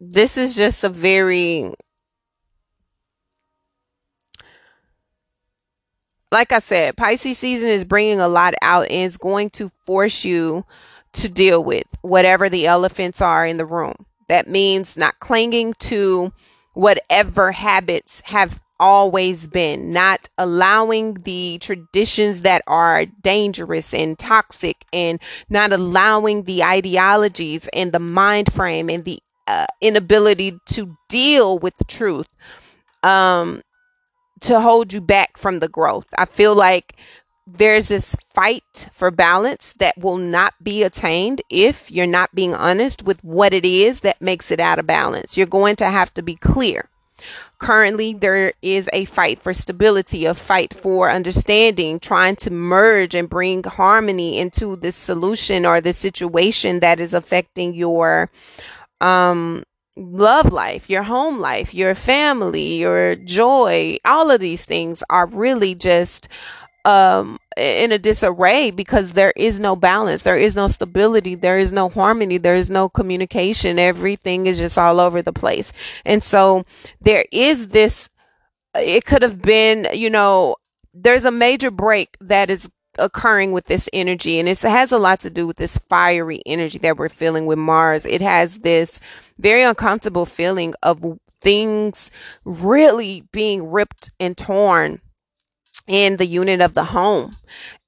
this 0.00 0.36
is 0.36 0.56
just 0.56 0.82
a 0.82 0.88
very 0.88 1.72
like 6.32 6.50
I 6.50 6.60
said, 6.60 6.96
Pisces 6.96 7.38
season 7.38 7.68
is 7.68 7.84
bringing 7.84 8.18
a 8.18 8.26
lot 8.26 8.54
out 8.62 8.90
and 8.90 9.06
it's 9.06 9.18
going 9.18 9.50
to 9.50 9.70
force 9.84 10.24
you 10.24 10.64
to 11.12 11.28
deal 11.28 11.62
with 11.62 11.84
whatever 12.00 12.48
the 12.48 12.66
elephants 12.66 13.20
are 13.20 13.46
in 13.46 13.58
the 13.58 13.66
room. 13.66 14.06
That 14.28 14.48
means 14.48 14.96
not 14.96 15.20
clinging 15.20 15.74
to 15.74 16.32
whatever 16.72 17.52
habits 17.52 18.22
have 18.24 18.60
always 18.80 19.46
been, 19.46 19.92
not 19.92 20.30
allowing 20.38 21.14
the 21.22 21.58
traditions 21.60 22.40
that 22.40 22.62
are 22.66 23.04
dangerous 23.04 23.92
and 23.92 24.18
toxic, 24.18 24.86
and 24.90 25.20
not 25.50 25.70
allowing 25.70 26.44
the 26.44 26.64
ideologies 26.64 27.68
and 27.74 27.92
the 27.92 28.00
mind 28.00 28.50
frame 28.50 28.88
and 28.88 29.04
the 29.04 29.20
uh, 29.46 29.66
inability 29.82 30.58
to 30.64 30.96
deal 31.10 31.58
with 31.58 31.76
the 31.76 31.84
truth 31.84 32.26
um, 33.02 33.62
to 34.42 34.60
hold 34.60 34.92
you 34.92 35.00
back 35.00 35.36
from 35.36 35.58
the 35.58 35.68
growth. 35.68 36.06
I 36.16 36.24
feel 36.24 36.54
like 36.54 36.96
there's 37.46 37.88
this 37.88 38.14
fight 38.34 38.88
for 38.94 39.10
balance 39.10 39.74
that 39.78 39.98
will 39.98 40.16
not 40.16 40.54
be 40.62 40.82
attained 40.82 41.42
if 41.50 41.90
you're 41.90 42.06
not 42.06 42.34
being 42.34 42.54
honest 42.54 43.02
with 43.02 43.22
what 43.24 43.52
it 43.52 43.64
is 43.64 44.00
that 44.00 44.22
makes 44.22 44.50
it 44.50 44.60
out 44.60 44.78
of 44.78 44.86
balance. 44.86 45.36
You're 45.36 45.46
going 45.46 45.76
to 45.76 45.90
have 45.90 46.14
to 46.14 46.22
be 46.22 46.36
clear 46.36 46.88
Currently, 47.58 48.14
there 48.14 48.52
is 48.60 48.88
a 48.92 49.04
fight 49.04 49.40
for 49.40 49.54
stability, 49.54 50.24
a 50.24 50.34
fight 50.34 50.74
for 50.74 51.10
understanding, 51.10 52.00
trying 52.00 52.34
to 52.36 52.52
merge 52.52 53.14
and 53.14 53.30
bring 53.30 53.62
harmony 53.62 54.38
into 54.38 54.74
this 54.76 54.96
solution 54.96 55.64
or 55.64 55.80
the 55.80 55.92
situation 55.92 56.80
that 56.80 56.98
is 56.98 57.14
affecting 57.14 57.74
your 57.74 58.30
um, 59.00 59.62
love 59.96 60.52
life, 60.52 60.88
your 60.88 61.02
home 61.02 61.38
life, 61.38 61.74
your 61.74 61.94
family, 61.94 62.76
your 62.76 63.16
joy. 63.16 63.96
All 64.04 64.30
of 64.30 64.40
these 64.40 64.64
things 64.64 65.02
are 65.10 65.26
really 65.26 65.74
just 65.74 66.28
um 66.84 67.38
in 67.56 67.92
a 67.92 67.98
disarray 67.98 68.70
because 68.70 69.12
there 69.12 69.32
is 69.36 69.60
no 69.60 69.76
balance 69.76 70.22
there 70.22 70.36
is 70.36 70.56
no 70.56 70.66
stability 70.66 71.36
there 71.36 71.56
is 71.58 71.72
no 71.72 71.88
harmony 71.88 72.38
there 72.38 72.56
is 72.56 72.70
no 72.70 72.88
communication 72.88 73.78
everything 73.78 74.46
is 74.46 74.58
just 74.58 74.76
all 74.76 74.98
over 74.98 75.22
the 75.22 75.32
place 75.32 75.72
and 76.04 76.24
so 76.24 76.64
there 77.00 77.24
is 77.30 77.68
this 77.68 78.08
it 78.74 79.04
could 79.04 79.22
have 79.22 79.40
been 79.40 79.86
you 79.92 80.10
know 80.10 80.56
there's 80.92 81.24
a 81.24 81.30
major 81.30 81.70
break 81.70 82.16
that 82.20 82.50
is 82.50 82.68
occurring 82.98 83.52
with 83.52 83.66
this 83.66 83.88
energy 83.92 84.38
and 84.38 84.48
it 84.48 84.58
has 84.58 84.92
a 84.92 84.98
lot 84.98 85.20
to 85.20 85.30
do 85.30 85.46
with 85.46 85.56
this 85.56 85.78
fiery 85.88 86.42
energy 86.44 86.78
that 86.78 86.96
we're 86.96 87.08
feeling 87.08 87.46
with 87.46 87.58
Mars 87.58 88.04
it 88.04 88.20
has 88.20 88.58
this 88.58 88.98
very 89.38 89.62
uncomfortable 89.62 90.26
feeling 90.26 90.74
of 90.82 91.18
things 91.40 92.10
really 92.44 93.24
being 93.32 93.70
ripped 93.70 94.10
and 94.20 94.36
torn 94.36 95.00
in 95.86 96.16
the 96.16 96.26
unit 96.26 96.60
of 96.60 96.74
the 96.74 96.84
home. 96.84 97.36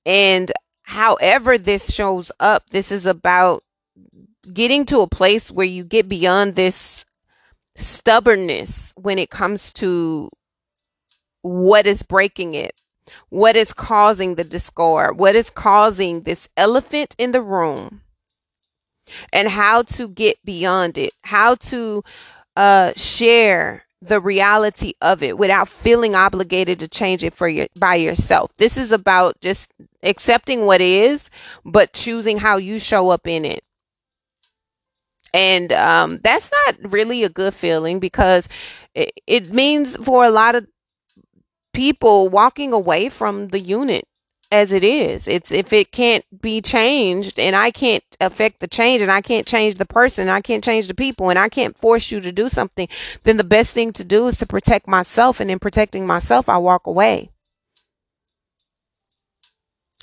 And 0.04 0.50
however 0.82 1.56
this 1.56 1.92
shows 1.92 2.30
up, 2.40 2.70
this 2.70 2.90
is 2.90 3.06
about 3.06 3.62
getting 4.52 4.84
to 4.86 5.00
a 5.00 5.06
place 5.06 5.50
where 5.50 5.66
you 5.66 5.84
get 5.84 6.08
beyond 6.08 6.54
this 6.54 7.04
stubbornness 7.76 8.92
when 8.96 9.18
it 9.18 9.30
comes 9.30 9.72
to 9.74 10.30
what 11.42 11.86
is 11.86 12.02
breaking 12.02 12.54
it, 12.54 12.74
what 13.28 13.56
is 13.56 13.72
causing 13.72 14.34
the 14.34 14.44
discord, 14.44 15.18
what 15.18 15.34
is 15.34 15.50
causing 15.50 16.22
this 16.22 16.48
elephant 16.56 17.14
in 17.18 17.32
the 17.32 17.42
room, 17.42 18.02
and 19.32 19.48
how 19.48 19.82
to 19.82 20.08
get 20.08 20.36
beyond 20.44 20.98
it, 20.98 21.12
how 21.22 21.54
to 21.56 22.02
uh, 22.56 22.92
share 22.96 23.84
the 24.00 24.20
reality 24.20 24.92
of 25.00 25.22
it 25.22 25.38
without 25.38 25.68
feeling 25.68 26.14
obligated 26.14 26.78
to 26.78 26.88
change 26.88 27.24
it 27.24 27.34
for 27.34 27.48
your 27.48 27.66
by 27.76 27.94
yourself. 27.94 28.50
This 28.58 28.76
is 28.76 28.92
about 28.92 29.40
just 29.40 29.72
accepting 30.02 30.66
what 30.66 30.80
is, 30.80 31.30
but 31.64 31.92
choosing 31.92 32.38
how 32.38 32.58
you 32.58 32.78
show 32.78 33.08
up 33.10 33.26
in 33.26 33.44
it. 33.44 33.64
And 35.32 35.72
um, 35.72 36.20
that's 36.22 36.52
not 36.66 36.92
really 36.92 37.24
a 37.24 37.28
good 37.28 37.54
feeling 37.54 37.98
because 37.98 38.48
it, 38.94 39.12
it 39.26 39.52
means 39.52 39.96
for 39.96 40.24
a 40.24 40.30
lot 40.30 40.54
of 40.54 40.66
people 41.72 42.28
walking 42.28 42.72
away 42.72 43.08
from 43.08 43.48
the 43.48 43.58
unit 43.58 44.06
as 44.50 44.72
it 44.72 44.84
is. 44.84 45.26
It's 45.28 45.50
if 45.50 45.72
it 45.72 45.92
can't 45.92 46.24
be 46.40 46.60
changed 46.60 47.38
and 47.38 47.56
I 47.56 47.70
can't 47.70 48.04
affect 48.20 48.60
the 48.60 48.68
change 48.68 49.02
and 49.02 49.10
I 49.10 49.20
can't 49.20 49.46
change 49.46 49.76
the 49.76 49.84
person, 49.84 50.28
I 50.28 50.40
can't 50.40 50.64
change 50.64 50.88
the 50.88 50.94
people 50.94 51.30
and 51.30 51.38
I 51.38 51.48
can't 51.48 51.76
force 51.76 52.10
you 52.10 52.20
to 52.20 52.32
do 52.32 52.48
something, 52.48 52.88
then 53.24 53.36
the 53.36 53.44
best 53.44 53.72
thing 53.72 53.92
to 53.94 54.04
do 54.04 54.26
is 54.28 54.36
to 54.38 54.46
protect 54.46 54.86
myself 54.86 55.40
and 55.40 55.50
in 55.50 55.58
protecting 55.58 56.06
myself 56.06 56.48
I 56.48 56.58
walk 56.58 56.86
away. 56.86 57.30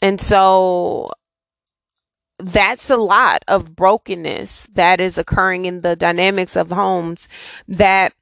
And 0.01 0.19
so 0.19 1.11
that's 2.39 2.89
a 2.89 2.97
lot 2.97 3.43
of 3.47 3.75
brokenness 3.75 4.67
that 4.73 4.99
is 4.99 5.17
occurring 5.17 5.65
in 5.65 5.81
the 5.81 5.95
dynamics 5.95 6.55
of 6.55 6.71
homes 6.71 7.27
that 7.67 8.13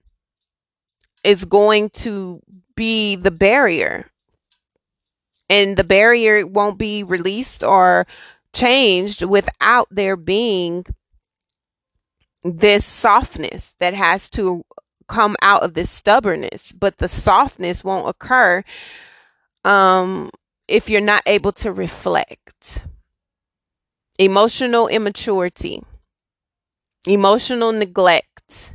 is 1.23 1.45
going 1.45 1.89
to 1.89 2.41
be 2.75 3.15
the 3.15 3.31
barrier 3.31 4.09
and 5.49 5.77
the 5.77 5.83
barrier 5.83 6.45
won't 6.45 6.77
be 6.77 7.03
released 7.03 7.63
or 7.63 8.05
changed 8.53 9.23
without 9.23 9.87
there 9.91 10.15
being 10.15 10.85
this 12.43 12.85
softness 12.85 13.73
that 13.79 13.93
has 13.93 14.29
to 14.29 14.63
come 15.07 15.35
out 15.41 15.63
of 15.63 15.73
this 15.73 15.89
stubbornness. 15.89 16.71
But 16.71 16.97
the 16.97 17.07
softness 17.07 17.83
won't 17.83 18.09
occur 18.09 18.63
um 19.65 20.29
if 20.67 20.89
you're 20.89 21.01
not 21.01 21.23
able 21.25 21.51
to 21.51 21.71
reflect. 21.71 22.83
Emotional 24.17 24.87
immaturity 24.87 25.81
emotional 27.07 27.71
neglect. 27.71 28.73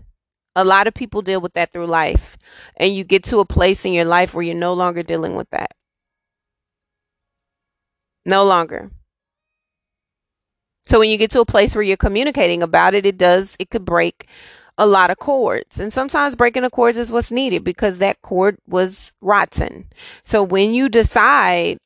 A 0.57 0.65
lot 0.65 0.87
of 0.87 0.95
people 0.95 1.21
deal 1.23 1.41
with 1.41 1.55
that 1.55 1.73
through 1.73 1.87
life 1.87 2.39
and 2.77 2.95
you 2.95 3.05
get 3.05 3.25
to 3.25 3.41
a 3.41 3.45
place 3.45 3.85
in 3.85 3.93
your 3.93 4.05
life 4.05 4.35
where 4.35 4.45
you're 4.45 4.55
no 4.55 4.73
longer 4.73 5.03
dealing 5.03 5.35
with 5.35 5.51
that 5.51 5.73
no 8.25 8.45
longer. 8.45 8.91
So 10.87 10.99
when 10.99 11.09
you 11.11 11.17
get 11.17 11.31
to 11.31 11.41
a 11.41 11.47
place 11.47 11.75
where 11.75 11.83
you're 11.83 11.97
communicating 11.97 12.63
about 12.63 12.95
it, 12.95 13.07
it 13.07 13.17
does, 13.17 13.57
it 13.59 13.71
could 13.71 13.85
break 13.85 14.29
a 14.77 14.87
lot 14.87 15.11
of 15.11 15.19
cords. 15.19 15.79
And 15.79 15.93
sometimes 15.93 16.37
breaking 16.37 16.63
the 16.63 16.71
cords 16.71 16.99
is 16.99 17.13
what's 17.13 17.31
needed 17.31 17.65
because 17.65 17.99
that 17.99 18.23
cord 18.23 18.59
was 18.67 19.13
rotten. 19.21 19.87
So 20.25 20.43
when 20.43 20.75
you 20.75 20.89
decide, 20.89 21.79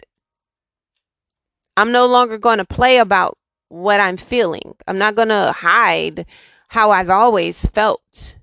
I'm 1.76 1.92
no 1.92 2.06
longer 2.06 2.38
going 2.38 2.58
to 2.58 2.64
play 2.64 2.98
about 2.98 3.38
what 3.68 4.00
I'm 4.00 4.16
feeling, 4.16 4.74
I'm 4.86 4.98
not 4.98 5.14
going 5.14 5.28
to 5.28 5.52
hide 5.52 6.26
how 6.68 6.90
I've 6.90 7.10
always 7.10 7.66
felt. 7.66 8.36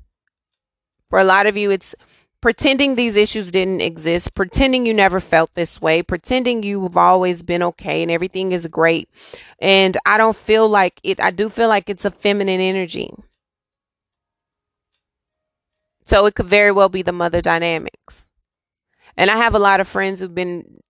For 1.10 1.20
a 1.20 1.24
lot 1.24 1.48
of 1.48 1.58
you, 1.58 1.72
it's 1.72 1.96
pretending 2.46 2.94
these 2.94 3.16
issues 3.16 3.50
didn't 3.50 3.82
exist, 3.82 4.36
pretending 4.36 4.86
you 4.86 4.94
never 4.94 5.20
felt 5.20 5.52
this 5.56 5.82
way, 5.82 6.04
pretending 6.04 6.62
you've 6.62 6.96
always 6.96 7.42
been 7.42 7.64
okay 7.64 8.04
and 8.04 8.12
everything 8.12 8.52
is 8.52 8.68
great. 8.68 9.10
And 9.58 9.98
I 10.06 10.20
don't 10.20 10.36
feel 10.36 10.70
like 10.70 11.00
it, 11.02 11.20
I 11.20 11.32
do 11.32 11.50
feel 11.50 11.70
like 11.70 11.90
it's 11.90 12.06
a 12.06 12.12
feminine 12.12 12.62
energy. 12.62 13.12
So 16.06 16.28
it 16.28 16.36
could 16.36 16.46
very 16.46 16.72
well 16.72 16.88
be 16.88 17.02
the 17.02 17.12
mother 17.12 17.42
dynamics. 17.42 18.30
And 19.18 19.32
I 19.32 19.38
have 19.38 19.56
a 19.56 19.60
lot 19.60 19.80
of 19.80 19.88
friends 19.88 20.20
who've 20.20 20.36
been 20.36 20.84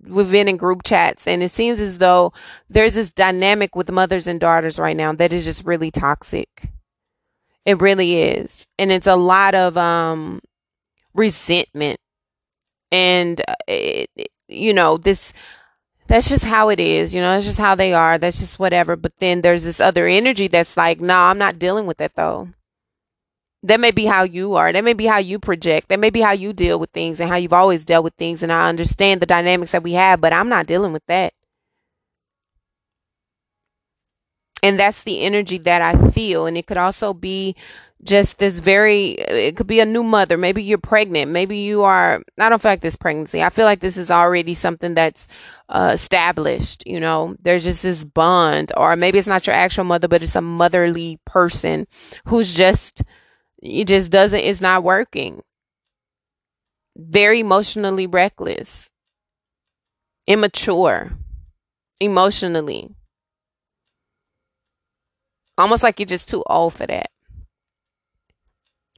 we've 0.00 0.32
been 0.32 0.48
in 0.48 0.56
group 0.56 0.80
chats 0.84 1.28
and 1.28 1.40
it 1.40 1.52
seems 1.52 1.78
as 1.78 1.98
though 1.98 2.32
there's 2.68 2.94
this 2.94 3.10
dynamic 3.10 3.76
with 3.76 3.92
mothers 3.92 4.26
and 4.26 4.40
daughters 4.40 4.76
right 4.76 4.96
now 4.96 5.12
that 5.12 5.32
is 5.32 5.44
just 5.44 5.64
really 5.64 5.92
toxic. 5.92 6.72
It 7.64 7.80
really 7.80 8.20
is. 8.20 8.66
And 8.80 8.90
it's 8.90 9.06
a 9.06 9.14
lot 9.14 9.54
of 9.54 9.76
um 9.76 10.40
resentment 11.18 11.98
And, 12.90 13.40
uh, 13.48 13.54
it, 13.66 14.10
you 14.48 14.72
know, 14.72 14.96
this, 14.96 15.32
that's 16.08 16.28
just 16.28 16.44
how 16.44 16.70
it 16.70 16.80
is. 16.80 17.14
You 17.14 17.20
know, 17.20 17.36
it's 17.36 17.46
just 17.46 17.58
how 17.58 17.74
they 17.74 17.92
are. 17.94 18.18
That's 18.18 18.38
just 18.40 18.58
whatever. 18.58 18.96
But 18.96 19.12
then 19.20 19.42
there's 19.42 19.64
this 19.64 19.80
other 19.80 20.06
energy 20.06 20.48
that's 20.48 20.76
like, 20.76 21.00
no, 21.00 21.08
nah, 21.08 21.30
I'm 21.30 21.38
not 21.38 21.58
dealing 21.58 21.86
with 21.86 21.98
that 21.98 22.14
though. 22.16 22.50
That 23.62 23.80
may 23.80 23.90
be 23.90 24.06
how 24.06 24.22
you 24.22 24.54
are. 24.54 24.72
That 24.72 24.84
may 24.84 24.92
be 24.94 25.06
how 25.06 25.18
you 25.18 25.38
project. 25.38 25.88
That 25.88 26.00
may 26.00 26.10
be 26.10 26.20
how 26.20 26.32
you 26.32 26.52
deal 26.52 26.78
with 26.78 26.90
things 26.90 27.20
and 27.20 27.28
how 27.30 27.36
you've 27.36 27.52
always 27.52 27.84
dealt 27.84 28.04
with 28.04 28.14
things. 28.14 28.42
And 28.42 28.52
I 28.52 28.68
understand 28.68 29.20
the 29.20 29.26
dynamics 29.26 29.72
that 29.72 29.82
we 29.82 29.94
have, 29.94 30.20
but 30.20 30.32
I'm 30.32 30.48
not 30.48 30.66
dealing 30.66 30.92
with 30.92 31.04
that. 31.08 31.34
And 34.62 34.78
that's 34.78 35.02
the 35.04 35.20
energy 35.20 35.58
that 35.58 35.82
I 35.82 36.10
feel. 36.10 36.46
And 36.46 36.56
it 36.58 36.66
could 36.66 36.76
also 36.76 37.14
be 37.14 37.54
just 38.04 38.38
this 38.38 38.60
very 38.60 39.10
it 39.12 39.56
could 39.56 39.66
be 39.66 39.80
a 39.80 39.86
new 39.86 40.02
mother. 40.02 40.38
Maybe 40.38 40.62
you're 40.62 40.78
pregnant. 40.78 41.30
Maybe 41.30 41.58
you 41.58 41.82
are 41.82 42.22
i 42.38 42.48
don't 42.48 42.62
feel 42.62 42.70
like 42.70 42.80
this 42.80 42.96
pregnancy. 42.96 43.42
I 43.42 43.50
feel 43.50 43.64
like 43.64 43.80
this 43.80 43.96
is 43.96 44.10
already 44.10 44.54
something 44.54 44.94
that's 44.94 45.28
uh, 45.68 45.90
established 45.92 46.86
you 46.86 47.00
know? 47.00 47.36
There's 47.40 47.64
just 47.64 47.82
this 47.82 48.04
bond 48.04 48.72
or 48.76 48.96
maybe 48.96 49.18
it's 49.18 49.28
not 49.28 49.46
your 49.46 49.56
actual 49.56 49.84
mother 49.84 50.08
but 50.08 50.22
it's 50.22 50.36
a 50.36 50.40
motherly 50.40 51.18
person 51.26 51.86
who's 52.26 52.54
just 52.54 53.02
it 53.62 53.86
just 53.86 54.10
doesn't 54.10 54.38
it's 54.40 54.60
not 54.60 54.84
working. 54.84 55.42
Very 56.96 57.40
emotionally 57.40 58.06
reckless. 58.06 58.90
Immature. 60.26 61.12
Emotionally. 62.00 62.90
Almost 65.56 65.82
like 65.82 65.98
you're 65.98 66.06
just 66.06 66.28
too 66.28 66.44
old 66.46 66.74
for 66.74 66.86
that 66.86 67.10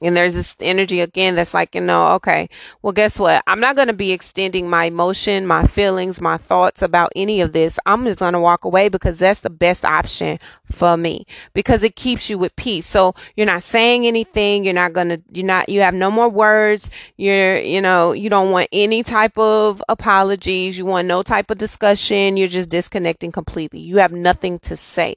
and 0.01 0.17
there's 0.17 0.33
this 0.33 0.55
energy 0.59 0.99
again 0.99 1.35
that's 1.35 1.53
like, 1.53 1.75
you 1.75 1.81
know, 1.81 2.13
okay, 2.13 2.49
well, 2.81 2.91
guess 2.91 3.19
what? 3.19 3.43
I'm 3.45 3.59
not 3.59 3.75
going 3.75 3.87
to 3.87 3.93
be 3.93 4.11
extending 4.11 4.67
my 4.69 4.85
emotion, 4.85 5.45
my 5.45 5.67
feelings, 5.67 6.19
my 6.19 6.37
thoughts 6.37 6.81
about 6.81 7.11
any 7.15 7.41
of 7.41 7.53
this. 7.53 7.77
I'm 7.85 8.05
just 8.05 8.19
going 8.19 8.33
to 8.33 8.39
walk 8.39 8.65
away 8.65 8.89
because 8.89 9.19
that's 9.19 9.41
the 9.41 9.51
best 9.51 9.85
option 9.85 10.39
for 10.71 10.97
me 10.97 11.25
because 11.53 11.83
it 11.83 11.95
keeps 11.95 12.29
you 12.29 12.39
with 12.39 12.55
peace. 12.55 12.87
So 12.87 13.13
you're 13.35 13.45
not 13.45 13.61
saying 13.61 14.07
anything. 14.07 14.63
You're 14.63 14.73
not 14.73 14.93
going 14.93 15.09
to, 15.09 15.21
you're 15.31 15.45
not, 15.45 15.69
you 15.69 15.81
have 15.81 15.93
no 15.93 16.09
more 16.09 16.29
words. 16.29 16.89
You're, 17.17 17.59
you 17.59 17.81
know, 17.81 18.13
you 18.13 18.29
don't 18.29 18.51
want 18.51 18.69
any 18.71 19.03
type 19.03 19.37
of 19.37 19.83
apologies. 19.87 20.77
You 20.77 20.85
want 20.85 21.07
no 21.07 21.21
type 21.21 21.51
of 21.51 21.59
discussion. 21.59 22.37
You're 22.37 22.47
just 22.47 22.69
disconnecting 22.69 23.31
completely. 23.31 23.79
You 23.79 23.97
have 23.97 24.11
nothing 24.11 24.57
to 24.59 24.75
say. 24.75 25.15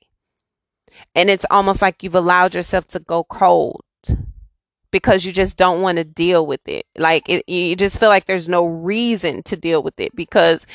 And 1.14 1.30
it's 1.30 1.46
almost 1.50 1.80
like 1.80 2.02
you've 2.02 2.14
allowed 2.14 2.54
yourself 2.54 2.86
to 2.88 3.00
go 3.00 3.24
cold 3.24 3.82
because 4.94 5.24
you 5.24 5.32
just 5.32 5.56
don't 5.56 5.82
want 5.82 5.98
to 5.98 6.04
deal 6.04 6.46
with 6.46 6.60
it. 6.68 6.86
Like 6.96 7.28
it, 7.28 7.48
you 7.48 7.74
just 7.74 7.98
feel 7.98 8.10
like 8.10 8.26
there's 8.26 8.48
no 8.48 8.64
reason 8.64 9.42
to 9.42 9.56
deal 9.56 9.82
with 9.82 9.98
it 9.98 10.14
because 10.14 10.68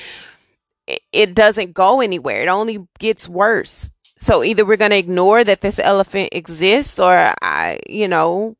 it, 0.88 1.00
it 1.14 1.34
doesn't 1.34 1.74
go 1.74 2.02
anywhere. 2.02 2.42
It 2.42 2.50
only 2.50 2.86
gets 3.00 3.30
worse. 3.30 3.90
So 4.18 4.44
either 4.44 4.66
we're 4.66 4.76
going 4.76 4.92
to 4.92 4.98
ignore 4.98 5.46
that 5.46 5.62
this 5.62 5.80
elephant 5.80 6.32
exists 6.34 7.00
or 7.00 7.34
I, 7.42 7.80
you 7.88 8.10
know, 8.10 8.58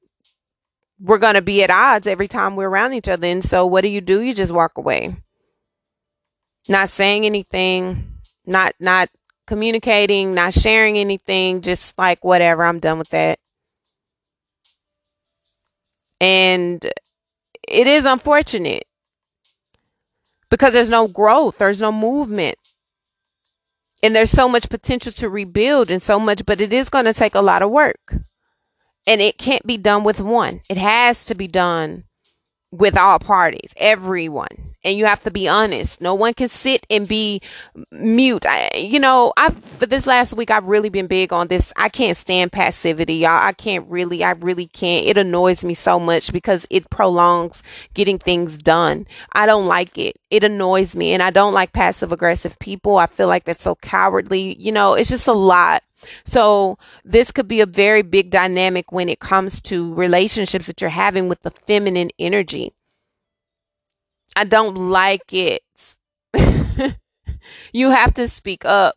we're 0.98 1.18
going 1.18 1.34
to 1.34 1.42
be 1.42 1.62
at 1.62 1.70
odds 1.70 2.08
every 2.08 2.30
time 2.30 2.56
we're 2.56 2.70
around 2.70 2.94
each 2.94 3.10
other. 3.10 3.28
And 3.28 3.44
so 3.44 3.66
what 3.66 3.82
do 3.82 3.90
you 3.90 4.00
do? 4.00 4.22
You 4.22 4.34
just 4.34 4.54
walk 4.54 4.78
away. 4.78 5.18
Not 6.70 6.88
saying 6.88 7.26
anything, 7.26 8.14
not 8.46 8.76
not 8.80 9.10
communicating, 9.46 10.34
not 10.34 10.54
sharing 10.54 10.98
anything, 10.98 11.60
just 11.60 11.98
like 11.98 12.24
whatever, 12.24 12.64
I'm 12.64 12.80
done 12.80 12.98
with 12.98 13.10
that. 13.10 13.40
And 16.20 16.84
it 17.68 17.88
is 17.88 18.06
unfortunate 18.06 18.84
because 20.50 20.74
there's 20.74 20.90
no 20.90 21.08
growth, 21.08 21.58
there's 21.58 21.82
no 21.82 21.92
movement. 21.92 22.58
And 24.02 24.16
there's 24.16 24.32
so 24.32 24.48
much 24.48 24.70
potential 24.70 25.12
to 25.14 25.30
rebuild 25.30 25.92
and 25.92 26.02
so 26.02 26.20
much, 26.20 26.46
but 26.46 26.62
it 26.62 26.72
is 26.72 26.88
going 26.88 27.06
to 27.06 27.14
take 27.14 27.36
a 27.36 27.42
lot 27.42 27.62
of 27.62 27.70
work. 27.70 28.16
And 29.06 29.20
it 29.20 29.38
can't 29.38 29.66
be 29.68 29.78
done 29.78 30.04
with 30.04 30.22
one. 30.22 30.62
It 30.70 30.78
has 30.78 31.26
to 31.26 31.36
be 31.36 31.48
done 31.48 32.06
with 32.72 32.96
all 32.98 33.20
parties, 33.20 33.74
everyone 33.78 34.76
and 34.90 34.98
you 34.98 35.06
have 35.06 35.24
to 35.24 35.32
be 35.32 35.48
honest. 35.48 36.02
No 36.02 36.16
one 36.16 36.34
can 36.34 36.50
sit 36.50 36.86
and 36.90 37.08
be 37.08 37.42
mute. 37.92 38.46
I, 38.48 38.72
you 38.76 39.00
know, 39.00 39.32
I 39.38 39.52
for 39.52 39.86
this 39.86 40.08
last 40.08 40.34
week 40.34 40.50
I've 40.50 40.66
really 40.66 40.90
been 40.90 41.06
big 41.06 41.32
on 41.32 41.48
this. 41.48 41.72
I 41.76 41.90
can't 41.90 42.18
stand 42.18 42.52
passivity, 42.52 43.16
y'all. 43.16 43.40
I 43.40 43.54
can't 43.54 43.88
really, 43.88 44.24
I 44.24 44.32
really 44.32 44.66
can't. 44.68 45.06
It 45.06 45.18
annoys 45.18 45.64
me 45.64 45.76
so 45.76 46.00
much 46.00 46.34
because 46.34 46.66
it 46.72 46.90
prolongs 46.90 47.62
getting 47.94 48.18
things 48.18 48.58
done. 48.58 49.06
I 49.34 49.46
don't 49.46 49.68
like 49.68 49.98
it. 49.98 50.18
It 50.32 50.44
annoys 50.44 50.96
me, 50.96 51.14
and 51.14 51.22
I 51.22 51.30
don't 51.30 51.54
like 51.54 51.72
passive 51.72 52.12
aggressive 52.12 52.58
people. 52.58 52.98
I 52.98 53.06
feel 53.06 53.28
like 53.28 53.46
that's 53.46 53.64
so 53.64 53.76
cowardly. 53.76 54.60
You 54.60 54.72
know, 54.72 54.96
it's 54.96 55.10
just 55.10 55.28
a 55.28 55.34
lot. 55.34 55.84
So 56.26 56.78
this 57.04 57.32
could 57.32 57.48
be 57.48 57.62
a 57.62 57.66
very 57.66 58.02
big 58.02 58.32
dynamic 58.32 58.92
when 58.92 59.10
it 59.10 59.20
comes 59.20 59.62
to 59.64 59.94
relationships 59.94 60.68
that 60.68 60.82
you're 60.82 60.90
having 60.90 61.28
with 61.28 61.42
the 61.44 61.52
feminine 61.52 62.10
energy. 62.18 62.74
I 64.40 64.46
don't 64.46 64.76
like 64.76 65.34
it. 65.34 65.62
you 67.74 67.90
have 67.90 68.14
to 68.14 68.30
speak 68.30 68.64
up 68.64 68.96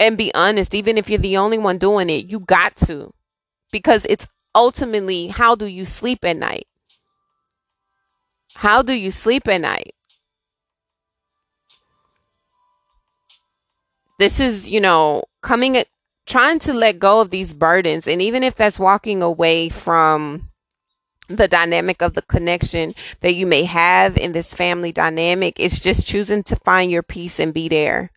and 0.00 0.16
be 0.16 0.32
honest, 0.34 0.72
even 0.72 0.96
if 0.96 1.10
you're 1.10 1.18
the 1.18 1.36
only 1.36 1.58
one 1.58 1.76
doing 1.76 2.08
it. 2.08 2.30
You 2.30 2.40
got 2.40 2.74
to, 2.86 3.12
because 3.70 4.06
it's 4.06 4.26
ultimately 4.54 5.26
how 5.26 5.54
do 5.54 5.66
you 5.66 5.84
sleep 5.84 6.24
at 6.24 6.38
night? 6.38 6.66
How 8.54 8.80
do 8.80 8.94
you 8.94 9.10
sleep 9.10 9.46
at 9.46 9.60
night? 9.60 9.94
This 14.18 14.40
is, 14.40 14.70
you 14.70 14.80
know, 14.80 15.24
coming 15.42 15.76
at 15.76 15.88
trying 16.24 16.60
to 16.60 16.72
let 16.72 16.98
go 16.98 17.20
of 17.20 17.28
these 17.28 17.52
burdens. 17.52 18.08
And 18.08 18.22
even 18.22 18.42
if 18.42 18.54
that's 18.54 18.78
walking 18.78 19.22
away 19.22 19.68
from 19.68 20.48
the 21.28 21.48
dynamic 21.48 22.02
of 22.02 22.14
the 22.14 22.22
connection 22.22 22.94
that 23.20 23.34
you 23.34 23.46
may 23.46 23.64
have 23.64 24.16
in 24.16 24.32
this 24.32 24.54
family 24.54 24.92
dynamic. 24.92 25.58
It's 25.58 25.80
just 25.80 26.06
choosing 26.06 26.42
to 26.44 26.56
find 26.56 26.90
your 26.90 27.02
peace 27.02 27.38
and 27.38 27.54
be 27.54 27.68
there. 27.68 28.10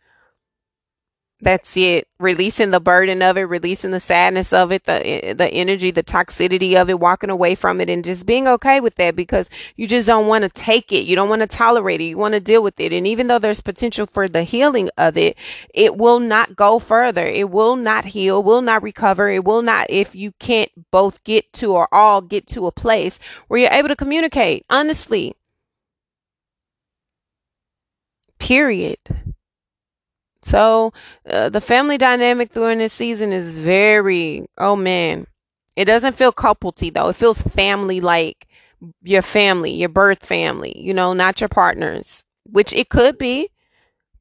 That's 1.39 1.77
it. 1.77 2.07
Releasing 2.19 2.71
the 2.71 2.79
burden 2.79 3.21
of 3.21 3.37
it, 3.37 3.43
releasing 3.43 3.91
the 3.91 3.99
sadness 3.99 4.51
of 4.51 4.71
it, 4.71 4.85
the 4.85 5.35
the 5.37 5.47
energy, 5.49 5.91
the 5.91 6.01
toxicity 6.01 6.75
of 6.81 6.89
it, 6.89 6.99
walking 6.99 7.29
away 7.29 7.53
from 7.53 7.79
it 7.79 7.91
and 7.91 8.03
just 8.03 8.25
being 8.25 8.47
okay 8.47 8.79
with 8.79 8.95
that 8.95 9.15
because 9.15 9.47
you 9.75 9.85
just 9.85 10.07
don't 10.07 10.25
want 10.25 10.43
to 10.45 10.49
take 10.49 10.91
it. 10.91 11.05
You 11.05 11.15
don't 11.15 11.29
want 11.29 11.43
to 11.43 11.47
tolerate 11.47 12.01
it. 12.01 12.05
You 12.05 12.17
want 12.17 12.33
to 12.33 12.39
deal 12.39 12.63
with 12.63 12.79
it. 12.79 12.91
And 12.91 13.05
even 13.05 13.27
though 13.27 13.37
there's 13.37 13.61
potential 13.61 14.07
for 14.07 14.27
the 14.27 14.41
healing 14.41 14.89
of 14.97 15.15
it, 15.15 15.37
it 15.75 15.95
will 15.95 16.19
not 16.19 16.55
go 16.55 16.79
further. 16.79 17.27
It 17.27 17.51
will 17.51 17.75
not 17.75 18.05
heal, 18.05 18.41
will 18.41 18.63
not 18.63 18.81
recover. 18.81 19.29
It 19.29 19.43
will 19.45 19.61
not 19.61 19.85
if 19.91 20.15
you 20.15 20.31
can't 20.39 20.71
both 20.91 21.23
get 21.23 21.53
to 21.53 21.73
or 21.75 21.87
all 21.93 22.21
get 22.21 22.47
to 22.47 22.65
a 22.65 22.71
place 22.71 23.19
where 23.47 23.59
you're 23.59 23.71
able 23.71 23.89
to 23.89 23.95
communicate 23.95 24.65
honestly. 24.71 25.35
Period. 28.39 28.97
So 30.47 30.93
uh, 31.29 31.49
the 31.49 31.59
family 31.59 31.97
dynamic 31.97 32.53
during 32.53 32.77
this 32.77 32.93
season 32.93 33.33
is 33.33 33.57
very, 33.57 34.45
oh 34.57 34.77
man, 34.77 35.27
it 35.75 35.83
doesn't 35.83 36.15
feel 36.15 36.31
couplety 36.31 36.89
though. 36.89 37.09
It 37.09 37.17
feels 37.17 37.41
family 37.41 37.99
like 37.99 38.47
your 39.03 39.21
family, 39.21 39.73
your 39.73 39.89
birth 39.89 40.25
family, 40.25 40.73
you 40.77 40.93
know, 40.93 41.11
not 41.11 41.41
your 41.41 41.49
partners, 41.49 42.23
which 42.49 42.71
it 42.71 42.87
could 42.87 43.17
be 43.17 43.49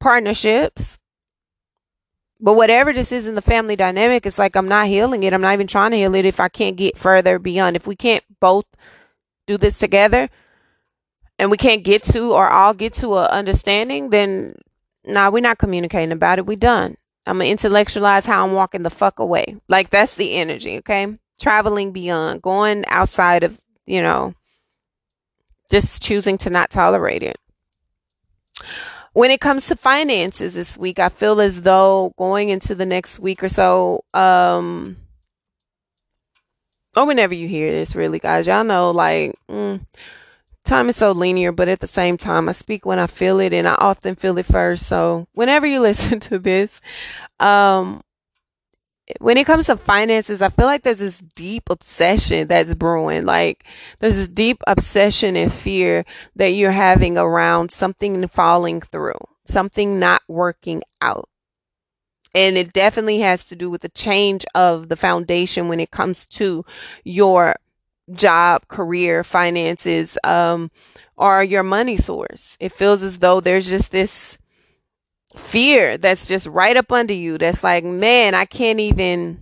partnerships. 0.01 0.99
But 2.41 2.55
whatever 2.55 2.91
this 2.91 3.13
is 3.13 3.25
in 3.25 3.35
the 3.35 3.41
family 3.41 3.77
dynamic, 3.77 4.25
it's 4.25 4.37
like 4.37 4.57
I'm 4.57 4.67
not 4.67 4.87
healing 4.87 5.23
it. 5.23 5.31
I'm 5.31 5.41
not 5.41 5.53
even 5.53 5.65
trying 5.65 5.91
to 5.91 5.97
heal 5.97 6.13
it 6.13 6.25
if 6.25 6.41
I 6.41 6.49
can't 6.49 6.75
get 6.75 6.97
further 6.97 7.39
beyond. 7.39 7.77
If 7.77 7.87
we 7.87 7.95
can't 7.95 8.23
both 8.41 8.65
do 9.45 9.57
this 9.57 9.79
together 9.79 10.29
and 11.39 11.49
we 11.49 11.55
can't 11.55 11.85
get 11.85 12.03
to 12.03 12.33
or 12.33 12.49
all 12.49 12.73
get 12.73 12.95
to 12.95 13.13
a 13.13 13.27
understanding, 13.27 14.09
then 14.09 14.55
nah, 15.07 15.29
we're 15.29 15.41
not 15.41 15.57
communicating 15.57 16.11
about 16.11 16.39
it. 16.39 16.45
We 16.45 16.55
done. 16.55 16.97
I'm 17.25 17.37
gonna 17.39 17.49
intellectualize 17.49 18.25
how 18.25 18.45
I'm 18.45 18.53
walking 18.53 18.83
the 18.83 18.89
fuck 18.89 19.19
away. 19.19 19.57
Like 19.67 19.89
that's 19.89 20.15
the 20.15 20.35
energy, 20.35 20.77
okay? 20.77 21.17
Traveling 21.39 21.91
beyond, 21.91 22.41
going 22.41 22.85
outside 22.87 23.43
of, 23.43 23.59
you 23.85 24.01
know, 24.01 24.33
just 25.69 26.01
choosing 26.01 26.37
to 26.39 26.49
not 26.49 26.69
tolerate 26.69 27.23
it. 27.23 27.37
When 29.13 29.31
it 29.31 29.41
comes 29.41 29.67
to 29.67 29.75
finances 29.75 30.53
this 30.53 30.77
week, 30.77 30.99
I 30.99 31.09
feel 31.09 31.41
as 31.41 31.63
though 31.63 32.13
going 32.17 32.49
into 32.49 32.75
the 32.75 32.85
next 32.85 33.19
week 33.19 33.43
or 33.43 33.49
so, 33.49 34.01
um, 34.13 34.97
or 36.95 37.05
whenever 37.05 37.33
you 37.33 37.47
hear 37.47 37.71
this, 37.71 37.95
really, 37.95 38.19
guys, 38.19 38.47
y'all 38.47 38.63
know, 38.63 38.91
like, 38.91 39.35
mm, 39.49 39.83
time 40.67 40.89
is 40.89 40.95
so 40.95 41.11
linear, 41.11 41.51
but 41.51 41.67
at 41.67 41.79
the 41.79 41.87
same 41.87 42.17
time, 42.17 42.47
I 42.47 42.51
speak 42.51 42.85
when 42.85 42.99
I 42.99 43.07
feel 43.07 43.39
it 43.39 43.53
and 43.53 43.67
I 43.67 43.75
often 43.75 44.15
feel 44.15 44.37
it 44.37 44.45
first. 44.45 44.85
So 44.85 45.27
whenever 45.33 45.65
you 45.65 45.79
listen 45.81 46.19
to 46.21 46.37
this, 46.37 46.81
um, 47.39 48.03
when 49.19 49.37
it 49.37 49.45
comes 49.45 49.67
to 49.67 49.77
finances, 49.77 50.41
I 50.41 50.49
feel 50.49 50.65
like 50.65 50.83
there's 50.83 50.99
this 50.99 51.19
deep 51.35 51.69
obsession 51.69 52.47
that's 52.47 52.73
brewing. 52.73 53.25
Like 53.25 53.65
there's 53.99 54.17
this 54.17 54.27
deep 54.27 54.61
obsession 54.67 55.37
and 55.37 55.51
fear 55.51 56.05
that 56.35 56.49
you're 56.49 56.71
having 56.71 57.17
around 57.17 57.71
something 57.71 58.27
falling 58.27 58.81
through, 58.81 59.19
something 59.45 59.97
not 59.99 60.21
working 60.27 60.83
out. 61.01 61.29
And 62.35 62.57
it 62.57 62.73
definitely 62.73 63.19
has 63.19 63.45
to 63.45 63.55
do 63.55 63.69
with 63.69 63.81
the 63.81 63.89
change 63.89 64.45
of 64.53 64.89
the 64.89 64.97
foundation 64.97 65.69
when 65.69 65.79
it 65.79 65.89
comes 65.89 66.25
to 66.25 66.65
your 67.03 67.55
job, 68.13 68.67
career, 68.67 69.23
finances, 69.23 70.17
um, 70.23 70.71
or 71.15 71.43
your 71.43 71.63
money 71.63 71.97
source. 71.97 72.57
It 72.59 72.71
feels 72.71 73.03
as 73.03 73.19
though 73.19 73.41
there's 73.41 73.69
just 73.69 73.91
this 73.91 74.37
fear 75.35 75.97
that's 75.97 76.27
just 76.27 76.47
right 76.47 76.77
up 76.77 76.91
under 76.91 77.13
you. 77.13 77.37
That's 77.37 77.63
like, 77.63 77.83
man, 77.83 78.33
I 78.33 78.45
can't 78.45 78.79
even, 78.79 79.41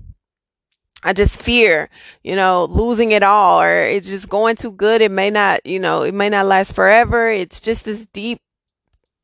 I 1.03 1.13
just 1.13 1.41
fear, 1.41 1.89
you 2.23 2.35
know, 2.35 2.65
losing 2.65 3.11
it 3.11 3.23
all 3.23 3.61
or 3.61 3.83
it's 3.83 4.09
just 4.09 4.29
going 4.29 4.55
too 4.55 4.71
good. 4.71 5.01
It 5.01 5.11
may 5.11 5.29
not, 5.29 5.65
you 5.65 5.79
know, 5.79 6.01
it 6.01 6.13
may 6.13 6.29
not 6.29 6.47
last 6.47 6.73
forever. 6.73 7.27
It's 7.27 7.59
just 7.59 7.85
this 7.85 8.05
deep, 8.07 8.39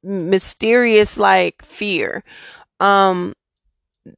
mysterious 0.04 1.18
like 1.18 1.64
fear. 1.64 2.24
Um, 2.80 3.34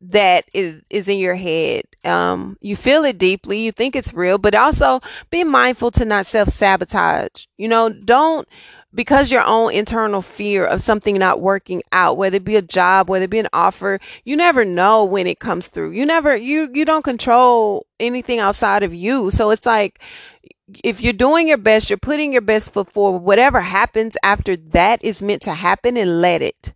that 0.01 0.45
is 0.53 0.81
is 0.89 1.07
in 1.07 1.19
your 1.19 1.35
head. 1.35 1.83
Um, 2.03 2.57
you 2.61 2.75
feel 2.75 3.03
it 3.05 3.17
deeply, 3.17 3.59
you 3.59 3.71
think 3.71 3.95
it's 3.95 4.13
real, 4.13 4.37
but 4.37 4.55
also 4.55 5.01
be 5.29 5.43
mindful 5.43 5.91
to 5.91 6.05
not 6.05 6.25
self 6.25 6.49
sabotage. 6.49 7.45
You 7.57 7.67
know, 7.67 7.89
don't 7.89 8.47
because 8.93 9.31
your 9.31 9.43
own 9.43 9.73
internal 9.73 10.21
fear 10.21 10.65
of 10.65 10.81
something 10.81 11.17
not 11.17 11.41
working 11.41 11.81
out, 11.91 12.17
whether 12.17 12.37
it 12.37 12.43
be 12.43 12.55
a 12.55 12.61
job, 12.61 13.09
whether 13.09 13.25
it 13.25 13.29
be 13.29 13.39
an 13.39 13.47
offer, 13.51 13.99
you 14.23 14.35
never 14.35 14.63
know 14.63 15.03
when 15.03 15.27
it 15.27 15.39
comes 15.39 15.67
through. 15.67 15.91
You 15.91 16.05
never, 16.05 16.35
you, 16.35 16.69
you 16.73 16.85
don't 16.85 17.03
control 17.03 17.87
anything 17.99 18.39
outside 18.39 18.83
of 18.83 18.93
you. 18.93 19.31
So 19.31 19.49
it's 19.49 19.65
like, 19.65 19.99
if 20.83 21.01
you're 21.01 21.13
doing 21.13 21.47
your 21.47 21.57
best, 21.57 21.89
you're 21.89 21.97
putting 21.97 22.31
your 22.33 22.41
best 22.41 22.71
foot 22.71 22.91
forward, 22.91 23.19
whatever 23.19 23.61
happens 23.61 24.15
after 24.23 24.55
that 24.55 25.03
is 25.03 25.21
meant 25.21 25.41
to 25.43 25.53
happen 25.53 25.97
and 25.97 26.21
let 26.21 26.41
it 26.41 26.73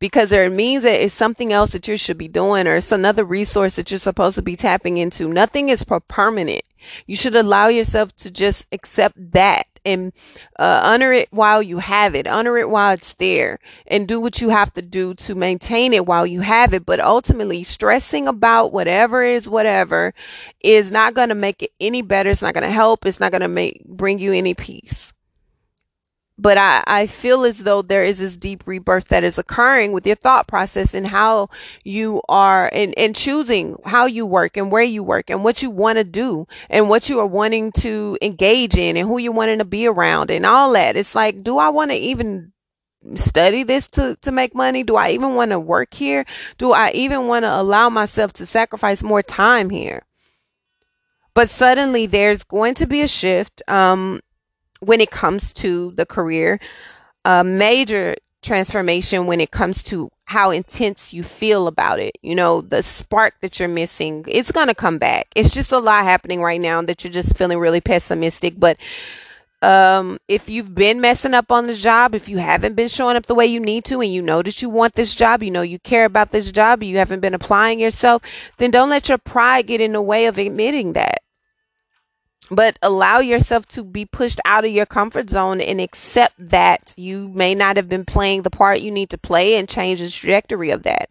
because 0.00 0.32
it 0.32 0.50
means 0.50 0.82
that 0.82 1.04
it's 1.04 1.14
something 1.14 1.52
else 1.52 1.70
that 1.70 1.86
you 1.86 1.96
should 1.96 2.18
be 2.18 2.26
doing 2.26 2.66
or 2.66 2.76
it's 2.76 2.90
another 2.90 3.24
resource 3.24 3.74
that 3.74 3.90
you're 3.90 3.98
supposed 3.98 4.34
to 4.34 4.42
be 4.42 4.56
tapping 4.56 4.96
into. 4.96 5.28
Nothing 5.28 5.68
is 5.68 5.84
permanent. 6.08 6.62
You 7.06 7.14
should 7.14 7.36
allow 7.36 7.68
yourself 7.68 8.16
to 8.16 8.30
just 8.30 8.66
accept 8.72 9.32
that 9.32 9.66
and 9.84 10.12
uh, 10.58 10.80
honor 10.82 11.12
it 11.12 11.28
while 11.30 11.62
you 11.62 11.78
have 11.78 12.14
it, 12.14 12.26
honor 12.26 12.56
it 12.56 12.70
while 12.70 12.94
it's 12.94 13.12
there, 13.14 13.58
and 13.86 14.08
do 14.08 14.18
what 14.18 14.40
you 14.40 14.48
have 14.48 14.72
to 14.74 14.82
do 14.82 15.14
to 15.14 15.34
maintain 15.34 15.92
it 15.92 16.06
while 16.06 16.26
you 16.26 16.40
have 16.40 16.72
it. 16.72 16.86
But 16.86 17.00
ultimately, 17.00 17.62
stressing 17.62 18.26
about 18.26 18.72
whatever 18.72 19.22
is 19.22 19.48
whatever 19.48 20.14
is 20.60 20.90
not 20.90 21.14
going 21.14 21.28
to 21.28 21.34
make 21.34 21.62
it 21.62 21.72
any 21.78 22.00
better. 22.00 22.30
It's 22.30 22.42
not 22.42 22.54
going 22.54 22.64
to 22.64 22.70
help. 22.70 23.04
It's 23.04 23.20
not 23.20 23.32
going 23.32 23.42
to 23.42 23.48
make 23.48 23.84
bring 23.84 24.18
you 24.18 24.32
any 24.32 24.54
peace 24.54 25.12
but 26.40 26.56
I, 26.56 26.82
I 26.86 27.06
feel 27.06 27.44
as 27.44 27.58
though 27.58 27.82
there 27.82 28.02
is 28.02 28.18
this 28.18 28.34
deep 28.34 28.66
rebirth 28.66 29.08
that 29.08 29.24
is 29.24 29.36
occurring 29.36 29.92
with 29.92 30.06
your 30.06 30.16
thought 30.16 30.46
process 30.46 30.94
and 30.94 31.06
how 31.06 31.50
you 31.84 32.22
are 32.30 32.70
and, 32.72 32.94
and 32.96 33.14
choosing 33.14 33.76
how 33.84 34.06
you 34.06 34.24
work 34.24 34.56
and 34.56 34.72
where 34.72 34.82
you 34.82 35.02
work 35.02 35.28
and 35.28 35.44
what 35.44 35.62
you 35.62 35.68
want 35.68 35.98
to 35.98 36.04
do 36.04 36.46
and 36.70 36.88
what 36.88 37.10
you 37.10 37.18
are 37.18 37.26
wanting 37.26 37.72
to 37.72 38.16
engage 38.22 38.74
in 38.74 38.96
and 38.96 39.06
who 39.06 39.18
you're 39.18 39.32
wanting 39.32 39.58
to 39.58 39.66
be 39.66 39.86
around 39.86 40.30
and 40.30 40.46
all 40.46 40.72
that. 40.72 40.96
It's 40.96 41.14
like, 41.14 41.42
do 41.42 41.58
I 41.58 41.68
want 41.68 41.90
to 41.90 41.96
even 41.98 42.52
study 43.16 43.62
this 43.62 43.86
to, 43.88 44.16
to 44.22 44.32
make 44.32 44.54
money? 44.54 44.82
Do 44.82 44.96
I 44.96 45.10
even 45.10 45.34
want 45.34 45.50
to 45.50 45.60
work 45.60 45.92
here? 45.92 46.24
Do 46.56 46.72
I 46.72 46.90
even 46.92 47.26
want 47.26 47.44
to 47.44 47.60
allow 47.60 47.90
myself 47.90 48.32
to 48.34 48.46
sacrifice 48.46 49.02
more 49.02 49.22
time 49.22 49.68
here? 49.68 50.06
But 51.34 51.50
suddenly 51.50 52.06
there's 52.06 52.44
going 52.44 52.74
to 52.74 52.86
be 52.86 53.02
a 53.02 53.06
shift. 53.06 53.62
Um, 53.68 54.20
when 54.80 55.00
it 55.00 55.10
comes 55.10 55.52
to 55.54 55.92
the 55.92 56.06
career, 56.06 56.58
a 57.24 57.44
major 57.44 58.16
transformation 58.42 59.26
when 59.26 59.40
it 59.40 59.50
comes 59.50 59.82
to 59.82 60.10
how 60.24 60.50
intense 60.50 61.12
you 61.12 61.22
feel 61.22 61.66
about 61.66 61.98
it. 61.98 62.16
You 62.22 62.34
know, 62.34 62.60
the 62.60 62.82
spark 62.82 63.34
that 63.40 63.58
you're 63.58 63.68
missing, 63.68 64.24
it's 64.26 64.52
going 64.52 64.68
to 64.68 64.74
come 64.74 64.98
back. 64.98 65.28
It's 65.36 65.52
just 65.52 65.72
a 65.72 65.78
lot 65.78 66.04
happening 66.04 66.40
right 66.40 66.60
now 66.60 66.80
that 66.82 67.04
you're 67.04 67.12
just 67.12 67.36
feeling 67.36 67.58
really 67.58 67.80
pessimistic. 67.80 68.54
But 68.58 68.78
um, 69.62 70.18
if 70.26 70.48
you've 70.48 70.74
been 70.74 71.00
messing 71.00 71.34
up 71.34 71.52
on 71.52 71.66
the 71.66 71.74
job, 71.74 72.14
if 72.14 72.28
you 72.28 72.38
haven't 72.38 72.74
been 72.74 72.88
showing 72.88 73.16
up 73.16 73.26
the 73.26 73.34
way 73.34 73.46
you 73.46 73.60
need 73.60 73.84
to, 73.86 74.00
and 74.00 74.12
you 74.12 74.22
know 74.22 74.40
that 74.42 74.62
you 74.62 74.70
want 74.70 74.94
this 74.94 75.14
job, 75.14 75.42
you 75.42 75.50
know 75.50 75.62
you 75.62 75.78
care 75.78 76.06
about 76.06 76.30
this 76.30 76.50
job, 76.50 76.82
you 76.82 76.96
haven't 76.96 77.20
been 77.20 77.34
applying 77.34 77.78
yourself, 77.78 78.22
then 78.56 78.70
don't 78.70 78.88
let 78.88 79.08
your 79.08 79.18
pride 79.18 79.66
get 79.66 79.82
in 79.82 79.92
the 79.92 80.00
way 80.00 80.24
of 80.26 80.38
admitting 80.38 80.94
that 80.94 81.18
but 82.50 82.78
allow 82.82 83.20
yourself 83.20 83.66
to 83.68 83.84
be 83.84 84.04
pushed 84.04 84.40
out 84.44 84.64
of 84.64 84.70
your 84.72 84.86
comfort 84.86 85.30
zone 85.30 85.60
and 85.60 85.80
accept 85.80 86.34
that 86.38 86.92
you 86.96 87.28
may 87.28 87.54
not 87.54 87.76
have 87.76 87.88
been 87.88 88.04
playing 88.04 88.42
the 88.42 88.50
part 88.50 88.80
you 88.80 88.90
need 88.90 89.10
to 89.10 89.18
play 89.18 89.56
and 89.56 89.68
change 89.68 90.00
the 90.00 90.10
trajectory 90.10 90.70
of 90.70 90.82
that. 90.82 91.10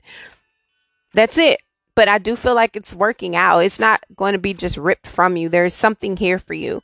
That's 1.13 1.37
it. 1.37 1.61
But 1.95 2.07
I 2.07 2.17
do 2.17 2.35
feel 2.35 2.55
like 2.55 2.75
it's 2.75 2.93
working 2.93 3.35
out. 3.35 3.59
It's 3.59 3.79
not 3.79 4.01
going 4.15 4.33
to 4.33 4.39
be 4.39 4.53
just 4.53 4.77
ripped 4.77 5.07
from 5.07 5.35
you. 5.35 5.49
There's 5.49 5.73
something 5.73 6.15
here 6.15 6.39
for 6.39 6.53
you. 6.53 6.81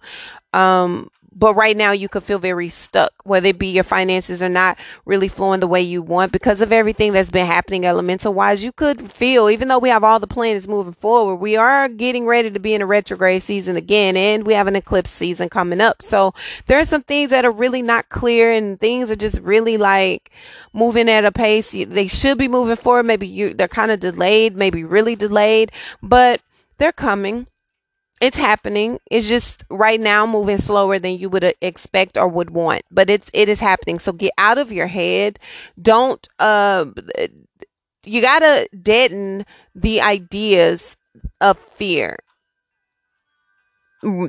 Um, 0.53 1.09
but 1.35 1.53
right 1.53 1.75
now 1.75 1.91
you 1.91 2.07
could 2.07 2.23
feel 2.23 2.39
very 2.39 2.69
stuck, 2.69 3.11
whether 3.25 3.49
it 3.49 3.59
be 3.59 3.67
your 3.67 3.83
finances 3.83 4.41
are 4.41 4.49
not 4.49 4.77
really 5.05 5.27
flowing 5.27 5.59
the 5.59 5.67
way 5.67 5.81
you 5.81 6.01
want 6.01 6.31
because 6.31 6.61
of 6.61 6.71
everything 6.71 7.11
that's 7.11 7.29
been 7.29 7.45
happening 7.45 7.85
elemental 7.85 8.33
wise. 8.33 8.63
You 8.63 8.71
could 8.71 9.11
feel, 9.11 9.49
even 9.49 9.67
though 9.67 9.77
we 9.77 9.89
have 9.89 10.03
all 10.03 10.19
the 10.19 10.27
planets 10.27 10.67
moving 10.67 10.93
forward, 10.93 11.35
we 11.35 11.57
are 11.57 11.89
getting 11.89 12.25
ready 12.25 12.49
to 12.49 12.59
be 12.59 12.73
in 12.73 12.81
a 12.81 12.85
retrograde 12.85 13.43
season 13.43 13.75
again, 13.75 14.15
and 14.15 14.45
we 14.45 14.53
have 14.53 14.67
an 14.67 14.75
eclipse 14.75 15.11
season 15.11 15.49
coming 15.49 15.81
up. 15.81 16.01
So 16.01 16.33
there 16.67 16.79
are 16.79 16.85
some 16.85 17.03
things 17.03 17.31
that 17.31 17.45
are 17.45 17.51
really 17.51 17.81
not 17.81 18.09
clear, 18.09 18.51
and 18.51 18.79
things 18.79 19.11
are 19.11 19.15
just 19.15 19.39
really 19.41 19.77
like 19.77 20.31
moving 20.73 21.09
at 21.09 21.25
a 21.25 21.31
pace. 21.31 21.71
They 21.71 22.07
should 22.07 22.37
be 22.37 22.47
moving 22.47 22.77
forward. 22.77 23.03
Maybe 23.03 23.27
you 23.27 23.53
they're 23.53 23.67
kind 23.67 23.91
of 23.91 23.99
delayed, 23.99 24.55
maybe 24.55 24.83
really 24.83 25.15
delayed, 25.15 25.71
but 26.01 26.41
they're 26.77 26.91
coming 26.91 27.47
it's 28.21 28.37
happening. 28.37 28.99
It's 29.11 29.27
just 29.27 29.63
right 29.69 29.99
now 29.99 30.25
moving 30.25 30.57
slower 30.57 30.99
than 30.99 31.17
you 31.17 31.29
would 31.29 31.43
uh, 31.43 31.51
expect 31.61 32.17
or 32.17 32.27
would 32.27 32.49
want, 32.49 32.83
but 32.89 33.09
it's 33.09 33.29
it 33.33 33.49
is 33.49 33.59
happening. 33.59 33.99
So 33.99 34.13
get 34.13 34.31
out 34.37 34.57
of 34.57 34.71
your 34.71 34.87
head. 34.87 35.39
Don't 35.81 36.25
uh 36.39 36.85
you 38.05 38.21
got 38.21 38.39
to 38.39 38.69
deaden 38.81 39.45
the 39.73 40.01
ideas 40.01 40.95
of 41.41 41.57
fear. 41.75 42.17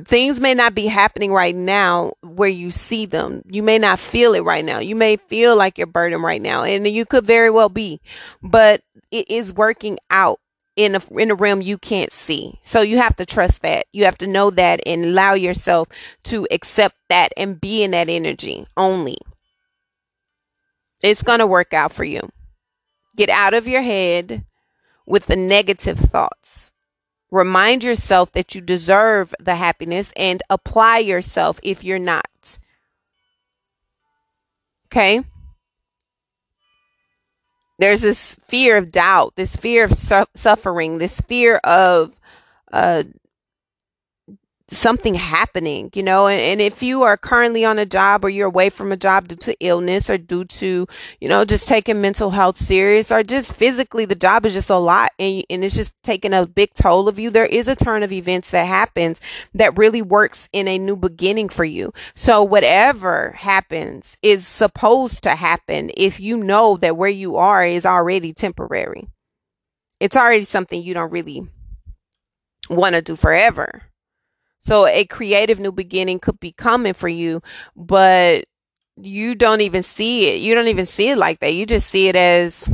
Things 0.07 0.39
may 0.39 0.55
not 0.55 0.73
be 0.73 0.87
happening 0.87 1.31
right 1.31 1.55
now 1.55 2.13
where 2.21 2.49
you 2.49 2.71
see 2.71 3.05
them. 3.05 3.43
You 3.45 3.61
may 3.61 3.77
not 3.77 3.99
feel 3.99 4.33
it 4.33 4.43
right 4.43 4.65
now. 4.65 4.79
You 4.79 4.95
may 4.95 5.17
feel 5.17 5.55
like 5.55 5.77
you're 5.77 5.85
burdened 5.85 6.23
right 6.23 6.41
now, 6.41 6.63
and 6.63 6.87
you 6.87 7.05
could 7.05 7.27
very 7.27 7.51
well 7.51 7.69
be, 7.69 8.01
but 8.41 8.81
it 9.11 9.29
is 9.29 9.53
working 9.53 9.99
out 10.09 10.39
in 10.77 10.95
a 10.95 11.01
in 11.17 11.31
a 11.31 11.35
realm 11.35 11.61
you 11.61 11.77
can't 11.77 12.13
see. 12.13 12.59
So 12.61 12.81
you 12.81 12.97
have 12.99 13.17
to 13.17 13.25
trust 13.25 13.63
that. 13.63 13.87
You 13.91 14.05
have 14.05 14.17
to 14.19 14.27
know 14.27 14.49
that 14.51 14.79
and 14.85 15.03
allow 15.03 15.33
yourself 15.33 15.89
to 16.25 16.47
accept 16.51 16.95
that 17.09 17.33
and 17.35 17.59
be 17.59 17.83
in 17.83 17.91
that 17.91 18.07
energy 18.07 18.65
only. 18.77 19.17
It's 21.03 21.23
going 21.23 21.39
to 21.39 21.47
work 21.47 21.73
out 21.73 21.91
for 21.91 22.05
you. 22.05 22.21
Get 23.15 23.29
out 23.29 23.53
of 23.53 23.67
your 23.67 23.81
head 23.81 24.45
with 25.05 25.25
the 25.25 25.35
negative 25.35 25.99
thoughts. 25.99 26.71
Remind 27.31 27.83
yourself 27.83 28.31
that 28.33 28.55
you 28.55 28.61
deserve 28.61 29.33
the 29.39 29.55
happiness 29.55 30.13
and 30.15 30.41
apply 30.49 30.99
yourself 30.99 31.59
if 31.63 31.83
you're 31.83 31.99
not. 31.99 32.59
Okay? 34.87 35.23
There's 37.79 38.01
this 38.01 38.35
fear 38.47 38.77
of 38.77 38.91
doubt, 38.91 39.35
this 39.35 39.55
fear 39.55 39.85
of 39.85 39.93
su- 39.93 40.25
suffering, 40.33 40.97
this 40.97 41.21
fear 41.21 41.57
of 41.57 42.15
uh, 42.71 43.03
something 44.69 45.15
happening, 45.15 45.89
you 45.93 46.03
know, 46.03 46.27
and, 46.27 46.41
and, 46.41 46.61
if 46.61 46.83
you 46.83 47.03
are 47.03 47.15
currently 47.15 47.63
on 47.63 47.79
a 47.79 47.85
job 47.85 48.25
or 48.25 48.29
you're 48.29 48.47
away 48.47 48.69
from 48.69 48.91
a 48.91 48.97
job 48.97 49.29
due 49.29 49.35
to 49.37 49.55
illness 49.61 50.09
or 50.09 50.17
due 50.17 50.43
to, 50.43 50.85
you 51.21 51.29
know, 51.29 51.45
just 51.45 51.69
taking 51.69 52.01
mental 52.01 52.31
health 52.31 52.57
serious 52.57 53.09
or 53.09 53.23
just 53.23 53.53
physically 53.53 54.03
the 54.03 54.15
job 54.15 54.45
is 54.45 54.53
just 54.53 54.69
a 54.69 54.77
lot 54.77 55.11
and, 55.17 55.45
and 55.49 55.63
it's 55.63 55.75
just 55.75 55.93
taking 56.03 56.33
a 56.33 56.45
big 56.45 56.73
toll 56.73 57.07
of 57.07 57.17
you, 57.17 57.29
there 57.29 57.45
is 57.45 57.69
a 57.69 57.75
turn 57.75 58.03
of 58.03 58.11
events 58.11 58.49
that 58.49 58.65
happens 58.65 59.21
that 59.53 59.77
really 59.77 60.01
works 60.01 60.49
in 60.51 60.67
a 60.67 60.77
new 60.77 60.97
beginning 60.97 61.47
for 61.47 61.63
you. 61.63 61.93
So 62.13 62.43
whatever 62.43 63.31
happens 63.37 64.17
is 64.21 64.45
supposed 64.45 65.23
to 65.23 65.35
happen 65.35 65.91
if 65.95 66.19
you 66.19 66.35
know 66.35 66.75
that 66.77 66.97
where 66.97 67.09
you 67.09 67.37
are 67.37 67.65
is 67.65 67.85
already 67.85 68.33
temporary. 68.33 69.07
It's 70.01 70.17
already 70.17 70.43
something 70.43 70.81
you 70.81 70.93
don't 70.93 71.11
really 71.11 71.47
want 72.69 72.95
to 72.95 73.01
do 73.01 73.15
forever 73.15 73.86
so 74.59 74.87
a 74.87 75.05
creative 75.05 75.59
new 75.59 75.71
beginning 75.71 76.19
could 76.19 76.39
be 76.39 76.51
coming 76.51 76.93
for 76.93 77.07
you, 77.07 77.41
but 77.75 78.45
you 78.97 79.35
don't 79.35 79.61
even 79.61 79.83
see 79.83 80.27
it. 80.27 80.41
You 80.41 80.55
don't 80.55 80.67
even 80.67 80.85
see 80.85 81.09
it 81.09 81.17
like 81.17 81.39
that. 81.39 81.53
You 81.53 81.65
just 81.65 81.87
see 81.89 82.07
it 82.07 82.15
as 82.15 82.67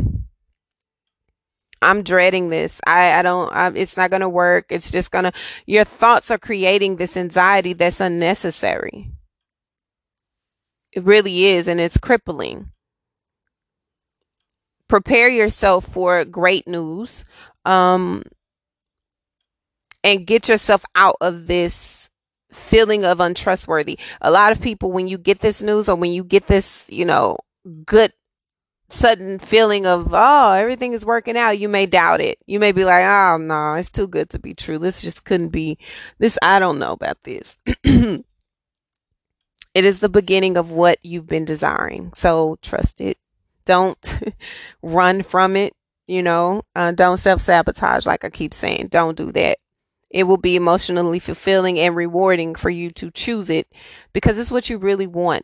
I'm 1.82 2.04
dreading 2.04 2.50
this. 2.50 2.80
I, 2.88 3.20
I 3.20 3.22
don't, 3.22 3.54
I, 3.54 3.72
it's 3.76 3.98
not 3.98 4.10
going 4.10 4.22
to 4.22 4.30
work. 4.30 4.68
It's 4.70 4.90
just 4.90 5.12
going 5.12 5.26
to, 5.26 5.34
your 5.66 5.84
thoughts 5.84 6.32
are 6.32 6.38
creating 6.38 6.96
this 6.96 7.18
anxiety 7.18 7.74
that's 7.74 8.00
unnecessary. 8.00 9.12
It 10.94 11.04
really 11.04 11.46
is, 11.46 11.68
and 11.68 11.82
it's 11.82 11.98
crippling. 11.98 12.70
Prepare 14.88 15.28
yourself 15.28 15.86
for 15.86 16.24
great 16.24 16.68
news. 16.68 17.26
Um, 17.66 18.24
and 20.04 20.28
get 20.28 20.49
yourself 20.49 20.84
out 20.95 21.16
of 21.22 21.47
this 21.47 22.10
feeling 22.51 23.06
of 23.06 23.20
untrustworthy. 23.20 23.97
A 24.22 24.32
lot 24.32 24.51
of 24.51 24.62
people, 24.62 24.91
when 24.91 25.08
you 25.08 25.18
get 25.18 25.39
this 25.39 25.62
news 25.62 25.89
or 25.89 25.95
when 25.95 26.12
you 26.12 26.24
get 26.24 26.47
this, 26.47 26.88
you 26.89 27.06
know, 27.06 27.38
good 27.86 28.14
sudden 28.89 29.39
feeling 29.39 29.88
of 29.88 30.10
oh 30.12 30.51
everything 30.51 30.93
is 30.93 31.04
working 31.04 31.36
out 31.36 31.58
you 31.58 31.68
may 31.68 31.88
doubt 31.88 32.22
it. 32.22 32.38
You 32.45 32.60
may 32.60 32.72
be 32.72 32.86
like 32.86 33.04
oh 33.04 33.38
no 33.38 33.74
it's 33.74 33.89
too 33.89 34.08
good 34.08 34.30
to 34.32 34.39
be 34.39 34.54
true. 34.54 34.78
This 34.78 35.01
just 35.01 35.24
couldn't 35.24 35.49
be. 35.49 35.80
This 36.20 36.38
i 36.43 36.60
don't 36.60 36.80
know 36.80 36.91
about 36.91 37.18
this. 37.24 37.58
It 39.74 39.86
is 39.86 40.01
the 40.01 40.10
beginning 40.10 40.56
of 40.56 40.70
what 40.70 40.99
you've 41.01 41.26
been 41.26 41.45
desiring. 41.45 42.14
So 42.14 42.60
trust 42.62 43.01
it. 43.01 43.18
Don't 43.66 44.20
run 44.84 45.24
from 45.24 45.56
it 45.56 45.74
you 46.06 46.22
know. 46.22 46.62
Uh, 46.76 46.91
don't 46.91 47.18
self-sabotage 47.18 48.06
like 48.06 48.24
i 48.24 48.30
keep 48.30 48.54
saying. 48.54 48.88
Don't 48.91 49.18
do 49.18 49.32
that 49.32 49.58
it 50.14 50.24
will 50.24 50.38
be 50.38 50.55
emotionally 50.55 51.20
fulfilling 51.20 51.78
and 51.78 51.95
rewarding 51.95 52.55
for 52.55 52.70
you 52.70 52.91
to 52.91 53.11
choose 53.11 53.49
it 53.49 53.68
because 54.14 54.39
it's 54.39 54.51
what 54.51 54.70
you 54.70 54.78
really 54.78 55.07
want 55.07 55.43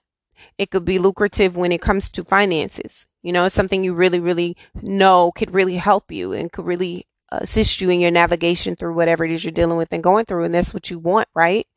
it 0.57 0.71
could 0.71 0.85
be 0.85 0.99
lucrative 0.99 1.57
when 1.57 1.73
it 1.73 1.81
comes 1.81 2.09
to 2.09 2.23
finances 2.23 3.05
you 3.21 3.33
know, 3.33 3.45
it's 3.45 3.55
something 3.55 3.83
you 3.83 3.93
really, 3.93 4.19
really 4.19 4.55
know 4.81 5.31
could 5.31 5.53
really 5.53 5.75
help 5.75 6.11
you 6.11 6.31
and 6.31 6.51
could 6.51 6.65
really 6.65 7.05
assist 7.31 7.81
you 7.81 7.89
in 7.89 7.99
your 7.99 8.11
navigation 8.11 8.75
through 8.75 8.93
whatever 8.93 9.25
it 9.25 9.31
is 9.31 9.43
you're 9.43 9.51
dealing 9.51 9.77
with 9.77 9.91
and 9.91 10.03
going 10.03 10.25
through. 10.25 10.45
And 10.45 10.53
that's 10.53 10.73
what 10.73 10.89
you 10.89 10.99
want, 10.99 11.27
right? 11.35 11.67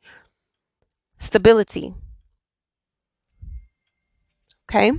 Stability. 1.19 1.93
Okay. 4.69 4.93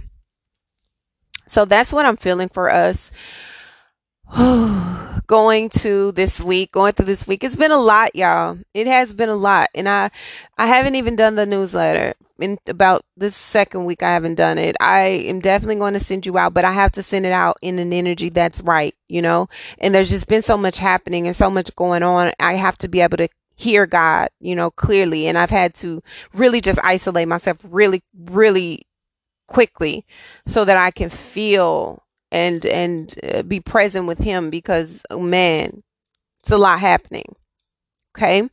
So 1.47 1.65
that's 1.65 1.93
what 1.93 2.07
I'm 2.07 2.17
feeling 2.17 2.49
for 2.49 2.71
us. 2.71 3.11
going 5.27 5.69
to 5.69 6.13
this 6.13 6.41
week, 6.41 6.73
going 6.73 6.93
through 6.93 7.07
this 7.07 7.27
week. 7.27 7.45
It's 7.45 7.57
been 7.57 7.71
a 7.71 7.81
lot, 7.81 8.15
y'all. 8.15 8.59
It 8.73 8.87
has 8.87 9.13
been 9.13 9.29
a 9.29 9.37
lot. 9.37 9.69
And 9.75 9.89
I 9.89 10.11
I 10.59 10.67
haven't 10.67 10.95
even 10.95 11.17
done 11.17 11.35
the 11.35 11.47
newsletter 11.47 12.15
in 12.39 12.59
about 12.67 13.05
this 13.17 13.37
second 13.37 13.85
week 13.85 14.03
I 14.03 14.13
haven't 14.13 14.35
done 14.35 14.59
it. 14.59 14.77
I 14.81 15.01
am 15.01 15.41
definitely 15.41 15.77
going 15.77 15.95
to 15.95 16.01
send 16.01 16.27
you 16.27 16.37
out, 16.39 16.55
but 16.55 16.65
I 16.65 16.73
have 16.73 16.93
to 16.93 17.03
send 17.03 17.27
it 17.27 17.33
out 17.33 17.57
in 17.63 17.79
an 17.79 17.93
energy 17.93 18.29
that's 18.29 18.61
right, 18.61 18.95
you 19.09 19.23
know? 19.23 19.49
And 19.79 19.95
there's 19.95 20.11
just 20.11 20.27
been 20.27 20.43
so 20.43 20.57
much 20.57 20.79
happening 20.79 21.27
and 21.27 21.37
so 21.37 21.51
much 21.51 21.75
going 21.77 22.03
on. 22.03 22.33
I 22.41 22.55
have 22.55 22.79
to 22.79 22.89
be 22.89 23.01
able 23.01 23.19
to 23.19 23.29
hear 23.57 23.87
God, 23.87 24.31
you 24.41 24.57
know, 24.57 24.71
clearly. 24.71 25.29
And 25.29 25.39
I've 25.39 25.51
had 25.51 25.75
to 25.77 26.03
really 26.33 26.61
just 26.61 26.81
isolate 26.83 27.29
myself 27.29 27.59
really, 27.63 28.03
really 28.17 28.83
quickly 29.47 30.05
so 30.47 30.65
that 30.65 30.77
I 30.77 30.91
can 30.91 31.11
feel 31.11 32.04
and 32.35 32.67
and 32.67 33.15
uh, 33.33 33.43
be 33.43 33.61
present 33.61 34.07
with 34.07 34.19
him 34.19 34.51
because 34.51 35.05
oh 35.09 35.21
man, 35.21 35.83
it's 36.41 36.51
a 36.51 36.59
lot 36.59 36.81
happening. 36.81 37.37
Okay? 38.17 38.51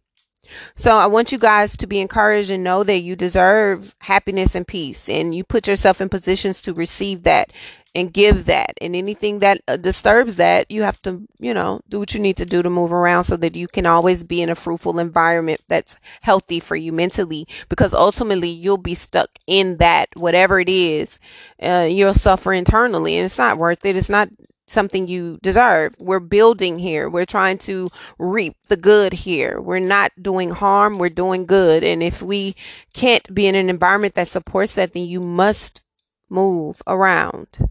So 0.76 0.92
I 0.92 1.08
want 1.08 1.32
you 1.32 1.38
guys 1.38 1.78
to 1.78 1.88
be 1.88 2.00
encouraged 2.00 2.52
and 2.52 2.64
know 2.64 2.84
that 2.84 3.00
you 3.00 3.16
deserve 3.16 3.96
happiness 4.02 4.54
and 4.54 4.68
peace 4.68 5.10
and 5.10 5.34
you 5.34 5.44
put 5.44 5.68
yourself 5.68 6.02
in 6.02 6.10
positions 6.10 6.62
to 6.62 6.74
receive 6.74 7.24
that 7.24 7.52
and 7.94 8.14
give 8.14 8.46
that. 8.46 8.74
And 8.80 8.96
anything 8.96 9.40
that 9.40 9.62
uh, 9.68 9.78
disturbs 9.78 10.38
that, 10.38 10.72
you 10.72 10.84
have 10.84 11.02
to, 11.04 11.28
you 11.40 11.54
know, 11.54 11.82
do 11.90 12.00
what 12.00 12.14
you 12.14 12.20
need 12.20 12.38
to 12.38 12.46
do 12.46 12.62
to 12.62 12.70
move 12.70 12.94
around 12.94 13.26
so 13.26 13.36
that 13.38 13.56
you 13.56 13.68
can 13.68 13.86
always 13.86 14.24
be 14.24 14.42
in 14.42 14.50
a 14.50 14.56
fruitful 14.56 15.00
environment 15.00 15.62
that's 15.68 15.98
healthy 16.22 16.60
for 16.60 16.76
you 16.76 16.92
mentally 16.92 17.48
because 17.70 17.94
ultimately 17.94 18.50
you'll 18.50 18.78
be 18.78 18.96
stuck 18.96 19.30
in 19.46 19.78
that 19.78 20.10
whatever 20.16 20.60
it 20.60 20.70
is. 20.70 21.20
Uh, 21.62 21.88
you'll 21.90 22.14
suffer 22.14 22.54
internally 22.54 23.18
and 23.18 23.26
it's 23.26 23.38
not 23.38 23.58
worth 23.58 23.86
it. 23.86 23.96
It's 23.96 24.10
not 24.10 24.30
something 24.68 25.08
you 25.08 25.38
deserve. 25.44 25.94
We're 26.00 26.22
building 26.22 26.80
here. 26.80 27.10
We're 27.10 27.26
trying 27.26 27.58
to 27.60 27.90
reap 28.18 28.56
the 28.70 28.78
good 28.78 29.12
here. 29.12 29.60
We're 29.60 29.80
not 29.80 30.12
doing 30.22 30.52
harm. 30.52 30.98
We're 30.98 31.10
doing 31.10 31.46
good. 31.46 31.84
And 31.84 32.02
if 32.02 32.22
we 32.22 32.56
can't 32.94 33.34
be 33.34 33.48
in 33.48 33.56
an 33.56 33.70
environment 33.70 34.16
that 34.16 34.30
supports 34.30 34.74
that, 34.74 34.94
then 34.94 35.04
you 35.04 35.20
must 35.20 35.82
move 36.30 36.82
around 36.88 37.70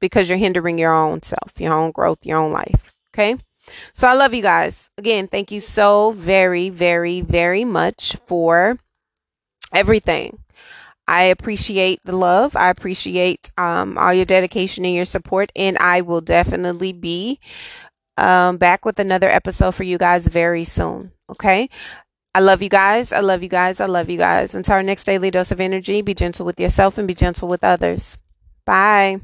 because 0.00 0.28
you're 0.28 0.38
hindering 0.38 0.78
your 0.78 0.94
own 0.94 1.22
self, 1.22 1.52
your 1.58 1.74
own 1.74 1.90
growth, 1.90 2.18
your 2.24 2.38
own 2.38 2.52
life. 2.52 2.94
Okay. 3.14 3.36
So 3.92 4.08
I 4.08 4.14
love 4.14 4.34
you 4.34 4.42
guys. 4.42 4.90
Again, 4.96 5.28
thank 5.28 5.52
you 5.52 5.60
so 5.60 6.12
very, 6.12 6.70
very, 6.70 7.20
very 7.20 7.64
much 7.64 8.16
for 8.26 8.78
everything. 9.72 10.38
I 11.06 11.24
appreciate 11.24 12.00
the 12.04 12.16
love. 12.16 12.54
I 12.54 12.68
appreciate 12.68 13.50
um, 13.56 13.96
all 13.96 14.12
your 14.12 14.26
dedication 14.26 14.84
and 14.84 14.94
your 14.94 15.06
support. 15.06 15.50
And 15.56 15.78
I 15.78 16.02
will 16.02 16.20
definitely 16.20 16.92
be 16.92 17.40
um, 18.16 18.58
back 18.58 18.84
with 18.84 18.98
another 18.98 19.28
episode 19.28 19.74
for 19.74 19.84
you 19.84 19.96
guys 19.96 20.26
very 20.26 20.64
soon. 20.64 21.12
Okay. 21.30 21.70
I 22.34 22.40
love 22.40 22.62
you 22.62 22.68
guys. 22.68 23.10
I 23.10 23.20
love 23.20 23.42
you 23.42 23.48
guys. 23.48 23.80
I 23.80 23.86
love 23.86 24.10
you 24.10 24.18
guys. 24.18 24.54
Until 24.54 24.74
our 24.74 24.82
next 24.82 25.04
daily 25.04 25.30
dose 25.30 25.50
of 25.50 25.60
energy, 25.60 26.02
be 26.02 26.14
gentle 26.14 26.44
with 26.44 26.60
yourself 26.60 26.98
and 26.98 27.08
be 27.08 27.14
gentle 27.14 27.48
with 27.48 27.64
others. 27.64 28.18
Bye. 28.66 29.20